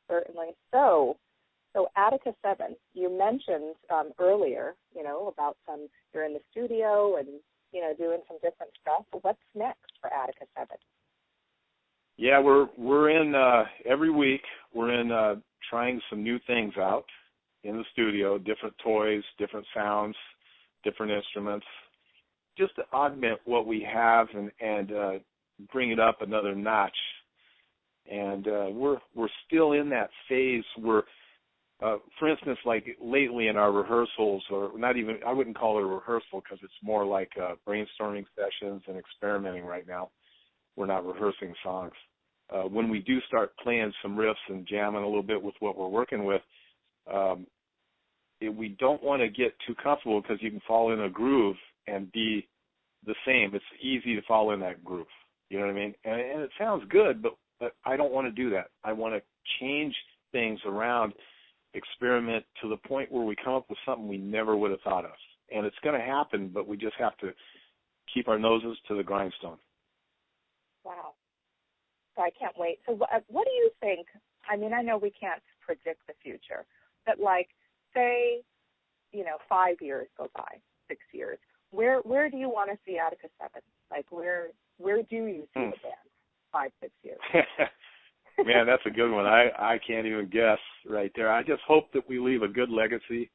certainly. 0.10 0.48
So, 0.72 1.18
so 1.76 1.90
Attika 1.98 2.34
Seven, 2.42 2.76
you 2.94 3.16
mentioned 3.16 3.76
um, 3.94 4.14
earlier, 4.18 4.76
you 4.96 5.04
know, 5.04 5.28
about 5.28 5.58
some 5.68 5.88
you're 6.14 6.24
in 6.24 6.34
the 6.34 6.40
studio 6.50 7.18
and 7.18 7.28
you 7.74 7.82
know 7.82 7.94
doing 7.98 8.22
some 8.28 8.38
different 8.38 8.72
stuff. 8.82 9.06
What's 9.22 9.38
next 9.54 9.92
for 10.02 10.10
Attika 10.10 10.48
Seven? 10.58 10.78
Yeah, 12.18 12.40
we're 12.40 12.68
we're 12.78 13.10
in 13.10 13.36
uh, 13.36 13.66
every 13.86 14.10
week. 14.10 14.42
We're 14.74 15.00
in 15.00 15.12
uh, 15.12 15.36
trying 15.70 16.00
some 16.10 16.24
new 16.24 16.40
things 16.48 16.74
out 16.78 17.06
in 17.64 17.78
the 17.78 17.84
studio, 17.92 18.38
different 18.38 18.76
toys, 18.82 19.24
different 19.38 19.66
sounds, 19.76 20.16
different 20.86 21.12
instruments, 21.12 21.66
just 22.58 22.74
to 22.78 22.84
augment 22.94 23.40
what 23.44 23.68
we 23.68 23.86
have 23.92 24.28
and 24.34 24.50
and 24.62 24.92
uh, 24.94 25.12
bring 25.74 25.92
it 25.92 26.00
up 26.00 26.22
another 26.22 26.56
notch. 26.56 26.98
And 28.10 28.48
uh, 28.48 28.68
we're 28.72 29.00
we're 29.14 29.28
still 29.46 29.74
in 29.74 29.90
that 29.90 30.10
phase 30.30 30.64
where 30.80 31.04
uh, 31.84 31.98
for 32.20 32.30
instance, 32.30 32.58
like 32.66 32.86
lately 33.02 33.48
in 33.48 33.58
our 33.58 33.72
rehearsals, 33.72 34.44
or 34.50 34.72
not 34.78 34.98
even, 34.98 35.20
I 35.28 35.34
wouldn't 35.34 35.58
call 35.58 35.78
it 35.78 35.84
a 35.84 35.86
rehearsal 35.86 36.42
because 36.42 36.60
it's 36.64 36.74
more 36.82 37.06
like 37.06 37.32
uh, 37.42 37.56
brainstorming 37.68 38.26
sessions 38.36 38.82
and 38.88 38.98
experimenting 38.98 39.66
right 39.66 39.88
now. 39.88 40.10
We're 40.78 40.86
not 40.86 41.06
rehearsing 41.06 41.54
songs. 41.64 41.94
Uh, 42.54 42.64
when 42.64 42.90
we 42.90 43.00
do 43.00 43.20
start 43.28 43.52
playing 43.62 43.92
some 44.02 44.16
riffs 44.16 44.36
and 44.50 44.68
jamming 44.68 45.04
a 45.04 45.08
little 45.08 45.24
bit 45.24 45.42
with 45.42 45.56
what 45.60 45.78
we're 45.78 45.88
working 45.88 46.24
with, 46.24 46.42
um, 47.12 47.46
it, 48.40 48.50
we 48.50 48.70
don't 48.80 49.04
want 49.04 49.22
to 49.22 49.28
get 49.28 49.54
too 49.68 49.76
comfortable 49.82 50.22
because 50.22 50.38
you 50.42 50.52
can 50.52 50.62
fall 50.68 50.94
in 50.94 51.02
a 51.02 51.10
groove 51.10 51.56
and 51.88 52.12
be 52.12 52.48
the 53.06 53.16
same. 53.26 53.54
It's 53.54 53.66
easy 53.82 54.16
to 54.16 54.22
fall 54.28 54.52
in 54.52 54.60
that 54.62 54.84
groove. 54.84 55.08
You 55.50 55.60
know 55.60 55.66
what 55.66 55.72
I 55.72 55.76
mean? 55.76 55.94
And, 56.06 56.22
and 56.22 56.42
it 56.42 56.52
sounds 56.58 56.84
good, 56.90 57.22
but, 57.22 57.36
but 57.60 57.74
I 57.84 57.98
don't 57.98 58.12
want 58.12 58.28
to 58.28 58.32
do 58.32 58.50
that. 58.52 58.68
I 58.84 58.94
want 58.94 59.16
to 59.16 59.22
change 59.60 59.94
things 60.32 60.60
around 60.66 61.14
experiment 61.76 62.46
to 62.62 62.70
the 62.70 62.78
point 62.88 63.12
where 63.12 63.24
we 63.24 63.36
come 63.36 63.54
up 63.54 63.70
with 63.70 63.78
something 63.86 64.08
we 64.08 64.18
never 64.18 64.56
would 64.56 64.72
have 64.72 64.82
thought 64.82 65.06
of. 65.06 65.12
And 65.54 65.66
it's 65.66 65.76
going 65.84 66.00
to 66.00 66.06
happen, 66.06 66.50
but 66.54 66.68
we 66.68 66.78
just 66.78 66.96
have 66.98 67.16
to 67.18 67.32
keep 68.12 68.28
our 68.28 68.40
noses 68.40 68.78
to 68.88 68.96
the 68.96 69.04
grindstone. 69.04 69.58
Wow. 70.84 71.14
So 72.16 72.24
I 72.24 72.30
can't 72.40 72.56
wait. 72.58 72.80
So 72.86 72.94
what, 72.94 73.10
what 73.28 73.46
do 73.46 73.52
you 73.52 73.70
think? 73.80 74.08
I 74.50 74.56
mean, 74.56 74.74
I 74.74 74.82
know 74.82 74.98
we 74.98 75.12
can't 75.12 75.42
predict 75.62 76.06
the 76.08 76.14
future, 76.24 76.66
but 77.06 77.20
like, 77.20 77.50
say, 77.94 78.42
you 79.12 79.24
know, 79.24 79.38
five 79.50 79.76
years 79.82 80.08
go 80.18 80.30
by, 80.36 80.60
six 80.88 81.02
years. 81.12 81.40
Where 81.72 82.00
where 82.02 82.30
do 82.30 82.38
you 82.38 82.48
want 82.48 82.70
to 82.72 82.78
see 82.86 82.94
Attika 82.94 83.30
Seven? 83.42 83.62
Like, 83.92 84.06
where 84.12 84.48
where 84.78 85.02
do 85.02 85.16
you 85.16 85.48
see 85.54 85.60
mm. 85.60 85.72
the 85.72 85.78
band 85.82 86.08
five 86.52 86.72
six 86.82 86.94
years? 87.04 87.20
Man, 88.44 88.66
that's 88.66 88.86
a 88.86 88.90
good 88.90 89.12
one. 89.12 89.26
I 89.26 89.50
I 89.58 89.80
can't 89.86 90.06
even 90.06 90.30
guess 90.30 90.60
right 90.88 91.12
there. 91.16 91.32
I 91.32 91.42
just 91.42 91.62
hope 91.68 91.92
that 91.94 92.08
we 92.08 92.20
leave 92.20 92.42
a 92.42 92.48
good 92.48 92.70
legacy, 92.70 93.32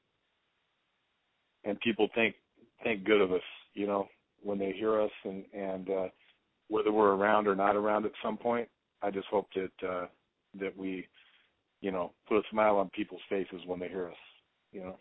and 1.65 1.81
people 1.81 2.09
think 2.15 2.35
think 2.83 3.05
good 3.05 3.21
of 3.21 3.33
us. 3.33 3.41
You 3.75 3.87
know, 3.87 4.09
when 4.43 4.59
they 4.59 4.73
hear 4.73 5.01
us, 5.01 5.11
and 5.25 5.45
and 5.55 5.91
uh, 5.91 6.09
whether 6.69 6.93
we're 6.93 7.15
around 7.15 7.47
or 7.47 7.55
not 7.55 7.77
around 7.77 8.07
at 8.07 8.13
some 8.23 8.37
point. 8.37 8.69
I 9.03 9.11
just 9.11 9.27
hope 9.29 9.49
that 9.55 9.89
uh, 9.89 10.07
that 10.59 10.77
we, 10.77 11.07
you 11.81 11.91
know, 11.91 12.13
put 12.29 12.39
a 12.39 12.43
smile 12.51 12.77
on 12.77 12.91
people's 12.91 13.23
faces 13.29 13.61
when 13.67 13.81
they 13.81 13.89
hear 13.89 14.09
us. 14.09 14.17
You 14.73 14.81
know. 14.81 14.97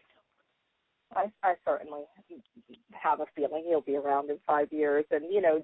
I, 1.16 1.32
I 1.44 1.56
certainly 1.66 2.02
have 2.92 3.20
a 3.20 3.26
feeling 3.36 3.66
you'll 3.68 3.82
be 3.82 3.98
around 3.98 4.30
in 4.30 4.38
five 4.46 4.72
years, 4.72 5.06
and 5.12 5.26
you 5.32 5.42
know, 5.42 5.62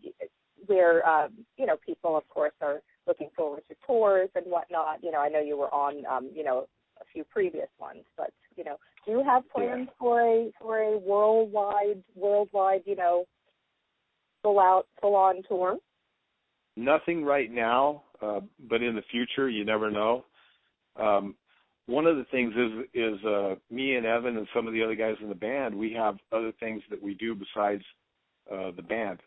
where 0.68 1.08
um, 1.08 1.32
you 1.58 1.66
know 1.66 1.78
people, 1.86 2.18
of 2.18 2.28
course, 2.30 2.54
are 2.62 2.82
looking 3.08 3.30
forward 3.36 3.64
to 3.70 3.76
tours 3.86 4.30
and 4.36 4.46
whatnot. 4.46 5.04
You 5.04 5.12
know, 5.12 5.20
I 5.20 5.30
know 5.30 5.40
you 5.40 5.58
were 5.58 5.74
on, 5.74 6.06
um, 6.06 6.30
you 6.34 6.44
know, 6.44 6.68
a 7.00 7.06
few 7.14 7.24
previous 7.24 7.68
ones, 7.80 8.04
but 8.18 8.32
you 8.56 8.64
know, 8.64 8.78
do 9.06 9.12
you 9.12 9.24
have 9.24 9.50
plans 9.50 9.88
yeah. 9.88 9.94
for 10.00 10.22
a 10.22 10.52
for 10.62 10.80
a 10.80 10.98
worldwide 10.98 12.02
worldwide, 12.16 12.84
you 12.86 12.96
know, 12.96 13.26
full 14.42 14.60
out 14.60 14.88
full 15.02 15.16
on 15.16 15.44
tour? 15.48 15.78
Nothing 16.78 17.24
right 17.24 17.52
now, 17.52 18.04
uh, 18.22 18.42
but 18.70 18.82
in 18.82 18.96
the 18.96 19.04
future, 19.12 19.50
you 19.50 19.64
never 19.66 19.90
know. 19.90 20.26
Um, 20.98 21.36
one 21.88 22.08
of 22.08 22.18
the 22.18 22.26
things 22.26 22.54
is 22.56 22.86
is 22.94 23.26
uh, 23.26 23.56
me 23.70 23.96
and 23.96 24.06
Evan 24.06 24.38
and 24.38 24.48
some 24.56 24.68
of 24.68 24.74
the 24.74 24.84
other 24.84 24.96
guys 24.96 25.16
in 25.22 25.30
the 25.30 25.36
band. 25.36 25.76
We 25.76 25.94
have 25.94 26.18
other 26.32 26.52
things 26.60 26.82
that 26.90 27.02
we 27.02 27.14
do 27.14 27.36
besides 27.36 27.84
uh, 28.52 28.72
the 28.76 28.82
band. 28.82 29.20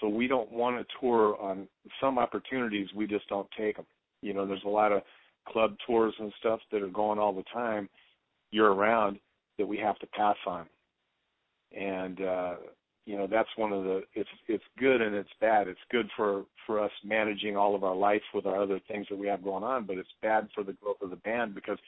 So 0.00 0.08
we 0.08 0.26
don't 0.26 0.50
want 0.50 0.78
to 0.78 0.94
tour 1.00 1.36
on 1.40 1.68
some 2.00 2.18
opportunities. 2.18 2.88
We 2.94 3.06
just 3.06 3.28
don't 3.28 3.48
take 3.56 3.76
them. 3.76 3.86
You 4.22 4.34
know, 4.34 4.46
there's 4.46 4.64
a 4.64 4.68
lot 4.68 4.92
of 4.92 5.02
club 5.48 5.76
tours 5.86 6.14
and 6.18 6.32
stuff 6.38 6.60
that 6.72 6.82
are 6.82 6.88
going 6.88 7.18
all 7.18 7.32
the 7.32 7.44
time, 7.52 7.88
year 8.50 8.70
round, 8.70 9.18
that 9.58 9.66
we 9.66 9.78
have 9.78 9.98
to 9.98 10.06
pass 10.08 10.36
on. 10.46 10.66
And 11.76 12.20
uh, 12.20 12.54
you 13.06 13.16
know, 13.16 13.26
that's 13.26 13.48
one 13.56 13.72
of 13.72 13.84
the. 13.84 14.02
It's 14.14 14.28
it's 14.48 14.64
good 14.78 15.00
and 15.00 15.14
it's 15.14 15.30
bad. 15.40 15.68
It's 15.68 15.80
good 15.90 16.08
for 16.16 16.44
for 16.66 16.82
us 16.82 16.90
managing 17.04 17.56
all 17.56 17.74
of 17.74 17.84
our 17.84 17.94
life 17.94 18.22
with 18.34 18.46
our 18.46 18.62
other 18.62 18.80
things 18.88 19.06
that 19.10 19.18
we 19.18 19.26
have 19.26 19.42
going 19.42 19.64
on, 19.64 19.84
but 19.84 19.98
it's 19.98 20.08
bad 20.22 20.48
for 20.54 20.62
the 20.62 20.74
growth 20.74 21.02
of 21.02 21.10
the 21.10 21.16
band 21.16 21.54
because 21.54 21.78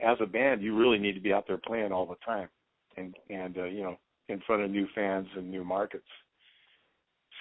as 0.00 0.16
a 0.20 0.26
band, 0.26 0.62
you 0.62 0.76
really 0.76 0.98
need 0.98 1.14
to 1.14 1.20
be 1.20 1.32
out 1.32 1.46
there 1.46 1.58
playing 1.58 1.92
all 1.92 2.06
the 2.06 2.16
time, 2.24 2.48
and 2.96 3.14
and 3.28 3.58
uh, 3.58 3.64
you 3.64 3.82
know, 3.82 3.96
in 4.28 4.40
front 4.46 4.62
of 4.62 4.70
new 4.70 4.86
fans 4.94 5.26
and 5.36 5.50
new 5.50 5.64
markets. 5.64 6.06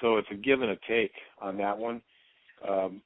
So 0.01 0.17
it's 0.17 0.27
a 0.31 0.35
give 0.35 0.61
and 0.61 0.71
a 0.71 0.77
take 0.87 1.11
on 1.41 1.57
that 1.57 1.77
one. 1.77 2.01
Um, 2.67 3.01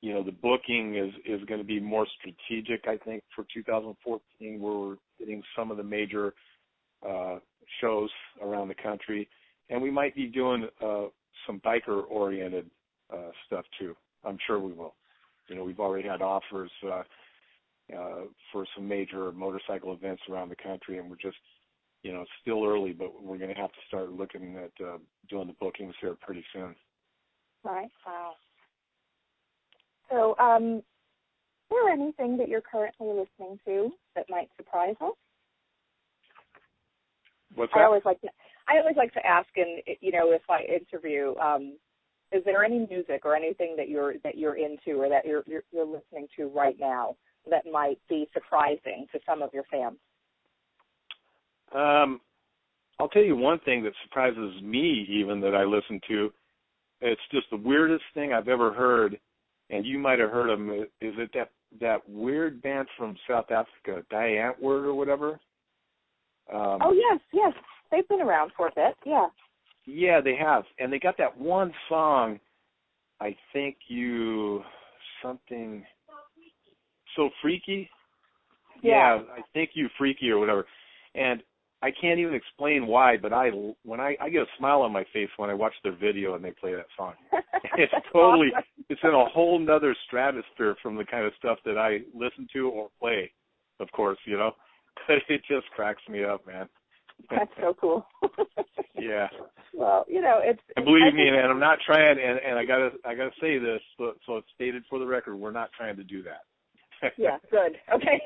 you 0.00 0.12
know, 0.12 0.22
the 0.22 0.32
booking 0.32 0.96
is 0.96 1.12
is 1.26 1.44
going 1.46 1.60
to 1.60 1.66
be 1.66 1.80
more 1.80 2.06
strategic, 2.18 2.86
I 2.86 2.98
think, 2.98 3.22
for 3.34 3.46
2014, 3.54 4.60
where 4.60 4.74
we're 4.74 4.96
getting 5.18 5.42
some 5.56 5.70
of 5.70 5.76
the 5.76 5.82
major 5.82 6.34
uh, 7.06 7.38
shows 7.80 8.10
around 8.42 8.68
the 8.68 8.74
country, 8.74 9.28
and 9.70 9.80
we 9.80 9.90
might 9.90 10.14
be 10.14 10.26
doing 10.26 10.68
uh, 10.84 11.04
some 11.46 11.60
biker-oriented 11.60 12.70
uh, 13.12 13.30
stuff 13.46 13.64
too. 13.78 13.96
I'm 14.24 14.38
sure 14.46 14.58
we 14.58 14.72
will. 14.72 14.94
You 15.48 15.56
know, 15.56 15.64
we've 15.64 15.80
already 15.80 16.08
had 16.08 16.22
offers 16.22 16.70
uh, 16.86 17.02
uh, 17.96 18.22
for 18.52 18.66
some 18.74 18.88
major 18.88 19.32
motorcycle 19.32 19.92
events 19.92 20.22
around 20.30 20.48
the 20.48 20.56
country, 20.56 20.98
and 20.98 21.08
we're 21.08 21.16
just 21.16 21.36
you 22.04 22.12
know, 22.12 22.20
it's 22.20 22.30
still 22.42 22.64
early, 22.64 22.92
but 22.92 23.10
we're 23.20 23.38
going 23.38 23.52
to 23.52 23.60
have 23.60 23.72
to 23.72 23.78
start 23.88 24.12
looking 24.12 24.56
at 24.56 24.86
uh, 24.86 24.98
doing 25.28 25.48
the 25.48 25.54
bookings 25.58 25.94
here 26.00 26.14
pretty 26.20 26.44
soon. 26.52 26.76
Right. 27.64 27.90
Wow. 28.06 28.32
So, 30.10 30.36
um, 30.38 30.76
is 30.76 30.82
there 31.70 31.88
anything 31.88 32.36
that 32.36 32.48
you're 32.48 32.60
currently 32.60 33.08
listening 33.08 33.58
to 33.64 33.90
that 34.14 34.26
might 34.28 34.50
surprise 34.56 34.94
us? 35.00 35.14
What's 37.54 37.72
that? 37.72 37.80
I 37.80 37.84
always 37.84 38.02
like 38.04 38.20
to, 38.20 38.28
I 38.68 38.78
always 38.78 38.96
like 38.96 39.14
to 39.14 39.26
ask, 39.26 39.48
and 39.56 39.82
you 40.00 40.12
know, 40.12 40.30
if 40.32 40.42
I 40.50 40.60
interview, 40.64 41.34
um, 41.36 41.78
is 42.32 42.42
there 42.44 42.64
any 42.64 42.86
music 42.86 43.22
or 43.24 43.34
anything 43.34 43.76
that 43.78 43.88
you're 43.88 44.14
that 44.24 44.36
you're 44.36 44.56
into 44.56 45.00
or 45.00 45.08
that 45.08 45.24
you're, 45.24 45.42
you're 45.46 45.62
you're 45.72 45.86
listening 45.86 46.26
to 46.36 46.48
right 46.48 46.76
now 46.78 47.16
that 47.48 47.62
might 47.70 47.98
be 48.08 48.28
surprising 48.34 49.06
to 49.12 49.20
some 49.26 49.40
of 49.40 49.50
your 49.54 49.64
fans? 49.70 49.96
Um, 51.72 52.20
I'll 52.98 53.08
tell 53.08 53.22
you 53.22 53.36
one 53.36 53.58
thing 53.60 53.82
that 53.84 53.92
surprises 54.04 54.62
me, 54.62 55.06
even 55.08 55.40
that 55.40 55.54
I 55.54 55.64
listen 55.64 56.00
to. 56.08 56.32
It's 57.00 57.20
just 57.32 57.46
the 57.50 57.56
weirdest 57.56 58.04
thing 58.14 58.32
I've 58.32 58.48
ever 58.48 58.72
heard, 58.72 59.18
and 59.70 59.84
you 59.84 59.98
might 59.98 60.18
have 60.18 60.30
heard 60.30 60.50
of 60.50 60.58
them. 60.58 60.70
Is 61.00 61.14
it 61.18 61.30
that 61.34 61.50
that 61.80 62.08
weird 62.08 62.62
band 62.62 62.86
from 62.96 63.16
South 63.28 63.50
Africa, 63.50 64.04
Die 64.10 64.16
Antwoord 64.16 64.84
or 64.84 64.94
whatever? 64.94 65.40
Um, 66.52 66.78
oh 66.82 66.92
yes, 66.92 67.20
yes, 67.32 67.52
they've 67.90 68.08
been 68.08 68.20
around 68.20 68.52
for 68.56 68.68
a 68.68 68.72
bit. 68.74 68.94
Yeah. 69.04 69.26
Yeah, 69.86 70.20
they 70.20 70.36
have, 70.36 70.64
and 70.78 70.92
they 70.92 70.98
got 70.98 71.18
that 71.18 71.36
one 71.36 71.72
song. 71.88 72.38
I 73.20 73.36
think 73.52 73.76
you 73.88 74.62
something 75.22 75.84
so 77.16 77.30
freaky. 77.42 77.88
Yeah. 78.82 79.20
I 79.36 79.40
think 79.52 79.70
you 79.74 79.88
freaky 79.96 80.30
or 80.30 80.38
whatever. 80.38 80.66
And 81.14 81.42
I 81.84 81.90
can't 82.00 82.18
even 82.18 82.34
explain 82.34 82.86
why, 82.86 83.16
but 83.20 83.32
I 83.34 83.50
when 83.82 84.00
I 84.00 84.16
I 84.20 84.30
get 84.30 84.42
a 84.42 84.46
smile 84.58 84.80
on 84.82 84.90
my 84.92 85.04
face 85.12 85.28
when 85.36 85.50
I 85.50 85.54
watch 85.54 85.74
their 85.82 85.94
video 85.96 86.34
and 86.34 86.42
they 86.44 86.52
play 86.52 86.72
that 86.74 86.86
song. 86.96 87.12
it's 87.76 87.92
totally 88.12 88.48
it's 88.88 89.00
in 89.04 89.10
a 89.10 89.24
whole 89.26 89.58
nother 89.58 89.94
stratosphere 90.06 90.76
from 90.82 90.96
the 90.96 91.04
kind 91.04 91.26
of 91.26 91.32
stuff 91.38 91.58
that 91.66 91.76
I 91.76 91.98
listen 92.14 92.48
to 92.54 92.68
or 92.70 92.88
play, 92.98 93.30
of 93.80 93.90
course, 93.92 94.18
you 94.26 94.36
know. 94.38 94.52
But 95.08 95.18
it 95.28 95.42
just 95.50 95.66
cracks 95.76 96.02
me 96.08 96.24
up, 96.24 96.46
man. 96.46 96.68
That's 97.30 97.50
so 97.60 97.74
cool. 97.80 98.06
yeah. 98.98 99.26
Well, 99.74 100.06
you 100.08 100.22
know, 100.22 100.38
it's 100.42 100.60
and 100.76 100.84
believe 100.86 101.02
I 101.12 101.16
me, 101.16 101.24
think- 101.24 101.36
and 101.36 101.50
I'm 101.52 101.60
not 101.60 101.78
trying 101.84 102.16
and, 102.18 102.38
and 102.38 102.58
I 102.58 102.64
gotta 102.64 102.90
I 103.04 103.14
gotta 103.14 103.32
say 103.40 103.58
this 103.58 103.80
so, 103.98 104.14
so 104.24 104.36
it's 104.38 104.48
stated 104.54 104.84
for 104.88 104.98
the 104.98 105.06
record, 105.06 105.36
we're 105.36 105.50
not 105.50 105.70
trying 105.76 105.96
to 105.96 106.04
do 106.04 106.22
that. 106.22 107.12
yeah, 107.18 107.36
good. 107.50 107.76
Okay. 107.94 108.22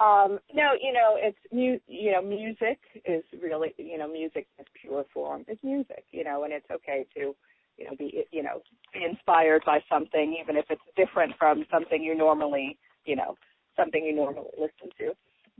Um, 0.00 0.38
no, 0.54 0.72
you 0.80 0.92
know, 0.92 1.16
it's 1.16 1.38
mu- 1.52 1.80
you 1.86 2.12
know, 2.12 2.22
music 2.22 2.78
is 3.04 3.24
really, 3.42 3.74
you 3.78 3.98
know, 3.98 4.08
music 4.08 4.46
is 4.58 4.66
pure 4.80 5.04
form 5.12 5.44
is 5.48 5.58
music, 5.62 6.04
you 6.10 6.24
know, 6.24 6.44
and 6.44 6.52
it's 6.52 6.70
okay 6.70 7.04
to, 7.14 7.34
you 7.76 7.84
know, 7.84 7.96
be, 7.98 8.24
you 8.30 8.42
know, 8.42 8.60
be 8.94 9.04
inspired 9.04 9.62
by 9.66 9.80
something, 9.88 10.36
even 10.40 10.56
if 10.56 10.66
it's 10.70 10.82
different 10.96 11.32
from 11.38 11.64
something 11.70 12.02
you 12.02 12.14
normally, 12.16 12.78
you 13.04 13.16
know, 13.16 13.36
something 13.76 14.04
you 14.04 14.14
normally 14.14 14.50
listen 14.58 14.90
to. 14.98 15.12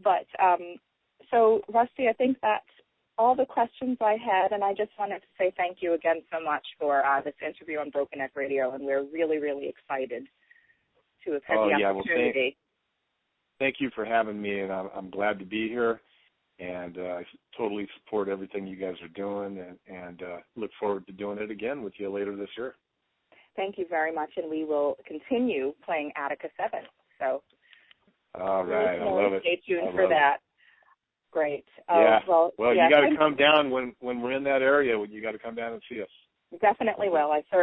But 0.03 0.27
um, 0.43 0.77
so, 1.31 1.61
Rusty, 1.73 2.09
I 2.09 2.13
think 2.13 2.39
that's 2.41 2.65
all 3.19 3.35
the 3.35 3.45
questions 3.47 3.99
I 4.01 4.17
had, 4.25 4.53
and 4.53 4.63
I 4.63 4.73
just 4.75 4.93
wanted 4.99 5.19
to 5.21 5.27
say 5.37 5.53
thank 5.57 5.79
you 5.81 5.95
again 5.95 6.23
so 6.33 6.39
much 6.45 6.65
for 6.79 7.05
uh, 7.05 7.21
this 7.21 7.35
interview 7.45 7.79
on 7.79 7.91
Broken 7.91 8.21
Neck 8.21 8.31
Radio, 8.37 8.73
and 8.75 8.85
we're 8.85 9.05
really, 9.13 9.39
really 9.39 9.69
excited 9.69 10.25
to 11.25 11.33
have 11.33 11.43
had 11.45 11.57
Oh, 11.59 11.65
the 11.65 11.71
yeah, 11.81 11.91
well, 11.91 12.03
thank- 12.07 12.11
opportunity. 12.11 12.57
Thank 13.59 13.77
you 13.81 13.91
for 13.95 14.05
having 14.05 14.41
me, 14.41 14.61
and 14.61 14.73
I'm, 14.73 14.89
I'm 14.95 15.11
glad 15.11 15.39
to 15.41 15.45
be 15.45 15.69
here. 15.69 16.01
And 16.61 16.99
uh, 16.99 17.03
I 17.03 17.25
totally 17.57 17.87
support 17.99 18.29
everything 18.29 18.67
you 18.67 18.77
guys 18.77 18.95
are 19.03 19.09
doing, 19.09 19.59
and, 19.59 19.79
and 19.97 20.23
uh, 20.23 20.37
look 20.57 20.71
forward 20.81 21.07
to 21.07 21.13
doing 21.13 21.39
it 21.39 21.51
again 21.53 21.83
with 21.83 21.93
you 21.99 22.11
later 22.13 22.35
this 22.35 22.49
year. 22.57 22.75
Thank 23.55 23.79
you 23.79 23.87
very 23.89 24.13
much, 24.13 24.31
and 24.37 24.51
we 24.51 24.65
will 24.65 24.97
continue 25.07 25.73
playing 25.85 26.11
Attika 26.19 26.49
7. 26.57 26.81
So 27.21 27.43
All 28.41 28.65
right, 28.65 29.01
I 29.01 29.05
love 29.05 29.33
it. 29.35 29.43
stay 29.43 29.61
tuned 29.67 29.89
I 29.89 29.93
for 29.93 30.03
love 30.03 30.11
it. 30.11 30.15
that. 30.15 30.37
Great. 31.31 31.65
Uh, 31.89 31.99
Yeah. 31.99 32.19
Well, 32.27 32.53
Well, 32.59 32.75
yeah, 32.75 32.89
you 32.89 32.95
got 32.95 33.09
to 33.09 33.17
come 33.17 33.37
down 33.37 33.71
when 33.71 33.95
when 34.01 34.21
we're 34.23 34.33
in 34.33 34.45
that 34.45 34.63
area. 34.63 34.97
You 35.09 35.23
got 35.23 35.33
to 35.33 35.39
come 35.39 35.55
down 35.55 35.73
and 35.75 35.83
see 35.89 36.01
us. 36.01 36.09
Definitely 36.61 37.09
will. 37.09 37.31
I 37.31 37.43
certainly 37.43 37.49